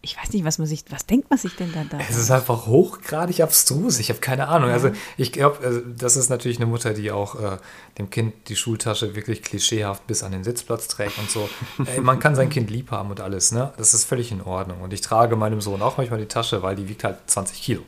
ich 0.00 0.16
weiß 0.16 0.32
nicht, 0.32 0.44
was 0.44 0.58
man 0.58 0.68
sich, 0.68 0.84
was 0.90 1.06
denkt 1.06 1.28
man 1.28 1.38
sich 1.38 1.56
denn 1.56 1.72
dann 1.72 1.88
da? 1.88 1.98
Es 2.08 2.16
ist 2.16 2.30
einfach 2.30 2.66
hochgradig 2.66 3.40
abstrus. 3.40 3.98
Ich 3.98 4.10
habe 4.10 4.20
keine 4.20 4.46
Ahnung. 4.46 4.70
Also 4.70 4.92
ich 5.16 5.32
glaube, 5.32 5.58
also 5.64 5.80
das 5.80 6.16
ist 6.16 6.28
natürlich 6.28 6.58
eine 6.58 6.66
Mutter, 6.66 6.94
die 6.94 7.10
auch 7.10 7.34
äh, 7.34 7.58
dem 7.98 8.08
Kind 8.08 8.34
die 8.48 8.54
Schultasche 8.54 9.16
wirklich 9.16 9.42
klischeehaft 9.42 10.06
bis 10.06 10.22
an 10.22 10.30
den 10.30 10.44
Sitzplatz 10.44 10.86
trägt 10.86 11.18
und 11.18 11.28
so. 11.28 11.48
Ey, 11.84 12.00
man 12.00 12.20
kann 12.20 12.36
sein 12.36 12.48
Kind 12.48 12.70
lieb 12.70 12.92
haben 12.92 13.10
und 13.10 13.20
alles, 13.20 13.50
ne? 13.50 13.72
Das 13.76 13.92
ist 13.92 14.04
völlig 14.04 14.30
in 14.30 14.40
Ordnung. 14.40 14.82
Und 14.82 14.92
ich 14.92 15.00
trage 15.00 15.34
meinem 15.34 15.60
Sohn 15.60 15.82
auch 15.82 15.96
manchmal 15.98 16.20
die 16.20 16.26
Tasche, 16.26 16.62
weil 16.62 16.76
die 16.76 16.88
wiegt 16.88 17.02
halt 17.02 17.18
20 17.26 17.60
Kilo. 17.60 17.82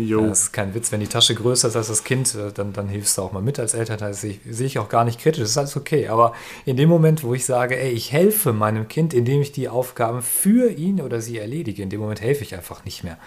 Jo. 0.00 0.22
Ja, 0.22 0.28
das 0.28 0.42
ist 0.42 0.52
kein 0.52 0.74
Witz. 0.74 0.92
Wenn 0.92 1.00
die 1.00 1.06
Tasche 1.06 1.34
größer 1.34 1.68
ist 1.68 1.76
als 1.76 1.88
das 1.88 2.04
Kind, 2.04 2.34
äh, 2.34 2.52
dann, 2.52 2.72
dann 2.72 2.88
hilfst 2.88 3.18
du 3.18 3.22
auch 3.22 3.32
mal 3.32 3.42
mit 3.42 3.58
als 3.58 3.74
Elternteil. 3.74 4.10
Das 4.10 4.20
sehe 4.20 4.32
ich, 4.32 4.40
sehe 4.48 4.66
ich 4.66 4.78
auch 4.78 4.88
gar 4.88 5.04
nicht 5.04 5.20
kritisch. 5.20 5.40
Das 5.40 5.50
ist 5.50 5.58
alles 5.58 5.76
okay. 5.76 6.08
Aber 6.08 6.34
in 6.64 6.76
dem 6.76 6.88
Moment, 6.88 7.22
wo 7.24 7.34
ich 7.34 7.44
sage, 7.44 7.78
ey, 7.78 7.90
ich 7.90 8.12
helfe 8.12 8.52
meinem 8.52 8.88
Kind, 8.88 9.14
indem 9.14 9.40
ich 9.40 9.52
die 9.52 9.68
Aufgaben 9.68 10.22
für 10.22 10.70
ihn 10.70 11.00
oder 11.00 11.20
sie 11.20 11.38
erledige, 11.38 11.82
in 11.82 11.90
dem 11.90 12.00
Moment 12.00 12.20
helfe 12.20 12.42
ich 12.44 12.54
einfach 12.54 12.84
nicht 12.84 13.04
mehr. 13.04 13.18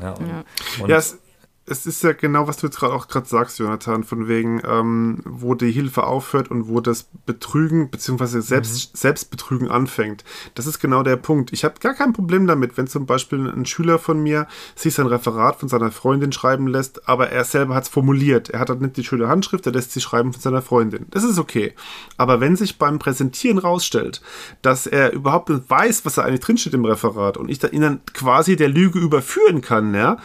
Ja, 0.00 0.12
und, 0.12 0.44
und 0.82 0.90
Ja, 0.90 0.96
es, 0.98 1.18
es 1.68 1.84
ist 1.84 2.02
ja 2.04 2.12
genau, 2.12 2.46
was 2.46 2.58
du 2.58 2.68
jetzt 2.68 2.78
gerade 2.78 2.94
auch 2.94 3.08
gerade 3.08 3.26
sagst, 3.26 3.58
Jonathan, 3.58 4.04
von 4.04 4.28
wegen, 4.28 4.62
ähm, 4.64 5.18
wo 5.24 5.54
die 5.54 5.72
Hilfe 5.72 6.04
aufhört 6.04 6.48
und 6.48 6.68
wo 6.68 6.80
das 6.80 7.08
Betrügen 7.26 7.90
bzw. 7.90 8.40
Selbst, 8.40 8.96
Selbstbetrügen 8.96 9.68
anfängt. 9.68 10.22
Das 10.54 10.68
ist 10.68 10.78
genau 10.78 11.02
der 11.02 11.16
Punkt. 11.16 11.52
Ich 11.52 11.64
habe 11.64 11.80
gar 11.80 11.94
kein 11.94 12.12
Problem 12.12 12.46
damit, 12.46 12.76
wenn 12.76 12.86
zum 12.86 13.06
Beispiel 13.06 13.50
ein 13.50 13.66
Schüler 13.66 13.98
von 13.98 14.22
mir 14.22 14.46
sich 14.76 14.94
sein 14.94 15.06
Referat 15.06 15.56
von 15.56 15.68
seiner 15.68 15.90
Freundin 15.90 16.30
schreiben 16.30 16.68
lässt, 16.68 17.08
aber 17.08 17.30
er 17.30 17.44
selber 17.44 17.74
hat 17.74 17.84
es 17.84 17.88
formuliert. 17.88 18.50
Er 18.50 18.60
hat 18.60 18.70
halt 18.70 18.80
nicht 18.80 18.96
die 18.96 19.04
schöne 19.04 19.26
Handschrift, 19.26 19.66
er 19.66 19.72
lässt 19.72 19.90
sie 19.90 20.00
schreiben 20.00 20.32
von 20.32 20.40
seiner 20.40 20.62
Freundin. 20.62 21.06
Das 21.10 21.24
ist 21.24 21.38
okay. 21.38 21.74
Aber 22.16 22.40
wenn 22.40 22.54
sich 22.54 22.78
beim 22.78 23.00
Präsentieren 23.00 23.58
rausstellt, 23.58 24.22
dass 24.62 24.86
er 24.86 25.12
überhaupt 25.12 25.48
nicht 25.48 25.68
weiß, 25.68 26.04
was 26.04 26.14
da 26.14 26.22
eigentlich 26.22 26.40
drinsteht 26.40 26.74
im 26.74 26.84
Referat 26.84 27.36
und 27.36 27.48
ich 27.48 27.58
da 27.58 27.68
ihn 27.68 27.80
dann 27.80 28.00
quasi 28.12 28.54
der 28.54 28.68
Lüge 28.68 29.00
überführen 29.00 29.62
kann, 29.62 29.94
ja, 29.94 30.18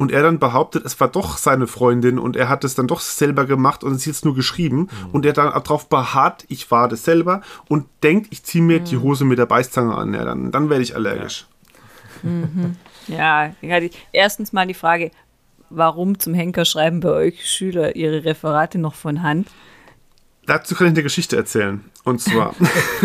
und 0.00 0.10
er 0.10 0.22
dann 0.22 0.38
behauptet, 0.38 0.69
es 0.76 0.98
war 1.00 1.08
doch 1.08 1.38
seine 1.38 1.66
Freundin 1.66 2.18
und 2.18 2.36
er 2.36 2.48
hat 2.48 2.64
es 2.64 2.74
dann 2.74 2.86
doch 2.86 3.00
selber 3.00 3.46
gemacht 3.46 3.84
und 3.84 3.96
sie 3.98 4.10
jetzt 4.10 4.24
nur 4.24 4.34
geschrieben 4.34 4.88
und 5.12 5.26
er 5.26 5.32
dann 5.32 5.52
darauf 5.52 5.88
beharrt, 5.88 6.44
ich 6.48 6.70
war 6.70 6.88
das 6.88 7.04
selber 7.04 7.42
und 7.68 7.86
denkt, 8.02 8.28
ich 8.30 8.42
ziehe 8.44 8.62
mir 8.62 8.80
die 8.80 8.98
Hose 8.98 9.24
mit 9.24 9.38
der 9.38 9.46
Beißzange 9.46 9.94
an, 9.94 10.14
ja, 10.14 10.24
dann, 10.24 10.50
dann 10.52 10.70
werde 10.70 10.82
ich 10.82 10.94
allergisch. 10.94 11.46
Ja, 13.08 13.54
ja 13.60 13.80
die, 13.80 13.90
erstens 14.12 14.52
mal 14.52 14.66
die 14.66 14.74
Frage, 14.74 15.10
warum 15.70 16.18
zum 16.18 16.34
Henker 16.34 16.64
schreiben 16.64 17.00
bei 17.00 17.10
euch 17.10 17.48
Schüler 17.48 17.96
ihre 17.96 18.24
Referate 18.24 18.78
noch 18.78 18.94
von 18.94 19.22
Hand? 19.22 19.48
Dazu 20.46 20.74
kann 20.74 20.88
ich 20.88 20.94
eine 20.94 21.02
Geschichte 21.02 21.36
erzählen. 21.36 21.84
Und 22.02 22.20
zwar, 22.20 22.54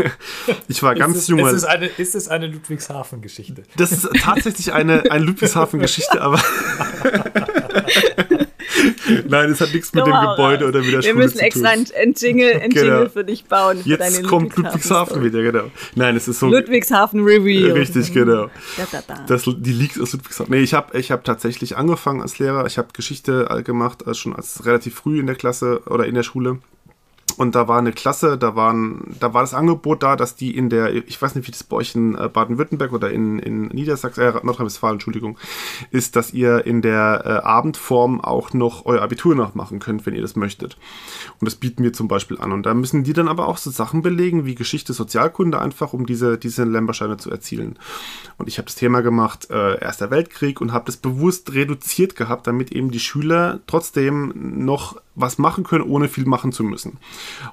ich 0.67 0.81
war 0.81 0.95
ganz 0.95 1.15
ist, 1.15 1.21
es, 1.23 1.27
junger. 1.27 1.49
ist, 1.49 1.57
es 1.57 1.65
eine, 1.65 1.85
ist 1.85 2.15
es 2.15 2.27
eine 2.27 2.47
Ludwigshafen-Geschichte? 2.47 3.63
Das 3.75 3.91
ist 3.91 4.09
tatsächlich 4.21 4.73
eine, 4.73 5.11
eine 5.11 5.25
Ludwigshafen-Geschichte, 5.25 6.21
aber. 6.21 6.39
Nein, 9.27 9.51
es 9.51 9.61
hat 9.61 9.73
nichts 9.73 9.93
mit 9.93 10.05
dem 10.05 10.13
Gebäude 10.13 10.67
oder 10.67 10.79
mit 10.79 10.87
der 10.93 11.01
Wir 11.03 11.03
Schule 11.03 11.13
müssen 11.15 11.37
zu 11.37 11.43
extra 11.43 11.73
tun. 11.73 11.85
ein, 11.95 12.01
ein 12.09 12.13
Jingle, 12.17 12.53
ein 12.61 12.69
Genau. 12.71 12.85
Jingle 12.85 13.09
für 13.09 13.23
dich 13.23 13.45
bauen. 13.45 13.77
Für 13.83 13.89
Jetzt 13.89 14.23
kommt 14.23 14.55
Ludwigshafen 14.55 14.63
Ludwigshafen-Story. 14.63 15.23
wieder, 15.25 15.41
genau. 15.43 15.71
Nein, 15.95 16.15
es 16.15 16.27
ist 16.27 16.39
so. 16.39 16.47
Ludwigshafen 16.47 17.23
Reveal. 17.23 17.71
Richtig, 17.71 18.13
genau. 18.13 18.49
Da, 18.77 18.87
da, 18.91 19.01
da. 19.07 19.25
Das, 19.27 19.43
die 19.45 19.73
Leaks 19.73 19.99
aus 19.99 20.13
Ludwigshafen. 20.13 20.53
Nee, 20.53 20.61
ich 20.61 20.73
habe 20.73 20.97
ich 20.97 21.11
hab 21.11 21.23
tatsächlich 21.23 21.77
angefangen 21.77 22.21
als 22.21 22.39
Lehrer. 22.39 22.65
Ich 22.65 22.77
habe 22.77 22.87
Geschichte 22.93 23.47
gemacht, 23.63 24.03
also 24.05 24.19
schon 24.19 24.35
als 24.35 24.65
relativ 24.65 24.95
früh 24.95 25.19
in 25.19 25.27
der 25.27 25.35
Klasse 25.35 25.81
oder 25.87 26.05
in 26.05 26.15
der 26.15 26.23
Schule. 26.23 26.59
Und 27.37 27.55
da 27.55 27.67
war 27.67 27.79
eine 27.79 27.91
Klasse, 27.91 28.37
da, 28.37 28.55
waren, 28.55 29.15
da 29.19 29.33
war 29.33 29.41
das 29.41 29.53
Angebot 29.53 30.03
da, 30.03 30.15
dass 30.15 30.35
die 30.35 30.55
in 30.55 30.69
der, 30.69 30.93
ich 30.93 31.21
weiß 31.21 31.35
nicht, 31.35 31.47
wie 31.47 31.51
das 31.51 31.63
bei 31.63 31.77
euch 31.77 31.95
in 31.95 32.15
äh, 32.15 32.29
Baden-Württemberg 32.29 32.93
oder 32.93 33.11
in, 33.11 33.39
in 33.39 33.67
Niedersachsen, 33.67 34.21
äh, 34.21 34.33
Nordrhein-Westfalen, 34.43 34.95
Entschuldigung, 34.95 35.37
ist, 35.91 36.15
dass 36.15 36.33
ihr 36.33 36.65
in 36.65 36.81
der 36.81 37.23
äh, 37.25 37.29
Abendform 37.45 38.21
auch 38.21 38.53
noch 38.53 38.85
euer 38.85 39.01
Abitur 39.01 39.35
nachmachen 39.35 39.79
könnt, 39.79 40.05
wenn 40.05 40.15
ihr 40.15 40.21
das 40.21 40.35
möchtet. 40.35 40.77
Und 41.39 41.45
das 41.45 41.55
bieten 41.55 41.83
wir 41.83 41.93
zum 41.93 42.07
Beispiel 42.07 42.39
an. 42.39 42.51
Und 42.51 42.65
da 42.65 42.73
müssen 42.73 43.03
die 43.03 43.13
dann 43.13 43.27
aber 43.27 43.47
auch 43.47 43.57
so 43.57 43.69
Sachen 43.69 44.01
belegen, 44.01 44.45
wie 44.45 44.55
Geschichte, 44.55 44.93
Sozialkunde 44.93 45.59
einfach, 45.59 45.93
um 45.93 46.05
diese, 46.05 46.37
diese 46.37 46.63
Lemberscheine 46.63 47.17
zu 47.17 47.29
erzielen. 47.31 47.77
Und 48.37 48.47
ich 48.47 48.57
habe 48.57 48.65
das 48.65 48.75
Thema 48.75 49.01
gemacht, 49.01 49.49
äh, 49.49 49.79
Erster 49.79 50.09
Weltkrieg, 50.09 50.61
und 50.61 50.71
habe 50.71 50.85
das 50.85 50.97
bewusst 50.97 51.53
reduziert 51.53 52.15
gehabt, 52.15 52.47
damit 52.47 52.71
eben 52.71 52.91
die 52.91 52.99
Schüler 52.99 53.59
trotzdem 53.67 54.33
noch 54.35 55.01
was 55.15 55.37
machen 55.37 55.63
können, 55.63 55.85
ohne 55.85 56.07
viel 56.07 56.25
machen 56.25 56.51
zu 56.51 56.63
müssen. 56.63 56.97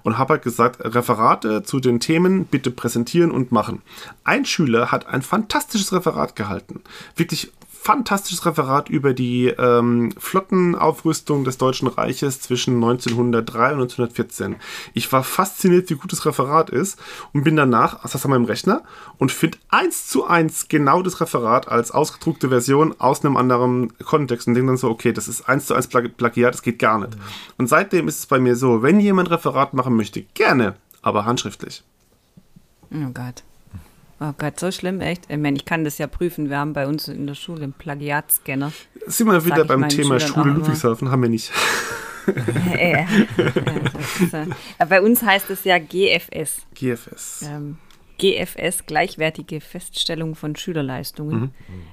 Und 0.02 0.18
habe 0.18 0.34
halt 0.34 0.42
gesagt, 0.42 0.78
Referate 0.80 1.62
zu 1.62 1.80
den 1.80 2.00
Themen 2.00 2.44
bitte 2.44 2.70
präsentieren 2.70 3.30
und 3.30 3.52
machen. 3.52 3.82
Ein 4.24 4.44
Schüler 4.44 4.92
hat 4.92 5.06
ein 5.06 5.22
fantastisches 5.22 5.92
Referat 5.92 6.36
gehalten. 6.36 6.80
Wirklich 7.16 7.52
fantastisches 7.82 8.46
Referat 8.46 8.88
über 8.88 9.12
die 9.12 9.48
ähm, 9.48 10.12
Flottenaufrüstung 10.16 11.42
des 11.42 11.58
Deutschen 11.58 11.88
Reiches 11.88 12.40
zwischen 12.40 12.76
1903 12.76 13.72
und 13.72 13.80
1914. 13.80 14.56
Ich 14.94 15.10
war 15.12 15.24
fasziniert, 15.24 15.90
wie 15.90 15.96
gut 15.96 16.12
das 16.12 16.24
Referat 16.24 16.70
ist 16.70 16.96
und 17.32 17.42
bin 17.42 17.56
danach, 17.56 18.06
saß 18.06 18.24
an 18.24 18.30
meinem 18.30 18.44
Rechner 18.44 18.82
und 19.18 19.32
finde 19.32 19.58
eins 19.68 20.06
zu 20.06 20.24
eins 20.24 20.68
genau 20.68 21.02
das 21.02 21.20
Referat 21.20 21.66
als 21.66 21.90
ausgedruckte 21.90 22.50
Version 22.50 22.94
aus 23.00 23.24
einem 23.24 23.36
anderen 23.36 23.92
Kontext 23.98 24.46
und 24.46 24.54
denke 24.54 24.68
dann 24.68 24.76
so, 24.76 24.88
okay, 24.88 25.12
das 25.12 25.26
ist 25.26 25.48
eins 25.48 25.66
zu 25.66 25.74
eins 25.74 25.88
Plagi- 25.90 26.08
Plagiat, 26.08 26.54
das 26.54 26.62
geht 26.62 26.78
gar 26.78 27.00
nicht. 27.00 27.16
Und 27.58 27.66
seitdem 27.66 28.06
ist 28.06 28.20
es 28.20 28.26
bei 28.26 28.38
mir 28.38 28.54
so, 28.54 28.82
wenn 28.82 29.00
jemand 29.00 29.30
Referat 29.30 29.74
machen 29.74 29.96
möchte, 29.96 30.22
gerne, 30.34 30.76
aber 31.02 31.24
handschriftlich. 31.24 31.82
Oh 32.92 33.10
Gott. 33.12 33.42
Oh 34.24 34.32
Gott, 34.38 34.60
so 34.60 34.70
schlimm, 34.70 35.00
echt. 35.00 35.24
Ich 35.28 35.36
meine, 35.36 35.56
ich 35.56 35.64
kann 35.64 35.82
das 35.82 35.98
ja 35.98 36.06
prüfen. 36.06 36.48
Wir 36.48 36.58
haben 36.58 36.74
bei 36.74 36.86
uns 36.86 37.08
in 37.08 37.26
der 37.26 37.34
Schule 37.34 37.64
einen 37.64 37.72
Plagiatscanner. 37.72 38.70
Sind 39.06 39.26
wir 39.26 39.44
wieder 39.44 39.64
beim 39.64 39.88
Thema 39.88 40.20
Schule. 40.20 40.52
Ludwigshafen? 40.52 41.10
Haben 41.10 41.22
wir 41.22 41.28
nicht. 41.28 41.50
Äh, 42.78 43.04
ist, 44.22 44.32
äh, 44.32 44.46
bei 44.88 45.02
uns 45.02 45.24
heißt 45.24 45.50
es 45.50 45.64
ja 45.64 45.78
GFS. 45.78 46.62
GFS. 46.72 47.42
Ähm, 47.42 47.78
GFS, 48.18 48.86
gleichwertige 48.86 49.60
Feststellung 49.60 50.36
von 50.36 50.54
Schülerleistungen. 50.54 51.40
Mhm. 51.40 51.50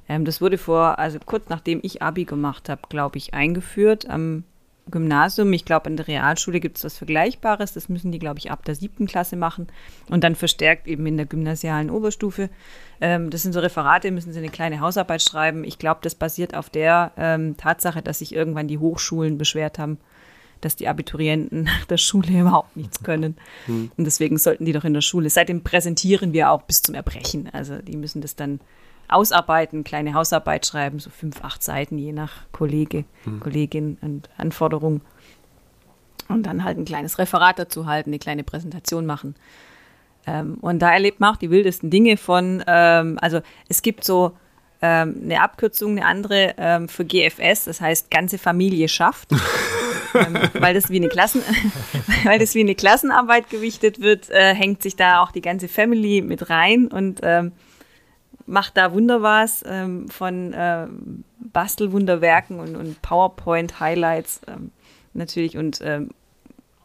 Ähm, 0.08 0.26
das 0.26 0.40
wurde 0.40 0.60
vor, 0.60 1.00
also 1.00 1.18
kurz 1.26 1.50
nachdem 1.50 1.80
ich 1.82 2.04
Abi 2.04 2.26
gemacht 2.26 2.70
habe, 2.70 2.84
glaube 2.90 3.18
ich, 3.18 3.34
eingeführt 3.34 4.08
am 4.08 4.44
Gymnasium. 4.90 5.52
Ich 5.54 5.66
glaube, 5.66 5.88
an 5.88 5.98
der 5.98 6.08
Realschule 6.08 6.60
gibt 6.60 6.78
es 6.78 6.84
was 6.84 6.98
Vergleichbares. 6.98 7.74
Das 7.74 7.90
müssen 7.90 8.12
die, 8.12 8.20
glaube 8.20 8.40
ich, 8.40 8.52
ab 8.52 8.66
der 8.66 8.76
siebten 8.76 9.08
Klasse 9.08 9.36
machen 9.36 9.68
und 10.10 10.24
dann 10.24 10.36
verstärkt 10.36 10.88
eben 10.88 11.06
in 11.06 11.18
der 11.18 11.26
gymnasialen 11.26 11.90
Oberstufe. 11.90 12.50
Ähm, 13.02 13.30
das 13.30 13.44
sind 13.44 13.54
so 13.54 13.60
Referate, 13.60 14.12
müssen 14.12 14.34
sie 14.34 14.40
eine 14.40 14.50
kleine 14.50 14.80
Hausarbeit 14.80 15.22
schreiben. 15.22 15.64
Ich 15.64 15.80
glaube, 15.80 16.00
das 16.04 16.16
basiert 16.16 16.56
auf 16.56 16.70
der 16.70 17.12
ähm, 17.18 17.58
Tatsache, 17.58 18.02
dass 18.02 18.20
sich 18.20 18.34
irgendwann 18.34 18.68
die 18.68 18.78
Hochschulen 18.78 19.38
beschwert 19.38 19.80
haben, 19.80 19.98
dass 20.62 20.76
die 20.76 20.88
Abiturienten 20.88 21.64
nach 21.64 21.86
der 21.90 21.98
Schule 21.98 22.40
überhaupt 22.40 22.76
nichts 22.76 23.04
können. 23.04 23.38
Und 23.68 24.06
deswegen 24.06 24.38
sollten 24.38 24.66
die 24.66 24.74
doch 24.74 24.84
in 24.84 24.94
der 24.94 25.02
Schule. 25.02 25.30
Seitdem 25.30 25.64
präsentieren 25.64 26.34
wir 26.34 26.52
auch 26.52 26.64
bis 26.64 26.82
zum 26.82 26.96
Erbrechen. 26.96 27.50
Also 27.54 27.78
die 27.82 27.98
müssen 27.98 28.22
das 28.22 28.36
dann 28.36 28.60
ausarbeiten, 29.10 29.84
kleine 29.84 30.14
Hausarbeit 30.14 30.66
schreiben, 30.66 31.00
so 31.00 31.10
fünf, 31.10 31.44
acht 31.44 31.64
Seiten, 31.64 31.98
je 31.98 32.14
nach 32.14 32.32
Kollege, 32.52 33.06
Kollegin 33.40 33.98
und 34.02 34.30
Anforderung. 34.38 35.02
Und 36.28 36.44
dann 36.44 36.64
halt 36.64 36.78
ein 36.78 36.86
kleines 36.86 37.18
Referat 37.18 37.58
dazu 37.58 37.88
halten, 37.88 38.12
eine 38.12 38.20
kleine 38.20 38.44
Präsentation 38.44 39.06
machen. 39.06 39.36
Ähm, 40.28 40.58
und 40.62 40.80
da 40.80 40.92
erlebt 40.92 41.20
man 41.20 41.34
auch 41.34 41.38
die 41.38 41.50
wildesten 41.50 41.90
Dinge 41.90 42.18
von, 42.18 42.64
ähm, 42.68 43.18
also 43.22 43.42
es 43.68 43.82
gibt 43.82 44.04
so 44.04 44.38
ähm, 44.82 45.22
eine 45.24 45.42
Abkürzung, 45.42 45.92
eine 45.92 46.06
andere 46.06 46.54
ähm, 46.58 46.88
für 46.88 47.04
GFS, 47.04 47.66
das 47.66 47.82
heißt 47.82 48.12
ganze 48.12 48.38
Familie 48.38 48.88
schafft. 48.88 49.32
ähm, 50.14 50.38
weil 50.54 50.74
das 50.74 50.90
wie 50.90 50.98
eine 50.98 51.10
Klassen, 51.10 51.42
weil 52.24 52.40
das 52.40 52.56
wie 52.56 52.62
eine 52.62 52.76
Klassenarbeit 52.76 53.50
gewichtet 53.50 54.00
wird, 54.00 54.30
äh, 54.30 54.54
hängt 54.54 54.84
sich 54.84 54.96
da 54.96 55.22
auch 55.22 55.32
die 55.32 55.42
ganze 55.42 55.68
Family 55.68 56.22
mit 56.22 56.50
rein 56.50 56.88
und 56.88 57.20
ähm, 57.24 57.52
macht 58.50 58.78
da 58.78 58.92
Wunderwas 58.94 59.64
ähm, 59.66 60.10
von 60.10 60.54
ähm, 60.56 61.24
Bastelwunderwerken 61.40 62.60
und, 62.60 62.76
und 62.76 63.02
PowerPoint-Highlights 63.02 64.42
ähm, 64.48 64.72
natürlich 65.14 65.58
und 65.58 65.80
ähm, 65.84 66.10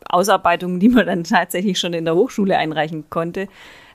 Ausarbeitungen, 0.09 0.79
die 0.79 0.90
man 0.90 1.07
dann 1.07 1.24
tatsächlich 1.24 1.79
schon 1.79 1.94
in 1.94 2.05
der 2.05 2.14
Hochschule 2.14 2.57
einreichen 2.57 3.09
konnte. 3.11 3.48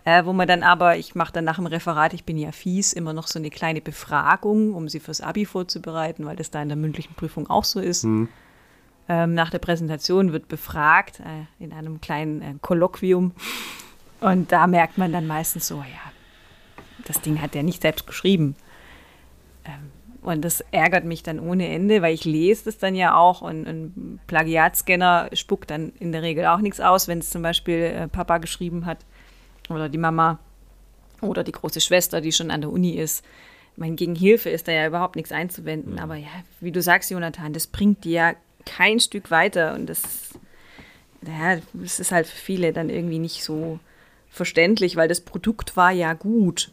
Äh, 0.06 0.26
wo 0.26 0.34
man 0.34 0.48
dann 0.48 0.64
aber, 0.64 0.98
ich 0.98 1.14
mache 1.14 1.34
dann 1.34 1.44
nach 1.44 1.58
dem 1.58 1.68
Referat, 1.68 2.14
ich 2.14 2.24
bin 2.24 2.38
ja 2.38 2.52
fies, 2.52 2.94
immer 2.94 3.14
noch 3.14 3.28
so 3.28 3.38
eine 3.38 3.50
kleine 3.50 3.82
Befragung, 3.82 4.74
um 4.74 4.88
sie 4.88 5.00
fürs 5.00 5.22
Abi 5.22 5.46
vorzubereiten, 5.46 6.26
weil 6.26 6.38
das 6.38 6.52
da 6.52 6.62
in 6.62 6.70
der 6.70 6.78
mündlichen 6.78 7.14
Prüfung 7.16 7.50
auch 7.50 7.66
so 7.66 7.80
ist. 7.80 8.06
Ähm, 8.06 9.34
nach 9.34 9.50
der 9.50 9.60
Präsentation 9.60 10.32
wird 10.32 10.48
befragt 10.48 11.20
äh, 11.20 11.64
in 11.64 11.74
einem 11.74 12.00
kleinen 12.00 12.42
äh, 12.42 12.54
Kolloquium. 12.62 13.34
Und 14.22 14.52
da 14.52 14.68
merkt 14.68 14.98
man 14.98 15.12
dann 15.12 15.28
meistens 15.28 15.68
so, 15.68 15.76
ja, 15.76 16.12
das 17.10 17.22
Ding 17.22 17.42
hat 17.42 17.56
er 17.56 17.64
nicht 17.64 17.82
selbst 17.82 18.08
geschrieben. 18.08 18.56
Ähm, 19.66 19.92
und 20.22 20.44
das 20.44 20.62
ärgert 20.72 21.06
mich 21.06 21.24
dann 21.24 21.40
ohne 21.40 21.68
Ende, 21.68 22.02
weil 22.02 22.14
ich 22.14 22.24
lese 22.24 22.66
das 22.66 22.78
dann 22.78 22.94
ja 22.94 23.16
auch 23.16 23.42
und 23.42 23.66
ein 23.66 24.20
Plagiatscanner 24.28 25.30
spuckt 25.34 25.72
dann 25.72 25.92
in 26.00 26.12
der 26.12 26.22
Regel 26.22 26.46
auch 26.46 26.60
nichts 26.60 26.80
aus, 26.80 27.08
wenn 27.08 27.20
es 27.20 27.32
zum 27.32 27.42
Beispiel 27.42 27.76
äh, 27.76 28.08
Papa 28.08 28.38
geschrieben 28.38 28.86
hat 28.86 29.00
oder 29.70 29.90
die 29.90 29.98
Mama. 29.98 30.40
Oder 31.22 31.44
die 31.44 31.52
große 31.52 31.82
Schwester, 31.82 32.22
die 32.22 32.32
schon 32.32 32.50
an 32.50 32.62
der 32.62 32.70
Uni 32.70 32.92
ist. 32.92 33.26
Ich 33.74 33.78
meine, 33.78 33.96
gegen 33.96 34.16
Hilfe 34.16 34.50
ist 34.50 34.70
da 34.70 34.72
ja 34.72 34.88
überhaupt 34.88 35.18
nichts 35.18 35.34
einzuwenden. 35.34 36.00
Aber 36.00 36.16
ja, 36.16 36.30
wie 36.62 36.72
du 36.72 36.82
sagst, 36.82 37.12
Jonathan, 37.12 37.52
das 37.52 37.68
bringt 37.68 38.06
die 38.06 38.12
ja 38.12 38.36
kein 38.66 39.02
Stück 39.02 39.30
weiter. 39.30 39.74
Und 39.74 39.88
das, 39.88 40.30
ja, 41.28 41.58
das 41.74 42.00
ist 42.00 42.14
halt 42.14 42.26
für 42.26 42.38
viele 42.38 42.72
dann 42.72 42.90
irgendwie 42.90 43.20
nicht 43.20 43.44
so 43.44 43.80
verständlich, 44.30 44.96
weil 44.96 45.10
das 45.10 45.20
Produkt 45.20 45.76
war 45.76 45.92
ja 45.92 46.14
gut. 46.14 46.72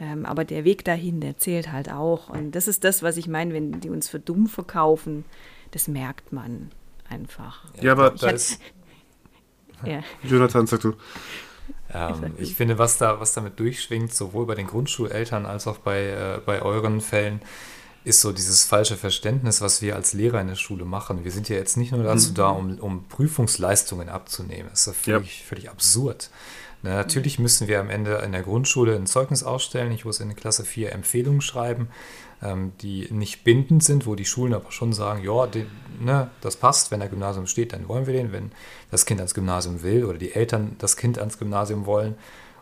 Ähm, 0.00 0.24
aber 0.26 0.44
der 0.44 0.64
Weg 0.64 0.84
dahin, 0.84 1.20
der 1.20 1.38
zählt 1.38 1.72
halt 1.72 1.90
auch. 1.90 2.28
Und 2.28 2.52
das 2.52 2.68
ist 2.68 2.84
das, 2.84 3.02
was 3.02 3.16
ich 3.16 3.26
meine, 3.28 3.52
wenn 3.52 3.80
die 3.80 3.90
uns 3.90 4.08
für 4.08 4.20
dumm 4.20 4.46
verkaufen, 4.46 5.24
das 5.72 5.88
merkt 5.88 6.32
man 6.32 6.70
einfach. 7.08 7.64
Ja, 7.80 7.92
aber 7.92 8.14
Ich 8.14 8.20
da 8.20 8.26
hatte- 8.28 8.36
ist, 8.36 8.60
Ja. 9.84 10.02
Jonathan, 10.24 10.66
sag 10.66 10.80
du. 10.80 10.94
Ähm, 11.92 12.34
ich 12.38 12.54
finde, 12.56 12.78
was 12.78 12.98
da, 12.98 13.20
was 13.20 13.32
damit 13.34 13.58
durchschwingt, 13.60 14.12
sowohl 14.12 14.44
bei 14.46 14.54
den 14.56 14.66
Grundschuleltern 14.66 15.46
als 15.46 15.66
auch 15.66 15.78
bei, 15.78 16.00
äh, 16.06 16.40
bei 16.44 16.62
euren 16.62 17.00
Fällen, 17.00 17.40
ist 18.04 18.20
so 18.20 18.32
dieses 18.32 18.64
falsche 18.64 18.96
Verständnis, 18.96 19.60
was 19.60 19.82
wir 19.82 19.94
als 19.94 20.14
Lehrer 20.14 20.40
in 20.40 20.48
der 20.48 20.54
Schule 20.54 20.84
machen. 20.84 21.24
Wir 21.24 21.30
sind 21.30 21.48
ja 21.48 21.56
jetzt 21.56 21.76
nicht 21.76 21.92
nur 21.92 22.02
dazu 22.02 22.32
da, 22.32 22.48
um, 22.48 22.78
um 22.78 23.04
Prüfungsleistungen 23.08 24.08
abzunehmen. 24.08 24.68
Das 24.70 24.80
ist 24.80 24.86
ja 24.86 24.92
völlig, 25.14 25.44
völlig 25.44 25.68
absurd. 25.70 26.30
Na, 26.82 26.90
natürlich 26.90 27.38
müssen 27.38 27.66
wir 27.66 27.80
am 27.80 27.90
Ende 27.90 28.16
in 28.24 28.32
der 28.32 28.42
Grundschule 28.42 28.94
ein 28.94 29.06
Zeugnis 29.06 29.42
ausstellen. 29.42 29.90
Ich 29.92 30.04
muss 30.04 30.20
in 30.20 30.36
Klasse 30.36 30.64
4 30.64 30.92
Empfehlungen 30.92 31.40
schreiben, 31.40 31.88
ähm, 32.40 32.72
die 32.80 33.08
nicht 33.10 33.42
bindend 33.42 33.82
sind, 33.82 34.06
wo 34.06 34.14
die 34.14 34.24
Schulen 34.24 34.54
aber 34.54 34.70
schon 34.70 34.92
sagen, 34.92 35.24
ja, 35.24 35.46
den, 35.46 35.66
ne, 36.00 36.30
das 36.40 36.56
passt, 36.56 36.90
wenn 36.90 37.00
der 37.00 37.08
Gymnasium 37.08 37.46
steht, 37.46 37.72
dann 37.72 37.88
wollen 37.88 38.06
wir 38.06 38.14
den. 38.14 38.32
Wenn 38.32 38.52
das 38.90 39.06
Kind 39.06 39.20
ans 39.20 39.34
Gymnasium 39.34 39.82
will 39.82 40.04
oder 40.04 40.18
die 40.18 40.34
Eltern 40.34 40.76
das 40.78 40.96
Kind 40.96 41.18
ans 41.18 41.38
Gymnasium 41.38 41.84
wollen 41.84 42.14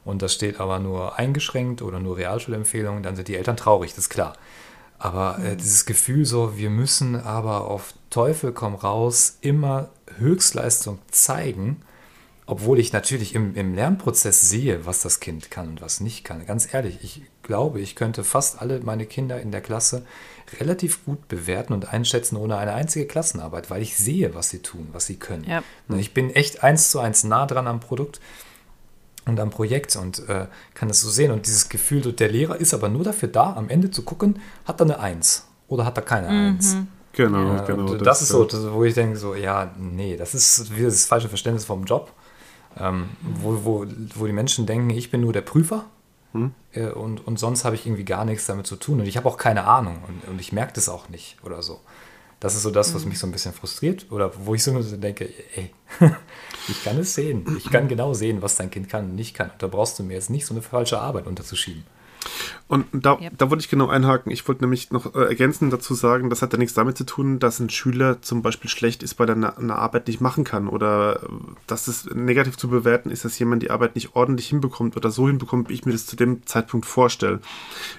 und 0.05 0.23
das 0.23 0.33
steht 0.33 0.61
aber 0.61 0.79
nur 0.79 1.19
eingeschränkt 1.19 1.83
oder 1.83 2.01
nur 2.01 2.17
Realschulempfehlungen, 2.17 3.03
dann 3.03 3.17
sind 3.17 3.29
die 3.29 3.37
Eltern 3.37 3.59
traurig, 3.59 3.91
das 3.91 4.05
ist 4.05 4.11
klar. 4.11 4.35
Aber 4.99 5.39
äh, 5.45 5.57
dieses 5.57 5.85
Gefühl 5.85 6.25
so, 6.25 6.57
wir 6.57 6.71
müssen 6.71 7.17
aber 7.17 7.69
auf 7.69 7.93
Teufel 8.09 8.53
komm 8.53 8.75
raus 8.75 9.37
immer 9.43 9.91
Höchstleistung 10.17 11.01
zeigen, 11.11 11.83
obwohl 12.47 12.79
ich 12.79 12.93
natürlich 12.93 13.35
im, 13.35 13.55
im 13.57 13.75
Lernprozess 13.75 14.49
sehe, 14.49 14.87
was 14.87 15.03
das 15.03 15.19
Kind 15.19 15.51
kann 15.51 15.69
und 15.69 15.83
was 15.83 16.01
nicht 16.01 16.25
kann. 16.25 16.47
Ganz 16.47 16.73
ehrlich, 16.73 16.99
ich 17.03 17.23
glaube, 17.43 17.81
ich 17.81 17.97
könnte 17.97 18.23
fast 18.23 18.61
alle 18.61 18.81
meine 18.81 19.05
Kinder 19.05 19.41
in 19.41 19.51
der 19.51 19.61
Klasse 19.61 20.05
relativ 20.61 21.05
gut 21.05 21.27
bewerten 21.27 21.73
und 21.73 21.93
einschätzen 21.93 22.37
ohne 22.37 22.57
eine 22.57 22.73
einzige 22.73 23.07
Klassenarbeit, 23.07 23.69
weil 23.69 23.83
ich 23.83 23.97
sehe, 23.97 24.35
was 24.35 24.51
sie 24.51 24.61
tun, 24.61 24.89
was 24.93 25.07
sie 25.07 25.17
können. 25.17 25.45
Ja. 25.45 25.63
Ich 25.97 26.15
bin 26.15 26.31
echt 26.31 26.63
eins 26.63 26.91
zu 26.91 27.01
eins 27.01 27.25
nah 27.25 27.47
dran 27.47 27.67
am 27.67 27.81
Produkt 27.81 28.21
und 29.25 29.41
am 29.41 29.51
Projekt 29.51 29.97
und 29.97 30.29
äh, 30.29 30.47
kann 30.75 30.89
das 30.89 31.01
so 31.01 31.11
sehen. 31.11 31.33
Und 31.33 31.47
dieses 31.47 31.69
Gefühl, 31.69 32.01
der 32.13 32.29
Lehrer 32.29 32.57
ist 32.57 32.75
aber 32.75 32.89
nur 32.89 33.03
dafür 33.03 33.29
da, 33.29 33.55
am 33.55 33.69
Ende 33.69 33.91
zu 33.91 34.03
gucken, 34.03 34.39
hat 34.65 34.81
er 34.81 34.85
eine 34.85 35.01
Eins 35.01 35.49
oder 35.67 35.85
hat 35.85 35.99
er 35.99 36.03
keine 36.03 36.29
Eins. 36.29 36.77
Genau, 37.13 37.55
Ja, 37.55 37.65
genau. 37.65 37.93
und 37.93 38.07
das, 38.07 38.23
ist 38.23 38.29
so, 38.29 38.45
das, 38.45 38.71
wo 38.71 38.85
ich 38.85 38.95
denke, 38.95 39.17
so, 39.17 39.35
ja, 39.35 39.75
nee, 39.79 40.17
das 40.17 40.35
ist 40.35 40.77
wieder 40.77 40.89
das 40.89 41.07
falsche 41.07 41.29
Verständnis 41.29 41.65
vom 41.65 41.85
Job, 41.85 42.13
ähm, 42.79 43.09
wo, 43.23 43.65
wo, 43.65 43.87
wo 44.15 44.27
die 44.27 44.33
Menschen 44.33 44.67
denken, 44.67 44.91
ich 44.91 45.11
bin 45.11 45.21
nur 45.21 45.33
der 45.33 45.43
Prüfer 45.43 45.87
äh, 46.73 46.89
und, 46.89 47.27
und 47.27 47.39
sonst 47.39 47.65
habe 47.65 47.77
ich 47.77 47.87
irgendwie 47.87 48.05
gar 48.05 48.25
nichts 48.25 48.47
damit 48.47 48.67
zu 48.67 48.77
tun 48.77 49.01
und 49.01 49.07
ich 49.07 49.17
habe 49.17 49.29
auch 49.29 49.37
keine 49.37 49.65
Ahnung 49.65 49.99
und, 50.07 50.29
und 50.31 50.41
ich 50.41 50.53
merke 50.53 50.73
das 50.75 50.89
auch 50.89 51.09
nicht 51.09 51.37
oder 51.45 51.63
so. 51.63 51.81
Das 52.39 52.55
ist 52.55 52.63
so 52.63 52.71
das, 52.71 52.95
was 52.95 53.07
mich 53.07 53.19
so 53.19 53.27
ein 53.27 53.33
bisschen 53.33 53.55
frustriert 53.55 54.07
oder 54.11 54.31
wo 54.45 54.55
ich 54.55 54.63
so 54.63 54.79
denke, 54.97 55.31
ey, 55.55 55.73
ich 56.69 56.85
kann 56.85 56.99
es 56.99 57.15
sehen. 57.15 57.47
Ich 57.57 57.71
kann 57.71 57.89
genau 57.89 58.13
sehen, 58.13 58.43
was 58.43 58.57
dein 58.57 58.71
Kind 58.71 58.91
kann 58.91 59.07
und 59.07 59.15
nicht 59.15 59.35
kann. 59.35 59.51
Und 59.51 59.63
da 59.63 59.69
brauchst 59.69 59.99
du 59.99 60.03
mir 60.03 60.15
jetzt 60.15 60.29
nicht 60.29 60.45
so 60.45 60.53
eine 60.53 60.61
falsche 60.61 61.01
Arbeit 61.01 61.27
unterzuschieben. 61.27 61.85
Und 62.69 62.87
da, 62.93 63.19
Yep. 63.19 63.39
da 63.39 63.51
wollte 63.51 63.63
ich 63.63 63.71
genau 63.71 63.89
einhaken. 63.89 64.33
Ich 64.33 64.47
wollte 64.49 64.65
nämlich 64.65 64.91
noch 64.91 65.15
äh, 65.15 65.25
ergänzend 65.25 65.73
dazu 65.73 65.95
sagen, 65.95 66.31
das 66.31 66.43
hat 66.43 66.53
ja 66.53 66.59
nichts 66.59 66.75
damit 66.75 66.99
zu 66.99 67.05
tun, 67.05 67.39
dass 67.39 67.61
ein 67.61 67.71
Schüler 67.71 68.21
zum 68.23 68.43
Beispiel 68.43 68.69
schlecht 68.69 69.03
ist, 69.03 69.19
weil 69.19 69.29
er 69.29 69.37
eine, 69.37 69.57
eine 69.57 69.77
Arbeit 69.77 70.09
nicht 70.09 70.21
machen 70.21 70.43
kann 70.45 70.67
oder 70.69 71.23
äh, 71.23 71.29
dass 71.67 71.87
es 71.87 72.07
negativ 72.13 72.57
zu 72.57 72.69
bewerten 72.69 73.11
ist, 73.11 73.25
dass 73.25 73.39
jemand 73.39 73.63
die 73.63 73.71
Arbeit 73.71 73.95
nicht 73.95 74.17
ordentlich 74.17 74.49
hinbekommt 74.49 74.97
oder 74.97 75.11
so 75.11 75.29
hinbekommt, 75.29 75.69
wie 75.69 75.75
ich 75.75 75.85
mir 75.85 75.93
das 75.93 76.07
zu 76.07 76.17
dem 76.17 76.45
Zeitpunkt 76.47 76.87
vorstelle. 76.87 77.41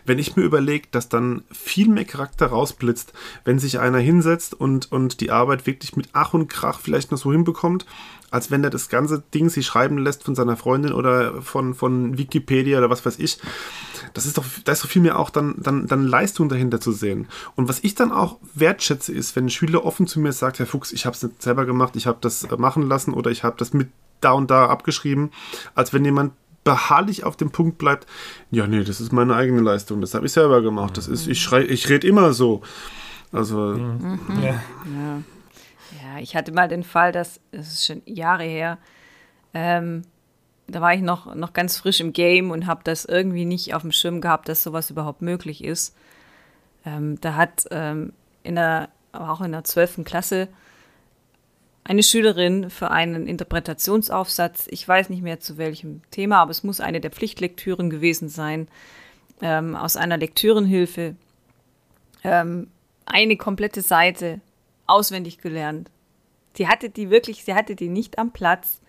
Wenn 0.06 0.20
ich 0.20 0.36
mir 0.36 0.44
überlege, 0.44 0.88
dass 0.92 1.08
dann 1.08 1.44
viel 1.52 1.88
mehr 1.88 2.06
Charakter 2.06 2.48
rausblitzt, 2.48 3.14
wenn 3.46 3.60
sich 3.60 3.80
einer 3.80 4.00
hinsetzt 4.00 4.54
und, 4.54 4.92
und 4.92 5.22
die 5.22 5.32
Arbeit 5.32 5.66
wirklich 5.66 5.96
mit 5.96 6.10
Ach 6.14 6.34
und 6.34 6.50
Krach 6.50 6.80
vielleicht 6.80 7.12
noch 7.12 7.18
so 7.18 7.32
hinbekommt, 7.32 7.86
als 8.30 8.52
wenn 8.52 8.64
er 8.64 8.70
das 8.70 8.90
ganze 8.90 9.24
Ding 9.34 9.50
sich 9.50 9.66
schreiben 9.66 9.98
lässt 9.98 10.24
von 10.24 10.36
seiner 10.36 10.58
Freundin 10.58 10.92
oder 10.92 11.42
von, 11.42 11.74
von 11.74 12.18
Wikipedia 12.18 12.78
oder 12.78 12.90
was 12.90 13.06
weiß 13.06 13.20
ich. 13.20 13.40
Das 14.14 14.26
ist 14.26 14.38
doch, 14.38 14.46
da 14.64 14.72
ist 14.72 14.84
doch 14.84 14.90
viel 14.90 15.02
mehr 15.02 15.20
auch 15.20 15.30
dann, 15.30 15.56
dann, 15.58 15.88
dann 15.88 16.04
Leistung 16.04 16.50
dahinter 16.50 16.80
zu 16.80 16.92
sehen. 16.92 17.28
Und 17.56 17.68
was 17.70 17.84
ich 17.84 17.96
dann 17.96 18.12
auch 18.12 18.38
wertschätze, 18.54 19.14
ist, 19.14 19.36
wenn 19.36 19.46
ein 19.46 19.50
Schüler 19.50 19.86
offen 19.86 20.08
zu 20.08 20.20
mir 20.20 20.32
sagt, 20.32 20.60
Herr 20.60 20.66
Fuchs, 20.66 20.92
ich 20.92 21.06
habe 21.06 21.16
es 21.16 21.24
nicht 21.24 21.42
selber 21.42 21.66
gemacht, 21.66 21.96
ich 21.96 22.08
habe 22.08 22.18
das 22.22 22.44
äh, 22.44 22.58
machen 22.58 22.88
lassen 22.88 23.14
oder 23.14 23.32
ich 23.32 23.44
habe 23.44 23.56
das 23.58 23.74
mit 23.74 23.90
da 24.22 24.32
und 24.32 24.50
da 24.50 24.68
abgeschrieben, 24.68 25.32
als 25.76 25.94
wenn 25.94 26.04
jemand 26.04 26.34
beharrlich 26.64 27.24
auf 27.24 27.38
dem 27.38 27.52
Punkt 27.52 27.78
bleibt, 27.78 28.08
ja, 28.52 28.68
nee, 28.68 28.84
das 28.84 29.00
ist 29.00 29.14
meine 29.14 29.36
eigene 29.36 29.62
Leistung, 29.62 30.02
das 30.02 30.14
habe 30.14 30.26
ich 30.26 30.34
selber 30.34 30.62
gemacht, 30.62 30.98
das 30.98 31.08
ist, 31.08 31.28
ich 31.28 31.42
schrei, 31.42 31.62
ich 31.62 31.88
rede 31.88 32.06
immer 32.06 32.34
so. 32.34 32.62
Also, 33.32 33.76
Ja. 33.76 34.44
Ja. 34.44 34.62
ja, 36.02 36.20
ich 36.20 36.36
hatte 36.36 36.52
mal 36.52 36.68
den 36.68 36.84
Fall, 36.84 37.12
dass, 37.12 37.40
das 37.52 37.74
ist 37.74 37.86
schon 37.86 38.02
Jahre 38.06 38.44
her, 38.44 38.80
ähm, 39.54 40.02
da 40.68 40.82
war 40.82 40.94
ich 40.94 41.02
noch, 41.02 41.34
noch 41.34 41.54
ganz 41.54 41.78
frisch 41.78 42.00
im 42.02 42.14
Game 42.14 42.52
und 42.52 42.68
habe 42.68 42.82
das 42.84 43.06
irgendwie 43.06 43.46
nicht 43.46 43.74
auf 43.74 43.82
dem 43.82 43.92
Schirm 43.92 44.22
gehabt, 44.22 44.50
dass 44.50 44.64
sowas 44.64 44.90
überhaupt 44.90 45.22
möglich 45.22 45.64
ist. 45.64 45.96
Ähm, 46.86 47.20
da 47.22 47.36
hat 47.36 47.66
ähm, 47.72 48.14
in 48.44 48.56
der, 48.56 48.90
aber 49.12 49.32
auch 49.32 49.42
in 49.42 49.54
der 49.54 49.64
12. 49.64 50.04
Klasse 50.04 50.50
eine 51.86 52.04
Schülerin 52.04 52.70
für 52.70 52.92
einen 52.92 53.28
Interpretationsaufsatz, 53.28 54.68
ich 54.70 54.86
weiß 54.86 55.10
nicht 55.10 55.22
mehr 55.22 55.40
zu 55.40 55.58
welchem 55.58 56.02
Thema, 56.12 56.42
aber 56.42 56.52
es 56.52 56.64
muss 56.64 56.82
eine 56.82 57.00
der 57.00 57.12
Pflichtlektüren 57.12 57.90
gewesen 57.90 58.28
sein, 58.28 58.68
ähm, 59.42 59.74
aus 59.74 59.96
einer 59.96 60.18
Lektürenhilfe 60.18 61.16
ähm, 62.26 62.68
eine 63.06 63.38
komplette 63.38 63.82
Seite 63.82 64.42
auswendig 64.86 65.38
gelernt. 65.38 65.90
Sie 66.56 66.68
hatte 66.68 66.90
die 66.90 67.10
wirklich, 67.10 67.46
sie 67.46 67.54
hatte 67.54 67.76
die 67.76 67.88
nicht 67.88 68.20
am 68.20 68.32
Platz, 68.32 68.82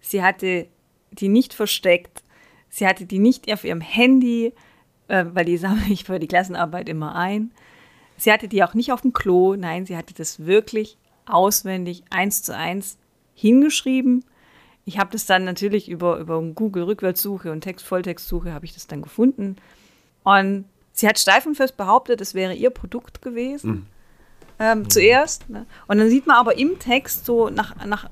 sie 0.00 0.22
hatte 0.22 0.66
die 1.14 1.28
nicht 1.28 1.54
versteckt, 1.54 2.22
sie 2.68 2.86
hatte 2.86 3.06
die 3.06 3.18
nicht 3.18 3.52
auf 3.52 3.64
ihrem 3.64 3.80
Handy, 3.80 4.52
äh, 5.08 5.24
weil 5.32 5.44
die 5.44 5.56
sammle 5.58 5.86
ich 5.88 6.04
für 6.04 6.18
die 6.18 6.28
Klassenarbeit 6.28 6.88
immer 6.88 7.14
ein. 7.14 7.52
Sie 8.16 8.32
hatte 8.32 8.48
die 8.48 8.62
auch 8.62 8.74
nicht 8.74 8.92
auf 8.92 9.00
dem 9.00 9.12
Klo, 9.12 9.56
nein, 9.56 9.86
sie 9.86 9.96
hatte 9.96 10.14
das 10.14 10.46
wirklich 10.46 10.96
auswendig 11.26 12.04
eins 12.10 12.42
zu 12.42 12.56
eins 12.56 12.98
hingeschrieben. 13.34 14.24
Ich 14.84 14.98
habe 14.98 15.10
das 15.10 15.26
dann 15.26 15.44
natürlich 15.44 15.88
über, 15.88 16.18
über 16.18 16.40
Google 16.42 16.84
Rückwärtssuche 16.84 17.50
und 17.50 17.62
Text 17.62 17.86
Volltextsuche 17.86 18.52
habe 18.52 18.66
ich 18.66 18.74
das 18.74 18.86
dann 18.86 19.02
gefunden. 19.02 19.56
Und 20.22 20.66
sie 20.92 21.08
hat 21.08 21.18
steif 21.18 21.46
und 21.46 21.56
fest 21.56 21.76
behauptet, 21.76 22.20
es 22.20 22.34
wäre 22.34 22.54
ihr 22.54 22.70
Produkt 22.70 23.22
gewesen. 23.22 23.86
Ähm, 24.58 24.88
Zuerst. 24.88 25.48
Ne? 25.50 25.66
Und 25.88 25.98
dann 25.98 26.10
sieht 26.10 26.26
man 26.26 26.36
aber 26.36 26.58
im 26.58 26.78
Text 26.78 27.24
so 27.24 27.48
nach, 27.48 27.84
nach 27.86 28.08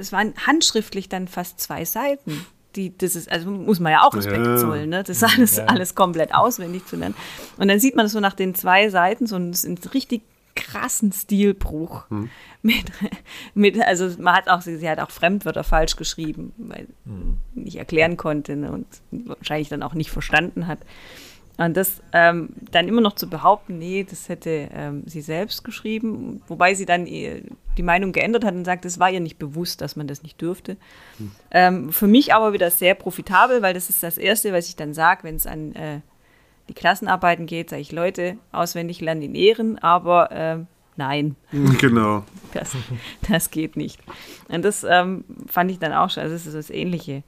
es 0.00 0.12
waren 0.12 0.34
handschriftlich 0.46 1.08
dann 1.08 1.28
fast 1.28 1.60
zwei 1.60 1.84
Seiten. 1.84 2.46
Die, 2.76 2.96
das 2.96 3.16
ist, 3.16 3.30
also 3.30 3.50
muss 3.50 3.80
man 3.80 3.92
ja 3.92 4.02
auch 4.02 4.14
Respekt 4.14 4.46
Ja. 4.46 4.56
zollen, 4.56 4.90
ne? 4.90 5.02
Das 5.02 5.16
ist 5.16 5.24
alles, 5.24 5.56
Ja. 5.56 5.64
alles 5.66 5.94
komplett 5.94 6.34
auswendig 6.34 6.86
zu 6.86 6.96
lernen. 6.96 7.16
Und 7.56 7.68
dann 7.68 7.80
sieht 7.80 7.96
man 7.96 8.06
so 8.08 8.20
nach 8.20 8.34
den 8.34 8.54
zwei 8.54 8.88
Seiten 8.90 9.26
so 9.26 9.36
einen, 9.36 9.54
richtig 9.92 10.22
krassen 10.54 11.12
Stilbruch. 11.12 12.04
Mit, 12.62 12.84
mit, 13.54 13.80
also 13.80 14.10
man 14.20 14.34
hat 14.34 14.48
auch, 14.48 14.60
sie 14.60 14.88
hat 14.88 15.00
auch 15.00 15.10
Fremdwörter 15.10 15.64
falsch 15.64 15.96
geschrieben, 15.96 16.52
weil 16.58 16.86
sie 17.54 17.60
nicht 17.60 17.76
erklären 17.76 18.16
konnte 18.16 18.54
ne? 18.56 18.70
und 18.70 18.86
wahrscheinlich 19.10 19.68
dann 19.68 19.82
auch 19.82 19.94
nicht 19.94 20.10
verstanden 20.10 20.66
hat. 20.66 20.78
Und 21.60 21.76
das 21.76 22.00
ähm, 22.14 22.48
dann 22.70 22.88
immer 22.88 23.02
noch 23.02 23.16
zu 23.16 23.28
behaupten, 23.28 23.76
nee, 23.78 24.06
das 24.08 24.30
hätte 24.30 24.70
ähm, 24.72 25.02
sie 25.04 25.20
selbst 25.20 25.62
geschrieben, 25.62 26.40
wobei 26.48 26.72
sie 26.72 26.86
dann 26.86 27.06
ihr, 27.06 27.42
die 27.76 27.82
Meinung 27.82 28.12
geändert 28.12 28.46
hat 28.46 28.54
und 28.54 28.64
sagt, 28.64 28.86
es 28.86 28.98
war 28.98 29.10
ihr 29.10 29.20
nicht 29.20 29.38
bewusst, 29.38 29.82
dass 29.82 29.94
man 29.94 30.06
das 30.06 30.22
nicht 30.22 30.40
dürfte. 30.40 30.78
Ähm, 31.50 31.92
für 31.92 32.06
mich 32.06 32.32
aber 32.32 32.54
wieder 32.54 32.70
sehr 32.70 32.94
profitabel, 32.94 33.60
weil 33.60 33.74
das 33.74 33.90
ist 33.90 34.02
das 34.02 34.16
Erste, 34.16 34.54
was 34.54 34.68
ich 34.68 34.76
dann 34.76 34.94
sage, 34.94 35.22
wenn 35.24 35.36
es 35.36 35.46
an 35.46 35.74
äh, 35.74 36.00
die 36.70 36.74
Klassenarbeiten 36.74 37.44
geht, 37.44 37.68
sage 37.68 37.82
ich, 37.82 37.92
Leute, 37.92 38.38
auswendig 38.52 39.02
lernen 39.02 39.20
in 39.20 39.34
Ehren, 39.34 39.78
aber 39.80 40.30
ähm, 40.32 40.66
nein, 40.96 41.36
genau. 41.78 42.24
das, 42.54 42.74
das 43.28 43.50
geht 43.50 43.76
nicht. 43.76 44.00
Und 44.48 44.64
das 44.64 44.82
ähm, 44.88 45.24
fand 45.46 45.70
ich 45.70 45.78
dann 45.78 45.92
auch 45.92 46.08
schon, 46.08 46.22
also 46.22 46.34
das 46.34 46.46
ist 46.46 46.54
das 46.56 46.70
ähnliche 46.70 47.22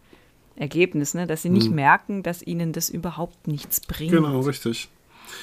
Ergebnis, 0.57 1.15
ne? 1.15 1.27
dass 1.27 1.43
sie 1.43 1.51
nicht 1.51 1.71
merken, 1.71 2.23
dass 2.23 2.43
ihnen 2.43 2.73
das 2.73 2.91
überhaupt 2.91 3.47
nichts 3.47 3.81
bringt. 3.81 4.13
Genau, 4.13 4.41
richtig. 4.41 4.89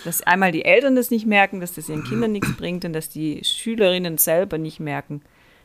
Dass 0.06 0.22
einmal 0.22 0.52
die 0.52 0.65
Eltern 0.65 0.95
das 0.95 1.12
nicht 1.12 1.26
merken, 1.26 1.60
dass 1.60 1.74
das 1.74 1.89
ihren 1.89 2.04
Kindern 2.04 2.32
nichts 2.32 2.54
bringt 2.56 2.86
und 2.86 2.93
dass 2.93 3.10
die 3.10 3.43
Schülerinnen 3.43 4.17
selber 4.17 4.58
nicht 4.58 4.80
merken, 4.80 5.22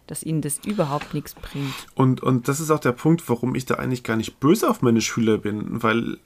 dass 0.06 0.22
ihnen 0.22 0.40
das 0.40 0.60
überhaupt 0.64 1.14
nichts 1.14 1.34
bringt. 1.34 1.74
Und, 1.94 2.22
und 2.22 2.48
das 2.48 2.60
ist 2.60 2.70
auch 2.70 2.78
der 2.78 2.92
Punkt, 2.92 3.28
warum 3.28 3.54
ich 3.54 3.66
da 3.66 3.74
eigentlich 3.74 4.02
gar 4.02 4.16
nicht 4.16 4.40
böse 4.40 4.68
auf 4.68 4.82
meine 4.82 5.00
Schüler 5.00 5.38
bin, 5.38 5.82
weil 5.82 6.18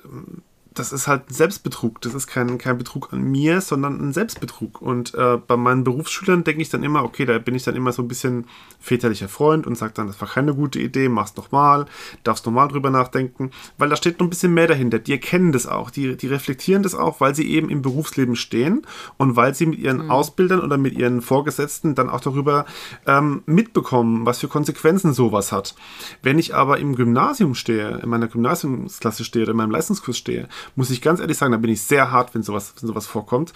das 0.78 0.92
ist 0.92 1.08
halt 1.08 1.22
Selbstbetrug. 1.28 2.00
Das 2.00 2.14
ist 2.14 2.26
kein, 2.26 2.58
kein 2.58 2.78
Betrug 2.78 3.12
an 3.12 3.22
mir, 3.22 3.60
sondern 3.60 4.00
ein 4.00 4.12
Selbstbetrug. 4.12 4.80
Und 4.80 5.14
äh, 5.14 5.36
bei 5.36 5.56
meinen 5.56 5.84
Berufsschülern 5.84 6.44
denke 6.44 6.62
ich 6.62 6.68
dann 6.68 6.82
immer, 6.82 7.04
okay, 7.04 7.24
da 7.24 7.38
bin 7.38 7.54
ich 7.54 7.64
dann 7.64 7.76
immer 7.76 7.92
so 7.92 8.02
ein 8.02 8.08
bisschen 8.08 8.46
väterlicher 8.80 9.28
Freund 9.28 9.66
und 9.66 9.76
sage 9.76 9.92
dann, 9.94 10.06
das 10.06 10.20
war 10.20 10.28
keine 10.28 10.54
gute 10.54 10.78
Idee, 10.78 11.08
mach's 11.08 11.36
nochmal, 11.36 11.86
darfst 12.22 12.46
nochmal 12.46 12.68
drüber 12.68 12.90
nachdenken, 12.90 13.50
weil 13.76 13.88
da 13.88 13.96
steht 13.96 14.20
noch 14.20 14.26
ein 14.26 14.30
bisschen 14.30 14.54
mehr 14.54 14.66
dahinter. 14.66 14.98
Die 14.98 15.12
erkennen 15.12 15.52
das 15.52 15.66
auch, 15.66 15.90
die, 15.90 16.16
die 16.16 16.28
reflektieren 16.28 16.82
das 16.82 16.94
auch, 16.94 17.20
weil 17.20 17.34
sie 17.34 17.50
eben 17.50 17.70
im 17.70 17.82
Berufsleben 17.82 18.36
stehen 18.36 18.82
und 19.16 19.36
weil 19.36 19.54
sie 19.54 19.66
mit 19.66 19.78
ihren 19.78 20.04
mhm. 20.04 20.10
Ausbildern 20.10 20.60
oder 20.60 20.78
mit 20.78 20.94
ihren 20.94 21.22
Vorgesetzten 21.22 21.94
dann 21.94 22.08
auch 22.08 22.20
darüber 22.20 22.66
ähm, 23.06 23.42
mitbekommen, 23.46 24.26
was 24.26 24.38
für 24.38 24.48
Konsequenzen 24.48 25.12
sowas 25.12 25.52
hat. 25.52 25.74
Wenn 26.22 26.38
ich 26.38 26.54
aber 26.54 26.78
im 26.78 26.94
Gymnasium 26.94 27.54
stehe, 27.54 27.98
in 28.02 28.08
meiner 28.08 28.28
Gymnasiumsklasse 28.28 29.24
stehe 29.24 29.44
oder 29.44 29.52
in 29.52 29.56
meinem 29.58 29.70
Leistungskurs 29.70 30.16
stehe 30.16 30.48
muss 30.76 30.90
ich 30.90 31.02
ganz 31.02 31.20
ehrlich 31.20 31.36
sagen, 31.36 31.52
da 31.52 31.58
bin 31.58 31.70
ich 31.70 31.82
sehr 31.82 32.10
hart, 32.10 32.34
wenn 32.34 32.42
sowas, 32.42 32.74
wenn 32.80 32.88
sowas 32.88 33.06
vorkommt. 33.06 33.52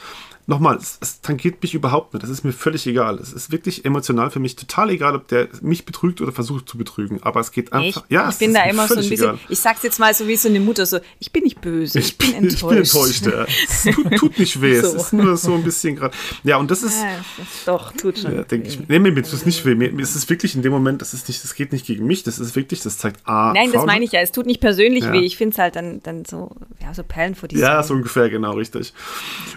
Nochmal, 0.46 0.76
es, 0.76 0.98
es 1.00 1.20
tangiert 1.20 1.62
mich 1.62 1.72
überhaupt 1.72 2.14
nicht. 2.14 2.24
Das 2.24 2.30
ist 2.30 2.44
mir 2.44 2.52
völlig 2.52 2.84
egal. 2.88 3.20
Es 3.20 3.32
ist 3.32 3.52
wirklich 3.52 3.84
emotional 3.84 4.28
für 4.30 4.40
mich 4.40 4.56
total 4.56 4.90
egal, 4.90 5.14
ob 5.14 5.28
der 5.28 5.48
mich 5.60 5.84
betrügt 5.84 6.20
oder 6.20 6.32
versucht 6.32 6.68
zu 6.68 6.76
betrügen. 6.76 7.22
Aber 7.22 7.38
es 7.38 7.52
geht 7.52 7.72
einfach. 7.72 8.04
Ich, 8.08 8.10
ja, 8.12 8.28
ich 8.28 8.38
bin 8.38 8.52
da 8.52 8.64
immer 8.64 8.88
so 8.88 8.94
ein 8.94 9.00
bisschen. 9.00 9.18
Egal. 9.20 9.38
Ich 9.48 9.60
sag's 9.60 9.84
jetzt 9.84 10.00
mal 10.00 10.12
so 10.14 10.26
wie 10.26 10.36
so 10.36 10.48
eine 10.48 10.58
Mutter: 10.58 10.84
so, 10.84 10.98
ich 11.20 11.30
bin 11.30 11.44
nicht 11.44 11.60
böse, 11.60 12.00
ich, 12.00 12.08
ich 12.08 12.18
bin, 12.18 12.34
enttäuscht. 12.34 12.54
Ich 12.54 12.68
bin 12.68 12.78
enttäuscht, 12.78 13.26
ja. 13.26 13.46
es 13.68 13.94
tut, 13.94 14.12
tut, 14.18 14.38
nicht 14.40 14.60
weh. 14.60 14.80
So. 14.80 14.88
Es 14.88 14.94
ist 14.94 15.12
nur 15.12 15.36
so 15.36 15.54
ein 15.54 15.62
bisschen 15.62 15.94
gerade. 15.94 16.14
Ja, 16.42 16.56
und 16.56 16.72
das 16.72 16.82
ist. 16.82 17.00
Ja, 17.00 17.24
das 17.36 17.64
doch, 17.64 17.92
tut 17.92 18.18
schon. 18.18 18.34
Ja, 18.34 18.42
denke 18.42 18.66
ich. 18.66 18.80
Nee, 18.88 18.98
mir 18.98 19.14
tut 19.14 19.32
es 19.32 19.46
nicht 19.46 19.64
weh. 19.64 19.76
Mir, 19.76 19.92
mir 19.92 20.02
ist 20.02 20.16
es 20.16 20.28
wirklich 20.28 20.56
in 20.56 20.62
dem 20.62 20.72
Moment, 20.72 21.00
das 21.02 21.14
ist 21.14 21.28
nicht, 21.28 21.44
das 21.44 21.54
geht 21.54 21.70
nicht 21.70 21.86
gegen 21.86 22.04
mich. 22.04 22.24
Das 22.24 22.40
ist 22.40 22.56
wirklich, 22.56 22.80
das 22.80 22.98
zeigt 22.98 23.20
A. 23.28 23.52
Nein, 23.52 23.70
das 23.70 23.86
meine 23.86 24.04
ich 24.04 24.10
ja. 24.10 24.20
Es 24.20 24.32
tut 24.32 24.46
nicht 24.46 24.60
persönlich 24.60 25.04
ja. 25.04 25.12
weh. 25.12 25.20
Ich 25.20 25.36
finde 25.36 25.52
es 25.52 25.58
halt 25.58 25.76
dann, 25.76 26.02
dann 26.02 26.24
so, 26.24 26.50
ja, 26.80 26.92
so 26.92 27.04
Perlen 27.04 27.36
vor 27.36 27.48
die 27.48 27.58
Ja, 27.58 27.80
so 27.84 27.94
ungefähr, 27.94 28.28
genau, 28.28 28.54
richtig. 28.54 28.92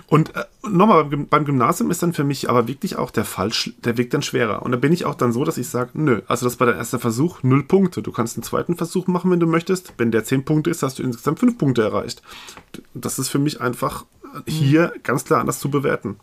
Und 0.08 0.36
äh, 0.36 0.44
nochmal 0.86 1.06
beim, 1.06 1.28
beim 1.28 1.46
Gymnasium 1.46 1.92
ist 1.92 2.04
dann 2.04 2.14
für 2.14 2.24
mich 2.24 2.50
aber 2.50 2.68
wirklich 2.68 2.96
auch 2.96 3.12
der 3.12 3.26
Fall, 3.26 3.52
der 3.84 3.98
Weg 3.98 4.12
dann 4.12 4.22
schwerer. 4.22 4.62
Und 4.62 4.72
da 4.72 4.78
bin 4.78 4.94
ich 4.94 5.06
auch 5.06 5.16
dann 5.16 5.32
so, 5.32 5.44
dass 5.44 5.58
ich 5.58 5.68
sage, 5.68 5.92
nö, 5.94 6.22
also 6.28 6.46
das 6.46 6.60
war 6.60 6.68
der 6.68 6.76
erste 6.76 7.00
Versuch, 7.00 7.44
null 7.44 7.64
Punkte. 7.64 8.02
Du 8.02 8.12
kannst 8.12 8.38
einen 8.38 8.44
zweiten 8.44 8.76
Versuch 8.76 9.08
machen, 9.08 9.32
wenn 9.32 9.40
du 9.40 9.48
möchtest. 9.48 9.94
Wenn 9.98 10.12
der 10.12 10.24
zehn 10.24 10.46
Punkte 10.46 10.70
ist, 10.70 10.84
hast 10.84 11.00
du 11.00 11.04
insgesamt 11.04 11.40
fünf 11.40 11.58
Punkte 11.58 11.84
erreicht. 11.84 12.22
Das 12.94 13.20
ist 13.20 13.30
für 13.30 13.40
mich 13.40 13.62
einfach 13.62 14.06
hier 14.46 14.94
mhm. 14.96 15.04
ganz 15.04 15.26
klar 15.26 15.40
anders 15.40 15.60
zu 15.60 15.70
bewerten. 15.70 16.18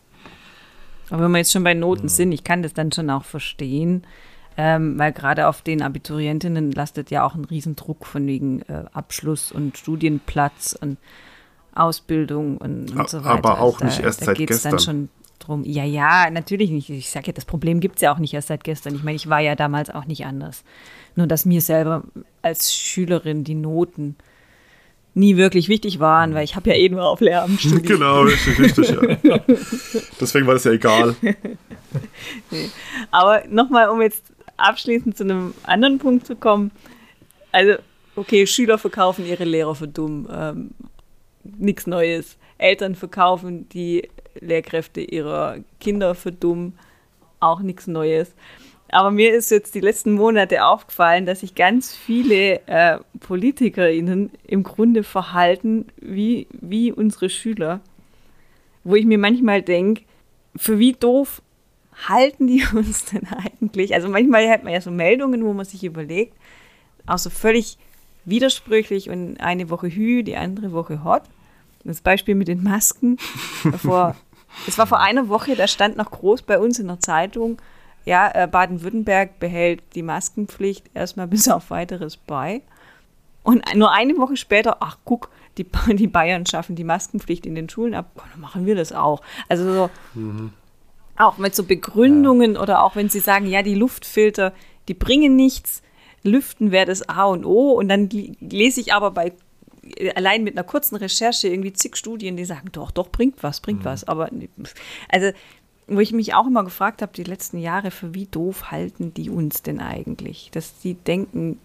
Aber 1.10 1.24
wenn 1.24 1.32
wir 1.32 1.38
jetzt 1.38 1.52
schon 1.52 1.64
bei 1.64 1.74
Noten 1.74 2.04
mhm. 2.04 2.08
sind, 2.08 2.32
ich 2.32 2.44
kann 2.44 2.62
das 2.62 2.72
dann 2.72 2.92
schon 2.92 3.10
auch 3.10 3.24
verstehen, 3.24 4.04
ähm, 4.56 4.98
weil 4.98 5.12
gerade 5.12 5.48
auf 5.48 5.62
den 5.62 5.82
Abiturientinnen 5.82 6.72
lastet 6.72 7.10
ja 7.10 7.24
auch 7.24 7.34
ein 7.34 7.44
Riesendruck 7.44 8.06
von 8.06 8.26
wegen 8.26 8.62
äh, 8.62 8.84
Abschluss 8.92 9.50
und 9.50 9.78
Studienplatz 9.78 10.76
und 10.78 10.98
Ausbildung 11.74 12.58
und, 12.58 12.96
und 12.96 13.08
so 13.08 13.24
weiter. 13.24 13.30
Aber 13.30 13.60
auch 13.60 13.80
also 13.80 13.84
nicht 13.86 13.98
da, 14.00 14.04
erst 14.04 14.20
da 14.22 14.26
seit 14.26 14.38
gestern. 14.38 14.70
Dann 14.72 14.80
schon 14.80 15.08
drum. 15.38 15.64
Ja, 15.64 15.84
ja, 15.84 16.30
natürlich 16.30 16.70
nicht. 16.70 16.90
Ich 16.90 17.10
sage 17.10 17.28
ja, 17.28 17.32
das 17.32 17.44
Problem 17.44 17.80
gibt 17.80 17.96
es 17.96 18.02
ja 18.02 18.14
auch 18.14 18.18
nicht 18.18 18.34
erst 18.34 18.48
seit 18.48 18.64
gestern. 18.64 18.94
Ich 18.94 19.02
meine, 19.02 19.16
ich 19.16 19.28
war 19.28 19.40
ja 19.40 19.54
damals 19.54 19.90
auch 19.90 20.04
nicht 20.04 20.24
anders. 20.24 20.64
Nur, 21.16 21.26
dass 21.26 21.44
mir 21.44 21.60
selber 21.60 22.04
als 22.40 22.74
Schülerin 22.74 23.44
die 23.44 23.54
Noten 23.54 24.16
nie 25.14 25.36
wirklich 25.36 25.68
wichtig 25.68 26.00
waren, 26.00 26.34
weil 26.34 26.44
ich 26.44 26.56
habe 26.56 26.70
ja 26.70 26.76
eh 26.76 26.88
nur 26.88 27.04
auf 27.04 27.20
Lehramt 27.20 27.60
studiert. 27.60 27.86
Genau, 27.86 28.22
richtig, 28.22 28.58
richtig, 28.58 28.90
ja. 29.22 29.38
Deswegen 30.20 30.46
war 30.46 30.54
das 30.54 30.64
ja 30.64 30.72
egal. 30.72 31.14
nee. 32.50 32.70
Aber 33.10 33.42
nochmal, 33.48 33.88
um 33.88 34.00
jetzt 34.00 34.24
abschließend 34.56 35.16
zu 35.16 35.24
einem 35.24 35.54
anderen 35.64 35.98
Punkt 35.98 36.26
zu 36.26 36.36
kommen. 36.36 36.70
Also, 37.50 37.74
okay, 38.16 38.46
Schüler 38.46 38.78
verkaufen 38.78 39.26
ihre 39.26 39.44
Lehrer 39.44 39.74
für 39.74 39.88
dumm. 39.88 40.28
Ähm, 40.32 40.70
nichts 41.44 41.86
Neues. 41.86 42.38
Eltern 42.58 42.94
verkaufen 42.94 43.68
die 43.70 44.08
Lehrkräfte 44.40 45.00
ihrer 45.00 45.56
Kinder 45.80 46.14
für 46.14 46.32
dumm. 46.32 46.74
Auch 47.40 47.60
nichts 47.60 47.86
Neues. 47.86 48.34
Aber 48.92 49.10
mir 49.10 49.32
ist 49.32 49.50
jetzt 49.50 49.74
die 49.74 49.80
letzten 49.80 50.12
Monate 50.12 50.64
aufgefallen, 50.64 51.24
dass 51.24 51.40
sich 51.40 51.54
ganz 51.54 51.94
viele 51.94 52.60
äh, 52.66 52.98
PolitikerInnen 53.20 54.30
im 54.46 54.62
Grunde 54.62 55.02
verhalten 55.02 55.86
wie, 55.96 56.46
wie 56.52 56.92
unsere 56.92 57.30
Schüler. 57.30 57.80
Wo 58.84 58.94
ich 58.94 59.06
mir 59.06 59.18
manchmal 59.18 59.62
denke, 59.62 60.02
für 60.56 60.78
wie 60.78 60.92
doof 60.92 61.40
halten 62.06 62.46
die 62.46 62.64
uns 62.74 63.06
denn 63.06 63.26
eigentlich? 63.28 63.94
Also 63.94 64.08
manchmal 64.10 64.48
hat 64.50 64.62
man 64.62 64.74
ja 64.74 64.80
so 64.82 64.90
Meldungen, 64.90 65.44
wo 65.44 65.54
man 65.54 65.64
sich 65.64 65.84
überlegt, 65.84 66.34
auch 67.06 67.18
so 67.18 67.30
völlig 67.30 67.78
widersprüchlich 68.24 69.10
und 69.10 69.38
eine 69.40 69.70
Woche 69.70 69.88
Hü, 69.88 70.22
die 70.22 70.36
andere 70.36 70.72
Woche 70.72 71.04
Hot. 71.04 71.22
Das 71.84 72.00
Beispiel 72.00 72.34
mit 72.34 72.48
den 72.48 72.62
Masken. 72.62 73.18
Vor, 73.78 74.14
es 74.68 74.78
war 74.78 74.86
vor 74.86 75.00
einer 75.00 75.28
Woche, 75.28 75.56
da 75.56 75.66
stand 75.66 75.96
noch 75.96 76.10
groß 76.10 76.42
bei 76.42 76.58
uns 76.58 76.78
in 76.78 76.86
der 76.86 77.00
Zeitung, 77.00 77.60
ja, 78.04 78.30
äh, 78.34 78.48
Baden-Württemberg 78.48 79.38
behält 79.38 79.82
die 79.94 80.02
Maskenpflicht 80.02 80.90
erstmal 80.94 81.28
bis 81.28 81.48
auf 81.48 81.70
weiteres 81.70 82.16
bei. 82.16 82.62
Und 83.42 83.62
nur 83.74 83.92
eine 83.92 84.16
Woche 84.18 84.36
später, 84.36 84.78
ach 84.80 84.98
guck, 85.04 85.30
die, 85.58 85.66
die 85.94 86.06
Bayern 86.06 86.46
schaffen 86.46 86.76
die 86.76 86.84
Maskenpflicht 86.84 87.46
in 87.46 87.54
den 87.54 87.68
Schulen 87.68 87.94
ab, 87.94 88.10
dann 88.32 88.40
machen 88.40 88.66
wir 88.66 88.74
das 88.74 88.92
auch. 88.92 89.20
Also 89.48 89.72
so, 89.72 89.90
mhm. 90.14 90.52
auch 91.16 91.38
mit 91.38 91.54
so 91.54 91.64
Begründungen 91.64 92.54
ja. 92.54 92.60
oder 92.60 92.82
auch 92.82 92.96
wenn 92.96 93.08
sie 93.08 93.20
sagen, 93.20 93.46
ja, 93.46 93.62
die 93.62 93.74
Luftfilter, 93.74 94.52
die 94.88 94.94
bringen 94.94 95.36
nichts, 95.36 95.82
Lüften 96.22 96.70
wäre 96.70 96.86
das 96.86 97.08
A 97.08 97.24
und 97.24 97.44
O. 97.44 97.72
Und 97.72 97.88
dann 97.88 98.08
lese 98.40 98.80
ich 98.80 98.92
aber 98.92 99.10
bei 99.10 99.32
allein 100.14 100.44
mit 100.44 100.56
einer 100.56 100.64
kurzen 100.64 100.96
Recherche 100.96 101.48
irgendwie 101.48 101.72
zig 101.72 101.96
Studien, 101.96 102.36
die 102.36 102.44
sagen, 102.44 102.68
doch, 102.72 102.90
doch, 102.90 103.08
bringt 103.08 103.42
was, 103.42 103.60
bringt 103.60 103.80
mhm. 103.80 103.86
was. 103.86 104.04
Aber 104.04 104.30
also, 105.08 105.32
wo 105.88 106.00
ich 106.00 106.12
mich 106.12 106.34
auch 106.34 106.46
immer 106.46 106.64
gefragt 106.64 107.02
habe, 107.02 107.12
die 107.12 107.24
letzten 107.24 107.58
Jahre, 107.58 107.90
für 107.90 108.14
wie 108.14 108.26
doof 108.26 108.70
halten 108.70 109.12
die 109.14 109.30
uns 109.30 109.62
denn 109.62 109.80
eigentlich? 109.80 110.50
Dass 110.52 110.78
die 110.78 110.94
denken, 110.94 111.58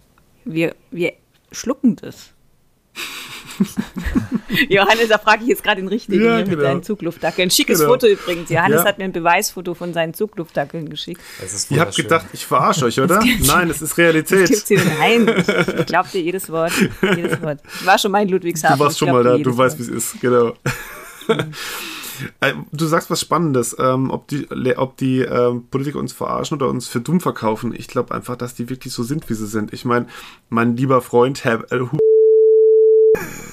wir, 0.44 0.74
wir 0.90 1.12
schlucken 1.52 1.96
das. 1.96 2.34
Johannes, 4.68 5.08
da 5.08 5.18
frage 5.18 5.42
ich 5.42 5.48
jetzt 5.48 5.62
gerade 5.62 5.80
den 5.80 5.88
richtigen 5.88 6.24
ja, 6.24 6.38
mit 6.38 6.50
genau. 6.50 6.62
seinen 6.62 6.82
Zugluftdackeln. 6.82 7.50
Schickes 7.50 7.78
genau. 7.78 7.92
Foto 7.92 8.06
übrigens. 8.06 8.50
Johannes 8.50 8.82
ja. 8.82 8.84
hat 8.84 8.98
mir 8.98 9.04
ein 9.04 9.12
Beweisfoto 9.12 9.74
von 9.74 9.92
seinen 9.92 10.14
Zugluftdackeln 10.14 10.88
geschickt. 10.88 11.20
Ihr 11.70 11.80
habt 11.80 11.96
gedacht, 11.96 12.26
ich 12.32 12.46
verarsche 12.46 12.86
euch, 12.86 13.00
oder? 13.00 13.22
Nein, 13.46 13.70
es 13.70 13.82
ist 13.82 13.96
Realität. 13.98 14.50
Das 14.50 14.66
gibt's 14.66 14.84
Nein, 14.98 15.28
ich 15.78 15.86
glaube 15.86 16.08
dir 16.12 16.22
jedes 16.22 16.50
Wort. 16.50 16.72
Jedes 17.02 17.40
Wort. 17.42 17.60
Ich 17.80 17.86
war 17.86 17.98
schon 17.98 18.12
mal 18.12 18.22
in 18.22 18.28
Ludwigshafen. 18.28 18.78
Du 18.78 18.84
warst 18.84 18.98
schon 18.98 19.10
mal 19.10 19.22
da, 19.22 19.36
du 19.38 19.56
weißt, 19.56 19.78
wie 19.78 19.82
es 19.82 19.88
ist. 19.88 20.20
Genau. 20.20 20.54
Mhm. 21.26 21.52
Du 22.72 22.86
sagst 22.86 23.10
was 23.10 23.20
Spannendes, 23.20 23.76
ähm, 23.78 24.10
ob 24.10 24.26
die, 24.28 24.48
ob 24.76 24.96
die 24.96 25.20
ähm, 25.20 25.66
Politiker 25.70 25.98
uns 25.98 26.12
verarschen 26.12 26.56
oder 26.56 26.68
uns 26.68 26.88
für 26.88 27.00
dumm 27.00 27.20
verkaufen. 27.20 27.72
Ich 27.76 27.86
glaube 27.86 28.14
einfach, 28.14 28.36
dass 28.36 28.54
die 28.54 28.68
wirklich 28.68 28.92
so 28.92 29.02
sind, 29.02 29.28
wie 29.30 29.34
sie 29.34 29.46
sind. 29.46 29.72
Ich 29.72 29.84
meine, 29.84 30.06
mein 30.48 30.76
lieber 30.76 31.00
Freund 31.00 31.44
Herr 31.44 31.70
äh, 31.70 31.78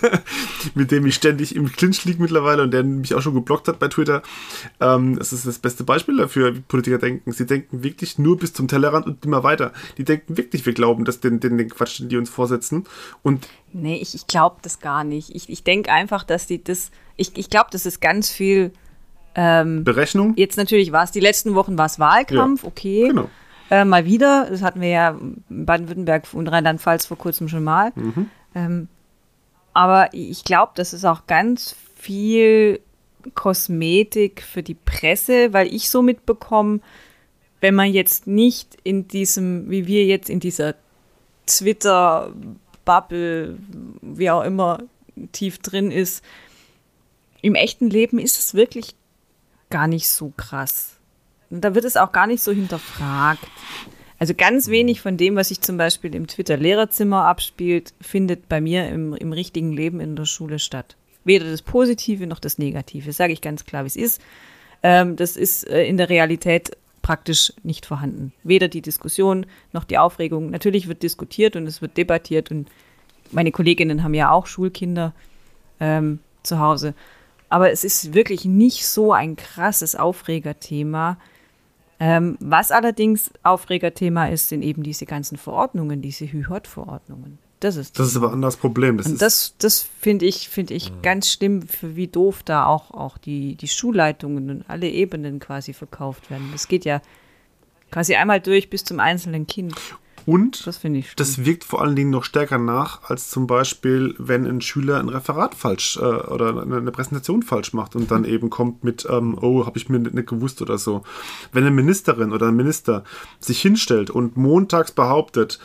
mit 0.75 0.91
dem 0.91 1.05
ich 1.05 1.15
ständig 1.15 1.55
im 1.55 1.71
Clinch 1.71 2.05
liege 2.05 2.21
mittlerweile 2.21 2.63
und 2.63 2.71
der 2.71 2.84
mich 2.84 3.13
auch 3.15 3.21
schon 3.21 3.34
geblockt 3.34 3.67
hat 3.67 3.79
bei 3.79 3.88
Twitter. 3.88 4.21
Ähm, 4.79 5.17
das 5.17 5.34
ist 5.34 5.45
das 5.45 5.60
beste 5.60 5.84
Beispiel 5.84 6.17
dafür, 6.17 6.55
wie 6.55 6.62
Politiker 6.62 6.97
denken. 6.97 7.31
Sie 7.31 7.45
denken 7.45 7.84
wirklich 7.84 8.17
nur 8.17 8.38
bis 8.38 8.53
zum 8.53 8.67
Tellerrand 8.67 9.05
und 9.05 9.25
immer 9.25 9.43
weiter. 9.43 9.71
Die 9.97 10.03
denken 10.03 10.38
wirklich, 10.38 10.65
wir 10.65 10.73
glauben, 10.73 11.05
dass 11.05 11.19
den, 11.19 11.39
den, 11.39 11.58
den 11.58 11.69
Quatsch, 11.69 11.99
den 11.99 12.10
die 12.10 12.17
uns 12.17 12.29
vorsetzen. 12.29 12.86
Und 13.23 13.47
nee, 13.73 13.97
ich, 13.97 14.15
ich 14.15 14.27
glaube 14.27 14.58
das 14.62 14.79
gar 14.79 15.03
nicht. 15.03 15.36
Ich, 15.36 15.49
ich 15.49 15.63
denke 15.63 15.91
einfach, 15.91 16.23
dass 16.23 16.47
die 16.47 16.63
das. 16.63 16.91
Ich, 17.15 17.38
ich 17.38 17.49
glaube, 17.49 17.67
das 17.71 17.86
ist 17.86 18.01
ganz 18.01 18.29
viel. 18.29 18.71
Ähm, 19.36 19.84
Berechnung? 19.84 20.34
Jetzt 20.38 20.58
natürlich 20.58 20.91
war 20.91 21.03
es, 21.03 21.12
die 21.12 21.19
letzten 21.19 21.55
Wochen 21.55 21.77
war 21.77 21.88
es 21.88 21.99
Wahlkampf, 21.99 22.63
ja, 22.63 22.69
okay. 22.69 23.08
Genau. 23.10 23.29
Äh, 23.69 23.84
mal 23.84 24.05
wieder, 24.05 24.47
das 24.49 24.62
hatten 24.62 24.79
wir 24.79 24.89
ja 24.89 25.10
in 25.10 25.65
Baden-Württemberg 25.65 26.27
und 26.34 26.47
Rheinland-Pfalz 26.47 27.05
vor 27.05 27.17
kurzem 27.17 27.47
schon 27.47 27.63
mal. 27.63 27.91
Mhm. 27.95 28.29
Ähm, 28.53 28.88
aber 29.75 30.09
ich 30.13 30.43
glaube, 30.45 30.71
das 30.75 30.93
ist 30.93 31.05
auch 31.05 31.27
ganz 31.27 31.75
viel 31.95 32.79
Kosmetik 33.33 34.41
für 34.41 34.63
die 34.63 34.73
Presse, 34.73 35.51
weil 35.51 35.67
ich 35.67 35.89
so 35.89 36.01
mitbekomme, 36.01 36.79
wenn 37.59 37.75
man 37.75 37.91
jetzt 37.91 38.25
nicht 38.25 38.77
in 38.83 39.09
diesem, 39.09 39.69
wie 39.69 39.85
wir 39.85 40.05
jetzt 40.05 40.29
in 40.29 40.39
dieser 40.39 40.75
Twitter-Bubble, 41.45 43.57
wie 44.01 44.29
auch 44.29 44.43
immer, 44.43 44.83
tief 45.33 45.59
drin 45.59 45.91
ist, 45.91 46.23
im 47.41 47.55
echten 47.55 47.89
Leben 47.89 48.17
ist 48.17 48.39
es 48.39 48.53
wirklich 48.53 48.95
gar 49.69 49.88
nicht 49.88 50.07
so 50.07 50.32
krass. 50.38 50.95
Und 51.49 51.59
da 51.61 51.76
wird 51.76 51.84
es 51.84 51.97
auch 51.97 52.13
gar 52.13 52.28
nicht 52.28 52.41
so 52.41 52.53
hinterfragt. 52.53 53.45
Also 54.26 54.34
ganz 54.36 54.69
wenig 54.69 55.01
von 55.01 55.17
dem, 55.17 55.36
was 55.36 55.49
sich 55.49 55.61
zum 55.61 55.78
Beispiel 55.78 56.15
im 56.15 56.26
Twitter-Lehrerzimmer 56.26 57.26
abspielt, 57.26 57.93
findet 58.01 58.49
bei 58.49 58.59
mir 58.59 58.89
im, 58.89 59.13
im 59.13 59.32
richtigen 59.32 59.71
Leben 59.71 59.99
in 59.99 60.15
der 60.15 60.26
Schule 60.26 60.57
statt. 60.57 60.95
Weder 61.26 61.47
das 61.47 61.61
Positive 61.61 62.26
noch 62.26 62.39
das 62.39 62.57
Negative, 62.57 63.13
sage 63.13 63.34
ich 63.34 63.41
ganz 63.41 63.65
klar, 63.65 63.84
wie 63.84 63.89
es 63.89 63.95
ist. 63.95 64.21
Ähm, 64.82 65.15
das 65.15 65.38
ist 65.38 65.69
äh, 65.69 65.86
in 65.86 65.97
der 65.97 66.09
Realität 66.09 66.76
praktisch 67.03 67.53
nicht 67.61 67.86
vorhanden. 67.86 68.34
Weder 68.41 68.67
die 68.67 68.82
Diskussion 68.82 69.45
noch 69.73 69.84
die 69.84 69.99
Aufregung. 69.99 70.49
Natürlich 70.49 70.88
wird 70.88 71.03
diskutiert 71.03 71.55
und 71.55 71.67
es 71.67 71.84
wird 71.84 71.95
debattiert 71.95 72.49
und 72.49 72.67
meine 73.30 73.51
Kolleginnen 73.51 74.01
haben 74.01 74.15
ja 74.15 74.32
auch 74.32 74.47
Schulkinder 74.47 75.13
ähm, 75.80 76.17
zu 76.41 76.57
Hause. 76.57 76.95
Aber 77.49 77.69
es 77.69 77.84
ist 77.84 78.15
wirklich 78.15 78.43
nicht 78.45 78.88
so 78.88 79.13
ein 79.13 79.36
krasses 79.36 79.95
Aufregerthema. 79.95 81.19
Ähm, 82.00 82.38
was 82.39 82.72
allerdings 82.72 83.32
Aufregerthema 83.43 84.28
ist, 84.28 84.50
sind 84.50 84.62
eben 84.62 84.84
diese 84.84 85.06
ganzen 85.06 85.38
Verordnungen, 85.38 86.02
diese 86.02 86.26
Hü-Hot-Verordnungen. 86.32 87.39
Das 87.62 87.78
ist, 87.78 87.98
Das 87.98 88.08
ist 88.08 88.18
aber 88.18 88.28
ein 88.28 88.34
anderes 88.34 88.58
Problem. 88.58 88.98
Das 88.98 89.08
und 89.08 89.22
das, 89.22 89.56
das 89.58 89.82
finde 89.82 90.26
ich, 90.26 90.50
finde 90.50 90.74
ich 90.74 90.91
ganz 91.02 91.32
schlimm, 91.32 91.62
für 91.62 91.96
wie 91.96 92.08
doof 92.08 92.43
da 92.43 92.66
auch, 92.66 92.91
auch 92.91 93.18
die, 93.18 93.56
die 93.56 93.68
Schulleitungen 93.68 94.50
und 94.50 94.66
alle 94.68 94.89
Ebenen 94.89 95.39
quasi 95.39 95.74
verkauft 95.74 96.30
werden. 96.30 96.50
Das 96.52 96.68
geht 96.68 96.86
ja 96.86 97.02
quasi 97.91 98.16
einmal 98.16 98.41
durch 98.41 98.70
bis 98.70 98.84
zum 98.84 99.00
einzelnen 99.00 99.48
Kind. 99.48 99.74
Und 100.26 100.65
Das 100.65 101.36
das 101.36 101.45
wirkt 101.45 101.63
vor 101.63 101.82
allen 101.82 101.95
Dingen 101.95 102.11
noch 102.11 102.23
stärker 102.23 102.57
nach, 102.57 103.09
als 103.09 103.30
zum 103.30 103.47
Beispiel, 103.47 104.15
wenn 104.17 104.45
ein 104.45 104.61
Schüler 104.61 104.99
ein 104.99 105.09
Referat 105.09 105.55
falsch 105.55 105.97
äh, 105.97 106.01
oder 106.01 106.61
eine, 106.61 106.91
Präsentation 106.91 107.43
falsch 107.43 107.73
macht 107.73 107.95
und 107.95 108.11
dann 108.11 108.26
eben 108.26 108.49
kommt 108.49 108.84
mit, 108.84 109.07
ähm, 109.09 109.38
oh, 109.41 109.65
habe 109.65 109.78
ich 109.78 109.89
mir 109.89 109.99
nicht, 109.99 110.28
gewusst 110.28 110.61
oder 110.61 110.78
so. 110.78 111.03
Wenn 111.51 111.63
eine 111.63 111.76
Ministerin 111.76 112.32
oder 112.32 112.47
ein 112.47 112.55
Minister 112.55 113.03
sich 113.39 113.61
hinstellt 113.61 114.09
und 114.09 114.38
montags 114.38 114.91
behauptet, 114.91 115.59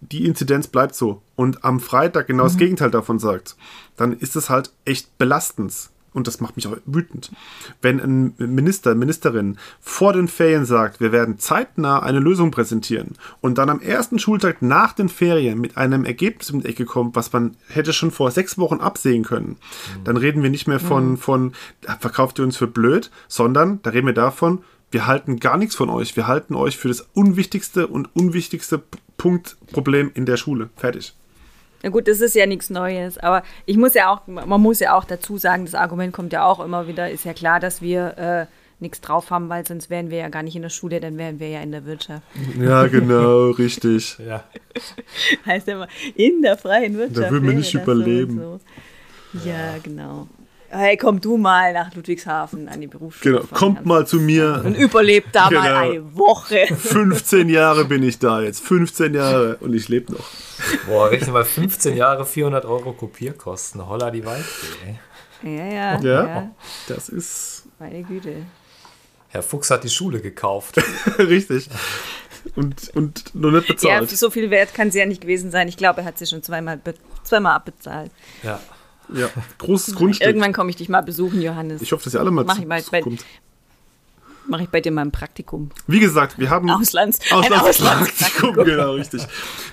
die 0.00 0.26
Inzidenz 0.26 0.68
bleibt 0.68 0.94
so 0.94 1.22
und 1.34 1.64
am 1.64 1.80
Freitag 1.80 2.28
genau 2.28 2.44
das 2.44 2.56
Gegenteil 2.56 2.90
davon 2.90 3.18
sagt, 3.18 3.56
dann 3.96 4.12
ist 4.12 4.36
es 4.36 4.48
halt 4.48 4.72
echt 4.84 5.18
belastend. 5.18 5.90
Und 6.18 6.26
das 6.26 6.40
macht 6.40 6.56
mich 6.56 6.66
auch 6.66 6.76
wütend. 6.84 7.30
Wenn 7.80 8.00
ein 8.00 8.34
Minister, 8.38 8.94
Ministerin 8.94 9.56
vor 9.80 10.12
den 10.12 10.28
Ferien 10.28 10.64
sagt, 10.66 11.00
wir 11.00 11.12
werden 11.12 11.38
zeitnah 11.38 12.00
eine 12.00 12.18
Lösung 12.18 12.50
präsentieren 12.50 13.12
und 13.40 13.56
dann 13.56 13.70
am 13.70 13.80
ersten 13.80 14.18
Schultag 14.18 14.60
nach 14.60 14.92
den 14.92 15.08
Ferien 15.08 15.60
mit 15.60 15.76
einem 15.76 16.04
Ergebnis 16.04 16.50
um 16.50 16.60
die 16.60 16.68
Ecke 16.68 16.84
kommt, 16.84 17.14
was 17.16 17.32
man 17.32 17.56
hätte 17.68 17.92
schon 17.92 18.10
vor 18.10 18.30
sechs 18.32 18.58
Wochen 18.58 18.80
absehen 18.80 19.22
können, 19.22 19.56
dann 20.04 20.16
reden 20.16 20.42
wir 20.42 20.50
nicht 20.50 20.66
mehr 20.66 20.80
von, 20.80 21.16
von 21.16 21.52
verkauft 22.00 22.38
ihr 22.40 22.44
uns 22.44 22.56
für 22.56 22.66
blöd, 22.66 23.10
sondern 23.28 23.80
da 23.82 23.90
reden 23.90 24.08
wir 24.08 24.14
davon, 24.14 24.62
wir 24.90 25.06
halten 25.06 25.38
gar 25.38 25.56
nichts 25.56 25.76
von 25.76 25.88
euch. 25.88 26.16
Wir 26.16 26.26
halten 26.26 26.54
euch 26.54 26.76
für 26.76 26.88
das 26.88 27.06
unwichtigste 27.14 27.86
und 27.86 28.08
unwichtigste 28.16 28.78
P- 28.78 28.98
Punkt, 29.18 29.56
Problem 29.72 30.10
in 30.14 30.26
der 30.26 30.36
Schule. 30.36 30.70
Fertig. 30.76 31.14
Na 31.82 31.90
gut, 31.90 32.08
das 32.08 32.20
ist 32.20 32.34
ja 32.34 32.46
nichts 32.46 32.70
Neues, 32.70 33.18
aber 33.18 33.42
ich 33.66 33.76
muss 33.76 33.94
ja 33.94 34.10
auch, 34.10 34.26
man 34.26 34.60
muss 34.60 34.80
ja 34.80 34.96
auch 34.96 35.04
dazu 35.04 35.38
sagen, 35.38 35.64
das 35.64 35.74
Argument 35.74 36.12
kommt 36.12 36.32
ja 36.32 36.44
auch 36.44 36.58
immer 36.60 36.88
wieder, 36.88 37.10
ist 37.10 37.24
ja 37.24 37.34
klar, 37.34 37.60
dass 37.60 37.80
wir 37.80 38.18
äh, 38.18 38.46
nichts 38.80 39.00
drauf 39.00 39.30
haben, 39.30 39.48
weil 39.48 39.66
sonst 39.66 39.90
wären 39.90 40.10
wir 40.10 40.18
ja 40.18 40.28
gar 40.28 40.42
nicht 40.42 40.56
in 40.56 40.62
der 40.62 40.68
Schule, 40.70 41.00
dann 41.00 41.18
wären 41.18 41.38
wir 41.40 41.48
ja 41.48 41.60
in 41.60 41.72
der 41.72 41.84
Wirtschaft. 41.84 42.22
Ja, 42.60 42.86
genau, 42.86 43.50
richtig. 43.58 44.18
Ja. 44.18 44.44
Heißt 45.46 45.68
ja 45.68 45.74
immer, 45.74 45.88
in 46.14 46.42
der 46.42 46.56
freien 46.56 46.96
Wirtschaft. 46.96 47.30
würden 47.30 47.46
wir 47.46 47.54
nicht 47.54 47.70
so 47.70 47.78
überleben. 47.78 48.38
und 48.40 48.60
so. 49.34 49.48
Ja, 49.48 49.76
genau. 49.82 50.26
Hey, 50.70 50.98
komm 50.98 51.20
du 51.20 51.38
mal 51.38 51.72
nach 51.72 51.94
Ludwigshafen 51.94 52.68
an 52.68 52.80
die 52.82 52.86
Berufsschule. 52.88 53.36
Genau, 53.40 53.46
kommt 53.54 53.86
mal 53.86 54.06
zu 54.06 54.16
mir. 54.16 54.62
Und 54.64 54.74
überlebt 54.76 55.28
da 55.32 55.50
mal 55.50 55.62
Genau. 55.66 55.76
eine 55.92 56.14
Woche. 56.16 56.66
15 56.74 57.48
Jahre 57.48 57.86
bin 57.86 58.02
ich 58.02 58.18
da 58.18 58.42
jetzt. 58.42 58.62
15 58.64 59.14
Jahre 59.14 59.56
und 59.60 59.72
ich 59.74 59.88
lebe 59.88 60.12
noch. 60.12 60.26
Boah, 60.86 61.10
rechne 61.10 61.32
mal 61.32 61.44
15 61.46 61.96
Jahre 61.96 62.26
400 62.26 62.66
Euro 62.66 62.92
Kopierkosten. 62.92 63.88
Holla 63.88 64.10
die 64.10 64.24
Waldfee. 64.26 64.98
ey. 65.42 65.56
Ja, 65.56 65.64
ja, 65.64 66.00
Ja. 66.00 66.26
ja. 66.26 66.50
Das 66.88 67.08
ist 67.08 67.64
Meine 67.78 68.02
Güte. 68.02 68.44
Herr 69.28 69.42
Fuchs 69.42 69.70
hat 69.70 69.84
die 69.84 69.88
Schule 69.90 70.20
gekauft. 70.20 70.76
richtig. 71.18 71.68
Und, 72.56 72.90
und 72.94 73.34
noch 73.34 73.50
nicht 73.52 73.68
Ja, 73.68 73.74
bezahlt. 74.00 74.10
so 74.10 74.30
viel 74.30 74.50
wert 74.50 74.74
kann 74.74 74.90
sie 74.90 74.98
ja 74.98 75.06
nicht 75.06 75.20
gewesen 75.22 75.50
sein. 75.50 75.68
Ich 75.68 75.76
glaube, 75.76 76.00
er 76.00 76.06
hat 76.06 76.18
sie 76.18 76.26
schon 76.26 76.42
zweimal, 76.42 76.80
zweimal 77.24 77.54
abbezahlt. 77.56 78.10
Ja. 78.42 78.60
Ja, 79.14 79.28
großes 79.58 79.94
Grundstück. 79.94 80.26
Irgendwann 80.26 80.52
komme 80.52 80.70
ich 80.70 80.76
dich 80.76 80.88
mal 80.88 81.00
besuchen, 81.02 81.40
Johannes. 81.40 81.80
Ich 81.82 81.92
hoffe, 81.92 82.04
dass 82.04 82.14
ihr 82.14 82.20
alle 82.20 82.30
mal 82.30 82.44
Mach 82.44 82.58
ich 82.58 82.66
mal 82.66 82.82
bei- 82.90 83.00
kommt. 83.00 83.24
Mache 84.50 84.62
ich 84.62 84.68
bei 84.70 84.80
dir 84.80 84.92
mal 84.92 85.02
ein 85.02 85.10
Praktikum. 85.12 85.70
Wie 85.86 86.00
gesagt, 86.00 86.38
wir 86.38 86.48
haben 86.48 86.70
Auslands, 86.70 87.18
ein 87.30 87.52
Auslandspraktikum, 87.52 88.54
genau, 88.64 88.92
richtig. 88.94 89.26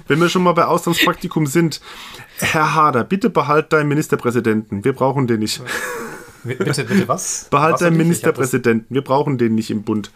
Wenn 0.09 0.19
wir 0.19 0.27
schon 0.27 0.43
mal 0.43 0.51
bei 0.51 0.65
Auslandspraktikum 0.65 1.47
sind, 1.47 1.79
Herr 2.39 2.75
Hader, 2.75 3.05
bitte 3.05 3.29
behalt 3.29 3.71
deinen 3.71 3.88
Ministerpräsidenten. 3.88 4.83
Wir 4.83 4.91
brauchen 4.91 5.27
den 5.27 5.39
nicht. 5.39 5.61
Bitte, 6.43 6.83
bitte 6.83 7.07
was? 7.07 7.47
Behalt 7.49 7.75
was 7.75 7.79
deinen 7.81 7.95
Ministerpräsidenten. 7.97 8.93
Wir 8.93 9.01
brauchen 9.01 9.38
den 9.38 9.55
nicht 9.55 9.71
im 9.71 9.83
Bund. 9.83 10.11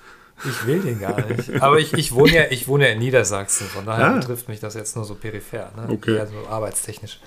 Ich 0.46 0.68
will 0.68 0.80
den 0.82 1.00
gar 1.00 1.20
nicht. 1.26 1.62
Aber 1.62 1.80
ich, 1.80 1.94
ich, 1.94 2.14
wohne, 2.14 2.34
ja, 2.34 2.44
ich 2.50 2.68
wohne 2.68 2.86
ja 2.88 2.94
in 2.94 3.00
Niedersachsen, 3.00 3.66
von 3.68 3.86
daher 3.86 4.08
Ah. 4.12 4.14
betrifft 4.18 4.48
mich 4.48 4.60
das 4.60 4.74
jetzt 4.74 4.96
nur 4.96 5.06
so 5.06 5.16
peripher. 5.16 5.72
Ne? 5.76 5.88
Okay. 5.94 6.16
Eher 6.18 6.28
so 6.28 6.48
arbeitstechnisch. 6.50 7.20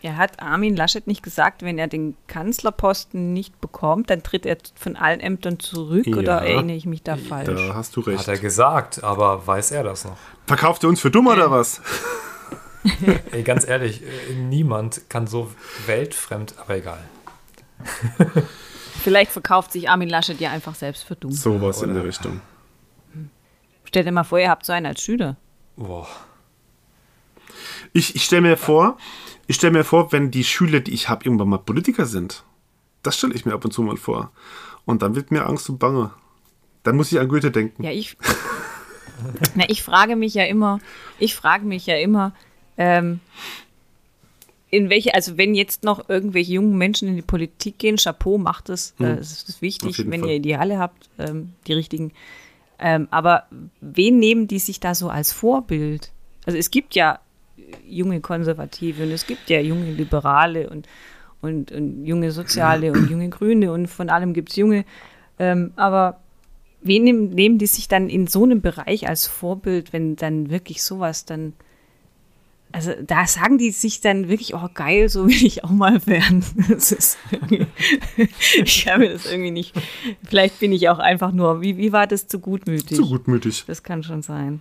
Er 0.00 0.16
hat 0.16 0.40
Armin 0.40 0.76
Laschet 0.76 1.06
nicht 1.08 1.22
gesagt, 1.24 1.62
wenn 1.62 1.76
er 1.78 1.88
den 1.88 2.16
Kanzlerposten 2.28 3.32
nicht 3.32 3.60
bekommt, 3.60 4.10
dann 4.10 4.22
tritt 4.22 4.46
er 4.46 4.56
von 4.76 4.94
allen 4.96 5.18
Ämtern 5.20 5.58
zurück 5.58 6.06
Ja. 6.06 6.16
oder 6.16 6.42
erinnere 6.42 6.76
ich 6.76 6.86
mich 6.86 7.02
da 7.02 7.16
falsch? 7.16 7.48
Da 7.48 7.74
hast 7.74 7.96
du 7.96 8.00
recht. 8.00 8.20
Hat 8.20 8.28
er 8.28 8.38
gesagt, 8.38 9.02
aber 9.02 9.44
weiß 9.46 9.72
er 9.72 9.82
das 9.82 10.04
noch? 10.04 10.16
Verkauft 10.46 10.84
ihr 10.84 10.88
uns 10.88 11.00
für 11.00 11.10
dumm 11.10 11.26
oder 11.26 11.50
was? 11.50 11.80
Ey, 13.32 13.42
ganz 13.42 13.66
ehrlich, 13.66 14.02
äh, 14.02 14.34
niemand 14.34 15.10
kann 15.10 15.26
so 15.26 15.50
weltfremd, 15.86 16.54
aber 16.58 16.76
egal. 16.76 17.00
Vielleicht 19.02 19.32
verkauft 19.32 19.72
sich 19.72 19.90
Armin 19.90 20.08
Laschet 20.08 20.40
ja 20.40 20.50
einfach 20.50 20.74
selbst 20.74 21.04
für 21.04 21.16
dumm. 21.16 21.32
Sowas 21.32 21.82
in 21.82 21.92
der 21.94 22.04
Richtung. 22.04 22.40
Stell 23.84 24.04
dir 24.04 24.12
mal 24.12 24.24
vor, 24.24 24.38
ihr 24.38 24.48
habt 24.50 24.64
so 24.64 24.72
einen 24.72 24.86
als 24.86 25.00
Schüler. 25.02 25.36
Boah. 25.76 26.06
Ich, 27.92 28.14
ich 28.14 28.24
stelle 28.24 28.42
mir 28.42 28.56
vor, 28.56 28.96
ich 29.48 29.56
stelle 29.56 29.72
mir 29.72 29.84
vor, 29.84 30.12
wenn 30.12 30.30
die 30.30 30.44
Schüler, 30.44 30.80
die 30.80 30.92
ich 30.92 31.08
habe, 31.08 31.24
irgendwann 31.24 31.48
mal 31.48 31.58
Politiker 31.58 32.04
sind. 32.04 32.44
Das 33.02 33.16
stelle 33.16 33.34
ich 33.34 33.46
mir 33.46 33.54
ab 33.54 33.64
und 33.64 33.72
zu 33.72 33.82
mal 33.82 33.96
vor. 33.96 34.30
Und 34.84 35.00
dann 35.00 35.16
wird 35.16 35.30
mir 35.30 35.46
Angst 35.46 35.70
und 35.70 35.78
Bange. 35.78 36.10
Dann 36.82 36.96
muss 36.96 37.10
ich 37.10 37.18
an 37.18 37.28
Goethe 37.28 37.50
denken. 37.50 37.82
Ja, 37.82 37.90
ich. 37.90 38.18
Na, 39.54 39.64
ich 39.68 39.82
frage 39.82 40.16
mich 40.16 40.34
ja 40.34 40.44
immer, 40.44 40.80
ich 41.18 41.34
frage 41.34 41.64
mich 41.64 41.86
ja 41.86 41.96
immer, 41.96 42.34
ähm, 42.76 43.20
in 44.68 44.90
welche, 44.90 45.14
also 45.14 45.38
wenn 45.38 45.54
jetzt 45.54 45.82
noch 45.82 46.10
irgendwelche 46.10 46.52
jungen 46.52 46.76
Menschen 46.76 47.08
in 47.08 47.16
die 47.16 47.22
Politik 47.22 47.78
gehen, 47.78 47.96
Chapeau, 47.96 48.36
macht 48.36 48.68
es. 48.68 48.94
Äh, 49.00 49.14
es 49.14 49.44
ist 49.44 49.62
wichtig, 49.62 49.98
wenn 50.10 50.20
Fall. 50.20 50.28
ihr 50.28 50.36
Ideale 50.36 50.78
habt, 50.78 51.08
ähm, 51.18 51.54
die 51.66 51.72
richtigen. 51.72 52.12
Ähm, 52.78 53.08
aber 53.10 53.44
wen 53.80 54.18
nehmen 54.18 54.46
die 54.46 54.58
sich 54.58 54.78
da 54.78 54.94
so 54.94 55.08
als 55.08 55.32
Vorbild? 55.32 56.12
Also 56.44 56.58
es 56.58 56.70
gibt 56.70 56.94
ja 56.94 57.18
junge 57.86 58.20
Konservative 58.20 59.02
und 59.02 59.10
es 59.10 59.26
gibt 59.26 59.50
ja 59.50 59.60
junge 59.60 59.92
Liberale 59.92 60.68
und, 60.70 60.86
und, 61.40 61.72
und 61.72 62.04
junge 62.04 62.30
Soziale 62.30 62.92
und 62.92 63.10
junge 63.10 63.28
Grüne 63.28 63.72
und 63.72 63.86
von 63.86 64.10
allem 64.10 64.34
gibt 64.34 64.50
es 64.50 64.56
junge. 64.56 64.84
Ähm, 65.38 65.72
aber 65.76 66.20
wen 66.80 67.04
nehmen, 67.04 67.30
nehmen 67.30 67.58
die 67.58 67.66
sich 67.66 67.88
dann 67.88 68.08
in 68.08 68.26
so 68.26 68.44
einem 68.44 68.60
Bereich 68.60 69.08
als 69.08 69.26
Vorbild, 69.26 69.92
wenn 69.92 70.16
dann 70.16 70.50
wirklich 70.50 70.82
sowas 70.82 71.24
dann. 71.24 71.54
Also 72.70 72.92
da 73.02 73.26
sagen 73.26 73.56
die 73.56 73.70
sich 73.70 74.02
dann 74.02 74.28
wirklich, 74.28 74.54
oh 74.54 74.68
geil, 74.74 75.08
so 75.08 75.26
will 75.26 75.46
ich 75.46 75.64
auch 75.64 75.70
mal 75.70 76.04
werden. 76.06 76.44
Ich 78.62 78.84
kann 78.84 79.00
mir 79.00 79.10
das 79.10 79.24
irgendwie 79.24 79.50
nicht. 79.50 79.74
Vielleicht 80.22 80.60
bin 80.60 80.72
ich 80.72 80.90
auch 80.90 80.98
einfach 80.98 81.32
nur, 81.32 81.62
wie, 81.62 81.78
wie 81.78 81.92
war 81.92 82.06
das 82.06 82.28
zu 82.28 82.40
gutmütig? 82.40 82.98
Zu 82.98 83.08
gutmütig. 83.08 83.64
Das 83.66 83.82
kann 83.82 84.02
schon 84.02 84.20
sein. 84.20 84.60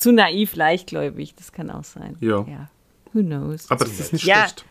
Zu 0.00 0.12
naiv, 0.12 0.56
leichtgläubig, 0.56 1.34
das 1.36 1.52
kann 1.52 1.70
auch 1.70 1.84
sein. 1.84 2.16
Ja. 2.20 2.44
ja. 2.48 2.68
Who 3.12 3.20
knows? 3.22 3.70
Aber 3.70 3.84
das 3.84 4.00
ist 4.00 4.12
nicht 4.12 4.24
Ja. 4.24 4.46
schlecht. 4.46 4.64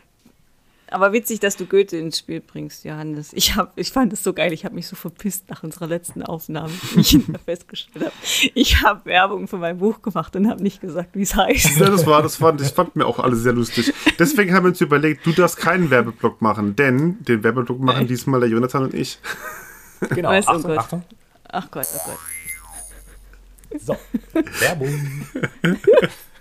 Aber 0.92 1.14
witzig, 1.14 1.40
dass 1.40 1.56
du 1.56 1.68
Goethe 1.68 1.98
ins 1.98 2.18
Spiel 2.18 2.42
bringst, 2.42 2.84
Johannes. 2.84 3.32
Ich, 3.34 3.56
hab, 3.56 3.78
ich 3.78 3.92
fand 3.92 4.12
es 4.12 4.24
so 4.24 4.34
geil. 4.34 4.52
Ich 4.54 4.66
habe 4.66 4.74
mich 4.74 4.88
so 4.88 4.96
verpisst 4.96 5.48
nach 5.48 5.62
unserer 5.62 5.86
letzten 5.86 6.24
Aufnahme, 6.24 6.72
wie 6.96 7.02
ich 7.02 7.20
festgestellt 7.46 8.06
habe. 8.06 8.16
Ich 8.56 8.82
habe 8.82 9.06
Werbung 9.06 9.48
für 9.48 9.58
mein 9.58 9.78
Buch 9.78 10.02
gemacht 10.02 10.36
und 10.36 10.50
habe 10.50 10.64
nicht 10.64 10.82
gesagt, 10.82 11.10
wie 11.14 11.22
es 11.22 11.36
heißt. 11.36 11.80
Ja, 11.80 11.92
das 11.92 12.08
war, 12.08 12.24
das 12.24 12.38
fand, 12.38 12.60
ich 12.62 12.70
fand 12.70 12.96
mir 12.96 13.06
auch 13.06 13.20
alle 13.20 13.36
sehr 13.36 13.54
lustig. 13.54 13.94
Deswegen 14.18 14.52
haben 14.56 14.64
wir 14.64 14.70
uns 14.70 14.82
überlegt, 14.82 15.28
du 15.28 15.32
darfst 15.32 15.58
keinen 15.58 15.92
Werbeblock 15.92 16.42
machen, 16.42 16.76
denn 16.76 17.24
den 17.24 17.44
Werbeblock 17.44 17.80
machen 17.80 18.08
diesmal 18.08 18.40
der 18.40 18.50
Jonathan 18.50 18.86
und 18.86 18.96
ich. 18.96 19.20
Genau. 20.10 20.30
Oh 20.32 20.34
Achtung, 20.34 20.64
Gott. 20.64 20.78
Achtung. 20.80 21.04
Ach 21.50 21.70
Gott, 21.70 21.88
oh 21.96 22.00
Gott. 22.06 22.18
So. 23.78 23.96
Werbung. 24.60 25.26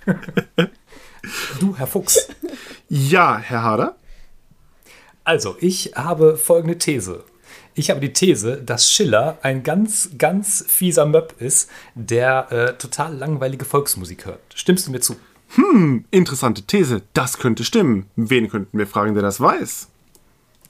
du, 1.60 1.76
Herr 1.76 1.86
Fuchs. 1.86 2.28
Ja, 2.88 3.38
Herr 3.38 3.62
Hader. 3.62 3.96
Also, 5.24 5.56
ich 5.60 5.92
habe 5.94 6.36
folgende 6.36 6.78
These. 6.78 7.24
Ich 7.74 7.90
habe 7.90 8.00
die 8.00 8.12
These, 8.12 8.62
dass 8.62 8.90
Schiller 8.90 9.38
ein 9.42 9.62
ganz, 9.62 10.10
ganz 10.18 10.64
fieser 10.66 11.06
Möb 11.06 11.34
ist, 11.38 11.70
der 11.94 12.50
äh, 12.50 12.78
total 12.78 13.14
langweilige 13.14 13.64
Volksmusik 13.64 14.26
hört. 14.26 14.40
Stimmst 14.54 14.86
du 14.86 14.90
mir 14.90 15.00
zu? 15.00 15.16
Interessante 16.10 16.62
These. 16.62 17.02
Das 17.14 17.38
könnte 17.38 17.64
stimmen. 17.64 18.06
Wen 18.16 18.48
könnten 18.48 18.78
wir 18.78 18.86
fragen, 18.86 19.14
der 19.14 19.22
das 19.22 19.40
weiß? 19.40 19.88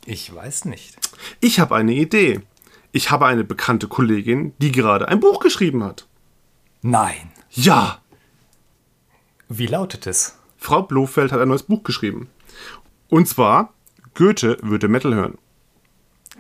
Ich 0.07 0.35
weiß 0.35 0.67
nicht. 0.67 0.97
Ich 1.41 1.61
habe 1.61 1.77
eine 1.77 1.93
Idee. 1.93 2.41
Ich 2.93 3.11
habe 3.11 3.27
eine 3.27 3.45
bekannte 3.45 3.89
Kollegin, 3.89 4.53
die 4.59 4.73
gerade 4.73 5.09
ein 5.09 5.21
Buch 5.21 5.41
geschrieben 5.41 5.85
hat. 5.85 6.07
Nein. 6.83 7.31
Ja, 7.51 8.01
Wie 9.49 9.67
lautet 9.67 10.07
es? 10.07 10.37
Frau 10.59 10.83
Blofeld 10.83 11.33
hat 11.33 11.41
ein 11.41 11.49
neues 11.49 11.63
Buch 11.63 11.83
geschrieben. 11.83 12.29
Und 13.09 13.27
zwar 13.29 13.73
Goethe 14.15 14.59
würde 14.63 14.89
Metal 14.89 15.15
hören. 15.15 15.39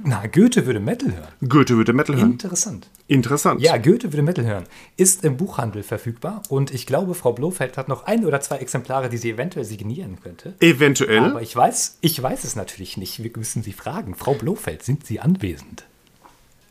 Na, 0.05 0.27
Goethe 0.27 0.65
würde 0.67 0.79
Metal 0.79 1.13
hören. 1.13 1.33
Goethe 1.49 1.77
würde 1.77 1.93
Metal 1.93 2.17
hören. 2.17 2.33
Interessant. 2.33 2.89
Interessant. 3.09 3.61
Ja, 3.61 3.79
Goethe 3.79 4.13
würde 4.13 4.23
Metal 4.23 4.45
hören. 4.45 4.65
Ist 4.97 5.25
im 5.25 5.37
Buchhandel 5.37 5.83
verfügbar 5.83 6.43
und 6.49 6.73
ich 6.73 6.87
glaube, 6.87 7.15
Frau 7.15 7.33
Blofeld 7.33 7.77
hat 7.77 7.89
noch 7.89 8.05
ein 8.05 8.25
oder 8.25 8.41
zwei 8.41 8.59
Exemplare, 8.59 9.09
die 9.09 9.17
sie 9.17 9.31
eventuell 9.31 9.65
signieren 9.65 10.21
könnte. 10.21 10.55
Eventuell. 10.61 11.25
Aber 11.25 11.43
ich 11.43 11.55
weiß, 11.57 11.99
ich 12.01 12.23
weiß 12.23 12.45
es 12.45 12.55
natürlich 12.55 12.97
nicht. 12.97 13.23
Wir 13.23 13.31
müssen 13.37 13.63
Sie 13.63 13.73
fragen. 13.73 14.15
Frau 14.15 14.35
Blofeld, 14.35 14.83
sind 14.85 15.05
Sie 15.05 15.19
anwesend? 15.19 15.85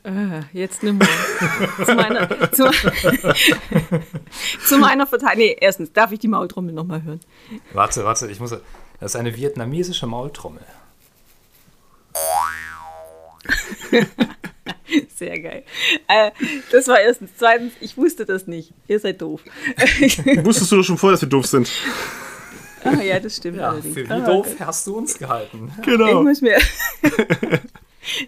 Äh, 0.08 0.41
jetzt 0.53 0.84
nimm 0.84 0.99
mal. 0.99 1.08
zu 1.86 1.93
meiner, 1.95 2.51
zu, 2.53 2.70
zu 4.66 4.78
meiner 4.78 5.05
Verteidigung. 5.05 5.47
Nee, 5.47 5.58
erstens, 5.60 5.91
darf 5.91 6.14
ich 6.14 6.20
die 6.20 6.30
Maultrommel 6.30 6.74
nochmal 6.74 7.03
hören? 7.03 7.20
Warte, 7.74 8.05
warte, 8.05 8.28
ich 8.32 8.39
muss. 8.39 8.51
Das 8.51 8.62
ist 9.12 9.16
eine 9.18 9.36
vietnamesische 9.36 10.08
Maultrommel. 10.08 10.62
Sehr 15.16 15.39
geil. 15.39 15.64
Äh, 16.08 16.32
das 16.72 16.88
war 16.88 16.99
erstens. 16.99 17.32
Zweitens, 17.38 17.74
ich 17.82 17.97
wusste 17.97 18.26
das 18.26 18.47
nicht. 18.47 18.74
Ihr 18.88 18.99
seid 18.99 19.22
doof. 19.22 19.41
Wusstest 20.43 20.72
du 20.72 20.78
doch 20.78 20.84
schon 20.84 20.97
vorher, 20.97 21.14
dass 21.16 21.22
wir 21.22 21.30
doof 21.30 21.45
sind? 21.45 21.70
ah, 22.84 23.01
ja, 23.01 23.20
das 23.20 23.36
stimmt 23.38 23.58
Ja, 23.58 23.72
allerdings. 23.72 23.93
für 23.93 24.08
wie 24.08 24.14
Ah, 24.14 24.20
doof 24.22 24.47
hast 24.60 24.88
du 24.88 24.97
uns 24.97 25.18
gehalten? 25.18 25.72
Ich 25.78 25.84
Genau. 25.86 26.24
muss 26.24 26.41
mir. 26.41 26.58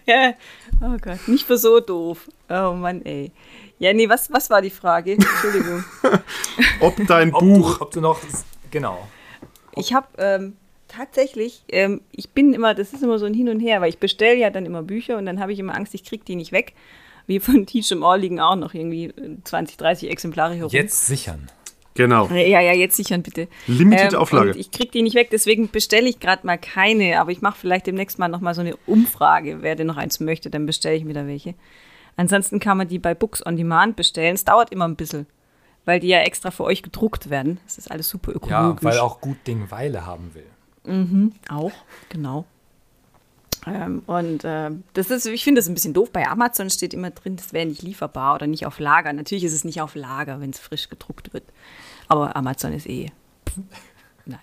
ja, 0.06 0.34
oh 0.82 0.96
Gott, 1.00 1.26
nicht 1.26 1.46
für 1.46 1.58
so 1.58 1.80
doof. 1.80 2.28
Oh 2.48 2.72
Mann, 2.72 3.04
ey. 3.04 3.32
Ja, 3.78 3.92
nee, 3.92 4.08
was, 4.08 4.30
was 4.30 4.50
war 4.50 4.60
die 4.60 4.70
Frage? 4.70 5.12
Entschuldigung. 5.12 5.84
Ob 6.80 6.94
dein 7.06 7.32
Ob 7.32 7.40
Buch. 7.40 7.78
Du, 7.78 7.82
ob 7.84 7.90
du 7.92 8.00
noch. 8.00 8.20
Genau. 8.70 9.08
Ich 9.74 9.94
habe 9.94 10.06
ähm, 10.18 10.56
tatsächlich, 10.88 11.62
ähm, 11.68 12.02
ich 12.12 12.30
bin 12.30 12.52
immer, 12.52 12.74
das 12.74 12.92
ist 12.92 13.02
immer 13.02 13.18
so 13.18 13.26
ein 13.26 13.34
Hin 13.34 13.48
und 13.48 13.60
Her, 13.60 13.80
weil 13.80 13.88
ich 13.88 13.98
bestelle 13.98 14.36
ja 14.36 14.50
dann 14.50 14.66
immer 14.66 14.82
Bücher 14.82 15.16
und 15.16 15.26
dann 15.26 15.40
habe 15.40 15.52
ich 15.52 15.58
immer 15.58 15.74
Angst, 15.74 15.94
ich 15.94 16.04
kriege 16.04 16.24
die 16.24 16.36
nicht 16.36 16.52
weg. 16.52 16.74
Wie 17.26 17.40
von 17.40 17.64
Teach 17.64 17.92
'em 17.92 18.02
All 18.02 18.20
liegen 18.20 18.40
auch 18.40 18.56
noch 18.56 18.74
irgendwie 18.74 19.06
äh, 19.06 19.36
20, 19.44 19.76
30 19.76 20.10
Exemplare 20.10 20.54
herum. 20.54 20.72
Jetzt 20.72 21.06
sichern. 21.06 21.48
Genau. 21.94 22.28
Ja, 22.28 22.60
ja, 22.60 22.72
jetzt 22.72 22.96
sichern 22.96 23.22
bitte. 23.22 23.48
Limited 23.66 24.14
Auflage. 24.14 24.50
Und 24.52 24.56
ich 24.56 24.70
kriege 24.70 24.90
die 24.92 25.02
nicht 25.02 25.14
weg, 25.16 25.28
deswegen 25.32 25.70
bestelle 25.70 26.08
ich 26.08 26.20
gerade 26.20 26.46
mal 26.46 26.56
keine, 26.56 27.20
aber 27.20 27.32
ich 27.32 27.42
mache 27.42 27.58
vielleicht 27.58 27.86
demnächst 27.86 28.18
mal 28.18 28.28
noch 28.28 28.40
mal 28.40 28.54
so 28.54 28.60
eine 28.60 28.76
Umfrage. 28.86 29.58
Wer 29.62 29.74
denn 29.74 29.88
noch 29.88 29.96
eins 29.96 30.20
möchte, 30.20 30.50
dann 30.50 30.66
bestelle 30.66 30.94
ich 30.96 31.04
mir 31.04 31.14
da 31.14 31.26
welche. 31.26 31.54
Ansonsten 32.16 32.60
kann 32.60 32.76
man 32.78 32.86
die 32.88 32.98
bei 32.98 33.14
Books 33.14 33.44
on 33.44 33.56
Demand 33.56 33.96
bestellen. 33.96 34.34
Es 34.34 34.44
dauert 34.44 34.70
immer 34.72 34.86
ein 34.86 34.96
bisschen, 34.96 35.26
weil 35.84 36.00
die 36.00 36.08
ja 36.08 36.18
extra 36.20 36.50
für 36.50 36.64
euch 36.64 36.82
gedruckt 36.82 37.28
werden. 37.30 37.58
Das 37.64 37.76
ist 37.78 37.90
alles 37.90 38.08
super 38.08 38.32
Ja, 38.32 38.36
ökologisch. 38.36 38.84
weil 38.84 38.98
auch 38.98 39.20
gut 39.20 39.38
Ding 39.46 39.70
Weile 39.70 40.06
haben 40.06 40.32
will. 40.34 41.30
Auch, 41.48 41.72
genau. 42.08 42.44
Ähm, 43.66 44.02
und 44.06 44.44
äh, 44.44 44.70
das 44.94 45.10
ist, 45.10 45.26
ich 45.26 45.44
finde 45.44 45.60
das 45.60 45.68
ein 45.68 45.74
bisschen 45.74 45.94
doof. 45.94 46.10
Bei 46.12 46.26
Amazon 46.26 46.70
steht 46.70 46.94
immer 46.94 47.10
drin, 47.10 47.36
das 47.36 47.52
wäre 47.52 47.66
nicht 47.66 47.82
lieferbar 47.82 48.34
oder 48.34 48.46
nicht 48.46 48.66
auf 48.66 48.78
Lager. 48.78 49.12
Natürlich 49.12 49.44
ist 49.44 49.52
es 49.52 49.64
nicht 49.64 49.80
auf 49.80 49.94
Lager, 49.94 50.40
wenn 50.40 50.50
es 50.50 50.58
frisch 50.58 50.88
gedruckt 50.88 51.32
wird. 51.32 51.44
Aber 52.08 52.36
Amazon 52.36 52.72
ist 52.72 52.86
eh. 52.86 53.10
Naja. 54.24 54.40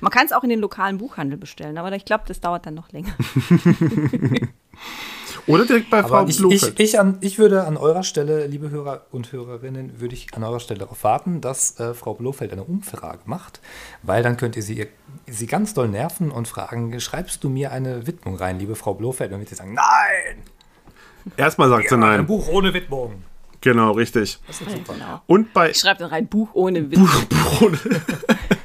Man 0.00 0.10
kann 0.12 0.26
es 0.26 0.32
auch 0.32 0.44
in 0.44 0.50
den 0.50 0.60
lokalen 0.60 0.98
Buchhandel 0.98 1.38
bestellen, 1.38 1.78
aber 1.78 1.92
ich 1.92 2.04
glaube, 2.04 2.24
das 2.26 2.40
dauert 2.40 2.66
dann 2.66 2.74
noch 2.74 2.92
länger. 2.92 3.14
Oder 5.46 5.66
direkt 5.66 5.90
bei 5.90 6.02
Frau 6.02 6.26
ich, 6.26 6.38
Blofeld. 6.38 6.78
ich, 6.78 6.90
ich, 6.90 7.00
an, 7.00 7.18
ich 7.20 7.38
würde 7.38 7.64
an 7.64 7.76
eurer 7.76 8.02
Stelle, 8.02 8.46
liebe 8.46 8.70
Hörer 8.70 9.06
und 9.10 9.32
Hörerinnen, 9.32 10.00
würde 10.00 10.14
ich 10.14 10.34
an 10.34 10.44
eurer 10.44 10.60
Stelle 10.60 10.80
darauf 10.80 11.02
warten, 11.04 11.40
dass 11.40 11.78
äh, 11.80 11.94
Frau 11.94 12.14
Blofeld 12.14 12.52
eine 12.52 12.64
Umfrage 12.64 13.20
macht, 13.24 13.60
weil 14.02 14.22
dann 14.22 14.36
könnt 14.36 14.56
ihr 14.56 14.62
sie, 14.62 14.86
sie 15.26 15.46
ganz 15.46 15.74
doll 15.74 15.88
nerven 15.88 16.30
und 16.30 16.48
fragen, 16.48 16.98
schreibst 17.00 17.42
du 17.44 17.48
mir 17.48 17.72
eine 17.72 18.06
Widmung 18.06 18.36
rein, 18.36 18.58
liebe 18.58 18.76
Frau 18.76 18.94
Blofeld? 18.94 19.32
Dann 19.32 19.40
wird 19.40 19.48
sie 19.48 19.54
sagen, 19.54 19.74
nein, 19.74 20.42
Erstmal 21.36 21.68
sagt 21.68 21.88
sie 21.88 21.94
ein 21.94 22.00
nein. 22.00 22.26
Buch 22.26 22.48
ohne 22.48 22.72
Widmung. 22.72 23.22
Genau, 23.60 23.92
richtig. 23.92 24.38
Das 24.46 24.60
ist 24.60 24.70
super. 24.70 24.94
Genau. 24.94 25.20
Und 25.26 25.52
bei 25.52 25.70
Ich 25.70 25.78
schreibe 25.78 26.00
dann 26.00 26.10
rein 26.10 26.26
Buch 26.26 26.48
ohne 26.54 26.90
Witz. 26.90 26.98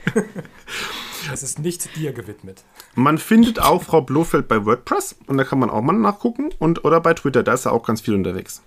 Es 1.35 1.43
ist 1.43 1.59
nicht 1.59 1.97
dir 1.97 2.13
gewidmet. 2.13 2.63
man 2.95 3.17
findet 3.17 3.59
auch 3.59 3.83
Frau 3.83 3.99
Blofeld 3.99 4.47
bei 4.47 4.65
WordPress 4.65 5.17
und 5.27 5.37
da 5.37 5.43
kann 5.43 5.59
man 5.59 5.69
auch 5.69 5.81
mal 5.81 5.91
nachgucken 5.91 6.51
und 6.59 6.85
oder 6.85 7.01
bei 7.01 7.13
Twitter, 7.13 7.43
da 7.43 7.53
ist 7.53 7.65
er 7.65 7.73
auch 7.73 7.85
ganz 7.85 7.99
viel 7.99 8.13
unterwegs. 8.13 8.61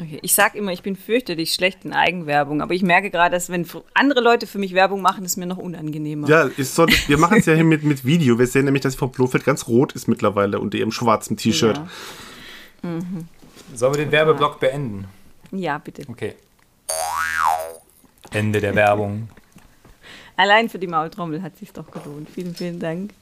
Okay. 0.00 0.18
Ich 0.22 0.34
sage 0.34 0.58
immer, 0.58 0.72
ich 0.72 0.82
bin 0.82 0.96
fürchterlich 0.96 1.54
schlecht 1.54 1.84
in 1.84 1.92
Eigenwerbung, 1.92 2.62
aber 2.62 2.74
ich 2.74 2.82
merke 2.82 3.10
gerade, 3.10 3.32
dass 3.36 3.48
wenn 3.48 3.64
andere 3.94 4.20
Leute 4.20 4.48
für 4.48 4.58
mich 4.58 4.74
Werbung 4.74 5.00
machen, 5.02 5.24
ist 5.24 5.36
mir 5.36 5.46
noch 5.46 5.58
unangenehmer. 5.58 6.28
Ja, 6.28 6.50
ich 6.56 6.68
sollte, 6.68 6.96
wir 7.06 7.16
machen 7.16 7.38
es 7.38 7.46
ja 7.46 7.54
hier 7.54 7.62
mit, 7.62 7.84
mit 7.84 8.04
Video. 8.04 8.40
Wir 8.40 8.48
sehen 8.48 8.64
nämlich, 8.64 8.82
dass 8.82 8.96
Frau 8.96 9.06
Blofeld 9.06 9.44
ganz 9.44 9.68
rot 9.68 9.92
ist 9.92 10.08
mittlerweile 10.08 10.58
unter 10.58 10.78
ihrem 10.78 10.90
schwarzen 10.90 11.36
T-Shirt. 11.36 11.76
Ja. 11.76 12.98
Sollen 13.74 13.94
wir 13.94 14.04
den 14.04 14.10
Werbeblock 14.10 14.58
beenden? 14.58 15.06
ja, 15.52 15.78
bitte. 15.78 16.02
Okay. 16.08 16.34
Ende 18.32 18.60
der 18.60 18.74
Werbung. 18.74 19.28
Allein 20.42 20.68
für 20.68 20.80
die 20.80 20.88
Maultrommel 20.88 21.40
hat 21.40 21.56
sich 21.56 21.72
doch 21.72 21.88
gelohnt. 21.92 22.28
Vielen, 22.28 22.56
vielen 22.56 22.80
Dank. 22.80 23.12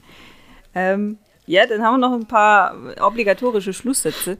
Ähm, 0.74 1.18
ja, 1.44 1.66
dann 1.66 1.82
haben 1.82 2.00
wir 2.00 2.08
noch 2.08 2.14
ein 2.14 2.26
paar 2.26 2.74
obligatorische 2.98 3.74
Schlusssätze. 3.74 4.38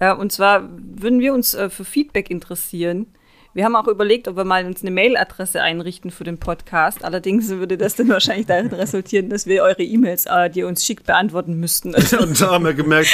Äh, 0.00 0.12
und 0.12 0.30
zwar 0.30 0.68
würden 0.70 1.20
wir 1.20 1.32
uns 1.32 1.54
äh, 1.54 1.70
für 1.70 1.86
Feedback 1.86 2.30
interessieren. 2.30 3.06
Wir 3.52 3.64
haben 3.64 3.74
auch 3.74 3.88
überlegt, 3.88 4.28
ob 4.28 4.36
wir 4.36 4.44
mal 4.44 4.64
uns 4.64 4.82
eine 4.82 4.92
Mailadresse 4.92 5.60
einrichten 5.60 6.12
für 6.12 6.22
den 6.22 6.38
Podcast. 6.38 7.04
Allerdings 7.04 7.48
würde 7.48 7.76
das 7.76 7.96
dann 7.96 8.08
wahrscheinlich 8.08 8.46
darin 8.46 8.68
resultieren, 8.68 9.28
dass 9.28 9.46
wir 9.46 9.64
eure 9.64 9.82
E-Mails, 9.82 10.26
äh, 10.26 10.48
die 10.50 10.60
ihr 10.60 10.68
uns 10.68 10.84
schickt, 10.84 11.04
beantworten 11.06 11.58
müssten. 11.58 11.92
Also, 11.94 12.18
Und 12.22 12.40
da 12.40 12.52
haben 12.52 12.64
wir 12.64 12.74
gemerkt, 12.74 13.10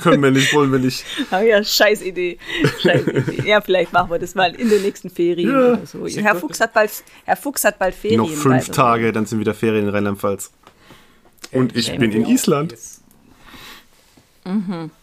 können 0.00 0.20
wir 0.22 0.32
nicht, 0.32 0.52
wollen 0.52 0.72
wir 0.72 0.80
nicht. 0.80 1.04
ah 1.30 1.42
ja, 1.42 1.62
scheiß 1.62 2.02
Idee. 2.02 2.38
Scheiß 2.82 3.06
Idee. 3.06 3.42
Ja, 3.48 3.60
vielleicht 3.60 3.92
machen 3.92 4.10
wir 4.10 4.18
das 4.18 4.34
mal 4.34 4.52
in 4.54 4.68
den 4.68 4.82
nächsten 4.82 5.10
Ferien 5.10 5.50
Ja. 5.50 5.72
oder 5.74 5.86
so. 5.86 6.06
Herr 6.08 6.34
Fuchs 6.34 6.58
hat 6.60 6.72
bald, 6.74 6.90
Herr 7.24 7.36
Fuchs 7.36 7.64
hat 7.64 7.78
bald 7.78 7.94
Ferien. 7.94 8.18
Noch 8.18 8.30
fünf 8.30 8.68
way. 8.68 8.74
Tage, 8.74 9.12
dann 9.12 9.26
sind 9.26 9.38
wieder 9.38 9.54
Ferien 9.54 9.84
in 9.84 9.90
Rheinland-Pfalz. 9.90 10.50
Und 11.52 11.76
ich 11.76 11.96
bin 11.96 12.10
in 12.10 12.26
Island. 12.26 12.74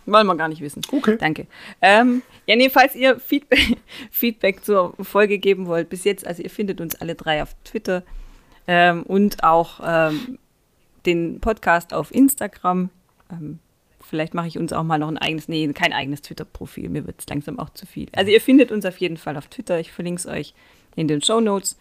Wollen 0.06 0.28
wir 0.28 0.36
gar 0.36 0.48
nicht 0.48 0.62
wissen. 0.62 0.82
Okay. 0.92 1.18
Danke. 1.20 1.48
Ähm, 1.82 2.22
ja, 2.48 2.56
nee, 2.56 2.70
falls 2.70 2.96
ihr 2.96 3.20
Feedback, 3.20 3.78
Feedback 4.12 4.64
zur 4.64 4.94
Folge 5.02 5.38
geben 5.38 5.68
wollt, 5.68 5.90
bis 5.90 6.04
jetzt, 6.04 6.26
also 6.26 6.42
ihr 6.44 6.50
findet 6.50 6.82
uns 6.82 6.96
alle 6.96 7.16
drei 7.16 7.42
auf 7.44 7.56
Twitter 7.64 8.04
ähm, 8.68 9.04
und 9.04 9.44
auch 9.44 9.80
ähm, 9.84 10.40
den 11.06 11.40
Podcast 11.40 11.94
auf 11.94 12.14
Instagram. 12.14 12.90
Ähm, 13.32 13.60
vielleicht 14.02 14.34
mache 14.34 14.48
ich 14.48 14.58
uns 14.58 14.74
auch 14.74 14.84
mal 14.84 14.98
noch 14.98 15.08
ein 15.08 15.18
eigenes, 15.18 15.48
nee, 15.48 15.68
kein 15.74 15.94
eigenes 15.94 16.22
Twitter-Profil, 16.22 16.90
mir 16.90 17.06
wird 17.06 17.20
es 17.20 17.28
langsam 17.28 17.60
auch 17.60 17.70
zu 17.72 17.86
viel. 17.86 18.08
Also 18.14 18.32
ihr 18.32 18.42
findet 18.42 18.72
uns 18.72 18.86
auf 18.86 18.98
jeden 18.98 19.18
Fall 19.18 19.38
auf 19.38 19.48
Twitter, 19.48 19.80
ich 19.80 19.92
verlinke 19.92 20.20
es 20.20 20.28
euch 20.28 20.54
in 20.96 21.08
den 21.08 21.22
Show 21.22 21.40
Notes. 21.40 21.78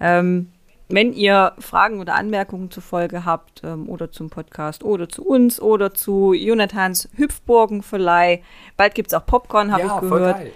Ähm, 0.00 0.50
wenn 0.92 1.12
ihr 1.12 1.52
Fragen 1.58 2.00
oder 2.00 2.14
Anmerkungen 2.14 2.70
zur 2.70 2.82
Folge 2.82 3.24
habt 3.24 3.62
ähm, 3.64 3.88
oder 3.88 4.10
zum 4.10 4.30
Podcast 4.30 4.82
oder 4.84 5.08
zu 5.08 5.24
uns 5.24 5.60
oder 5.60 5.94
zu 5.94 6.32
Jonathans 6.32 7.08
Hüpfburgenverleih, 7.16 8.42
bald 8.76 8.94
gibt 8.94 9.08
es 9.08 9.14
auch 9.14 9.26
Popcorn, 9.26 9.72
habe 9.72 9.82
ja, 9.82 9.86
ich 9.86 10.08
voll 10.08 10.18
gehört. 10.18 10.36
geil. 10.36 10.52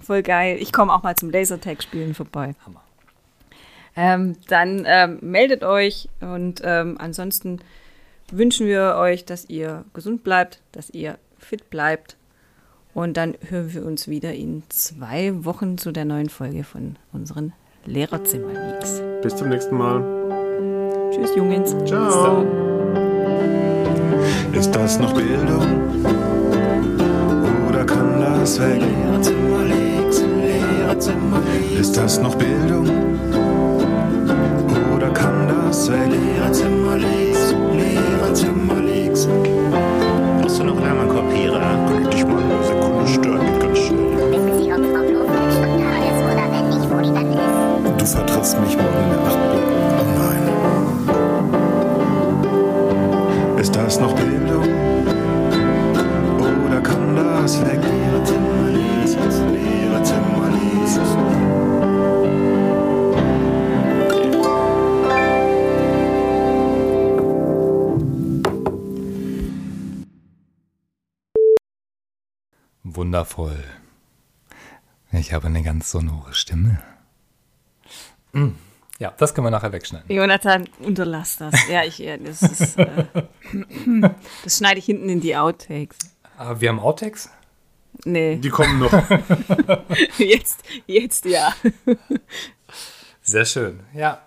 Voll 0.00 0.22
geil. 0.22 0.58
Ich 0.60 0.72
komme 0.72 0.92
auch 0.92 1.02
mal 1.02 1.16
zum 1.16 1.30
Lasertag-Spielen 1.30 2.14
vorbei. 2.14 2.54
Hammer. 2.64 2.82
Ähm, 3.96 4.36
dann 4.48 4.84
ähm, 4.86 5.18
meldet 5.22 5.64
euch 5.64 6.08
und 6.20 6.60
ähm, 6.62 6.96
ansonsten 6.98 7.60
wünschen 8.30 8.66
wir 8.66 8.96
euch, 8.98 9.24
dass 9.24 9.48
ihr 9.48 9.84
gesund 9.94 10.22
bleibt, 10.22 10.60
dass 10.72 10.90
ihr 10.90 11.18
fit 11.38 11.70
bleibt. 11.70 12.16
Und 12.92 13.16
dann 13.16 13.34
hören 13.48 13.72
wir 13.74 13.84
uns 13.84 14.08
wieder 14.08 14.32
in 14.32 14.62
zwei 14.68 15.44
Wochen 15.44 15.78
zu 15.78 15.92
der 15.92 16.04
neuen 16.04 16.28
Folge 16.28 16.64
von 16.64 16.96
unseren 17.12 17.52
Lehrerzimmer-Leaks. 17.86 19.00
Bis 19.22 19.36
zum 19.36 19.48
nächsten 19.48 19.76
Mal. 19.76 20.02
Tschüss, 21.12 21.34
Jungens. 21.36 21.74
Ciao. 21.84 22.44
Ist 24.52 24.74
das 24.74 24.98
noch 24.98 25.12
Bildung? 25.12 26.04
Oder 27.68 27.84
kann 27.84 28.20
das 28.20 28.60
weg? 28.60 28.80
Lehrerzimmer 28.80 29.64
Lehrerzimmer 29.64 31.42
Ist 31.78 31.96
das 31.96 32.20
noch 32.20 32.34
Bildung? 32.34 32.88
Oder 34.96 35.10
kann 35.10 35.46
das 35.48 35.90
weg? 35.90 36.10
Lehrerzimmer 36.10 36.96
links, 36.96 37.54
Lehrerzimmer 37.72 38.80
links. 38.82 39.28
lass 48.46 48.60
mich 48.60 48.76
morgen 48.76 49.02
in 49.02 49.10
der 49.10 49.18
Nacht 49.22 49.38
Oh 49.98 50.04
nein. 50.20 50.42
Ist 53.58 53.74
das 53.74 53.98
noch 53.98 54.14
Bildung? 54.14 54.62
Oder 56.66 56.80
kann 56.80 57.16
das 57.16 57.60
weg? 57.66 57.80
Wundervoll. 72.84 73.64
Ich 75.12 75.32
habe 75.34 75.48
eine 75.48 75.62
ganz 75.62 75.90
sonore 75.90 76.32
Stimme. 76.32 76.78
Mm. 78.36 78.54
Ja, 78.98 79.12
das 79.18 79.34
können 79.34 79.46
wir 79.46 79.50
nachher 79.50 79.72
wegschneiden. 79.72 80.14
Jonathan, 80.14 80.68
unterlass 80.78 81.36
das. 81.36 81.54
Ja, 81.68 81.84
ich, 81.84 82.02
das 82.24 82.42
ist, 82.42 82.78
äh, 82.78 83.04
das 84.44 84.56
schneide 84.58 84.78
ich 84.78 84.86
hinten 84.86 85.08
in 85.08 85.20
die 85.20 85.36
Outtakes. 85.36 85.98
Aber 86.38 86.60
wir 86.60 86.68
haben 86.70 86.80
Outtakes? 86.80 87.30
Nee, 88.04 88.36
Die 88.36 88.50
kommen 88.50 88.78
noch. 88.78 88.92
jetzt, 90.18 90.62
jetzt 90.86 91.24
ja. 91.24 91.54
Sehr 93.22 93.44
schön. 93.44 93.80
Ja, 93.94 94.22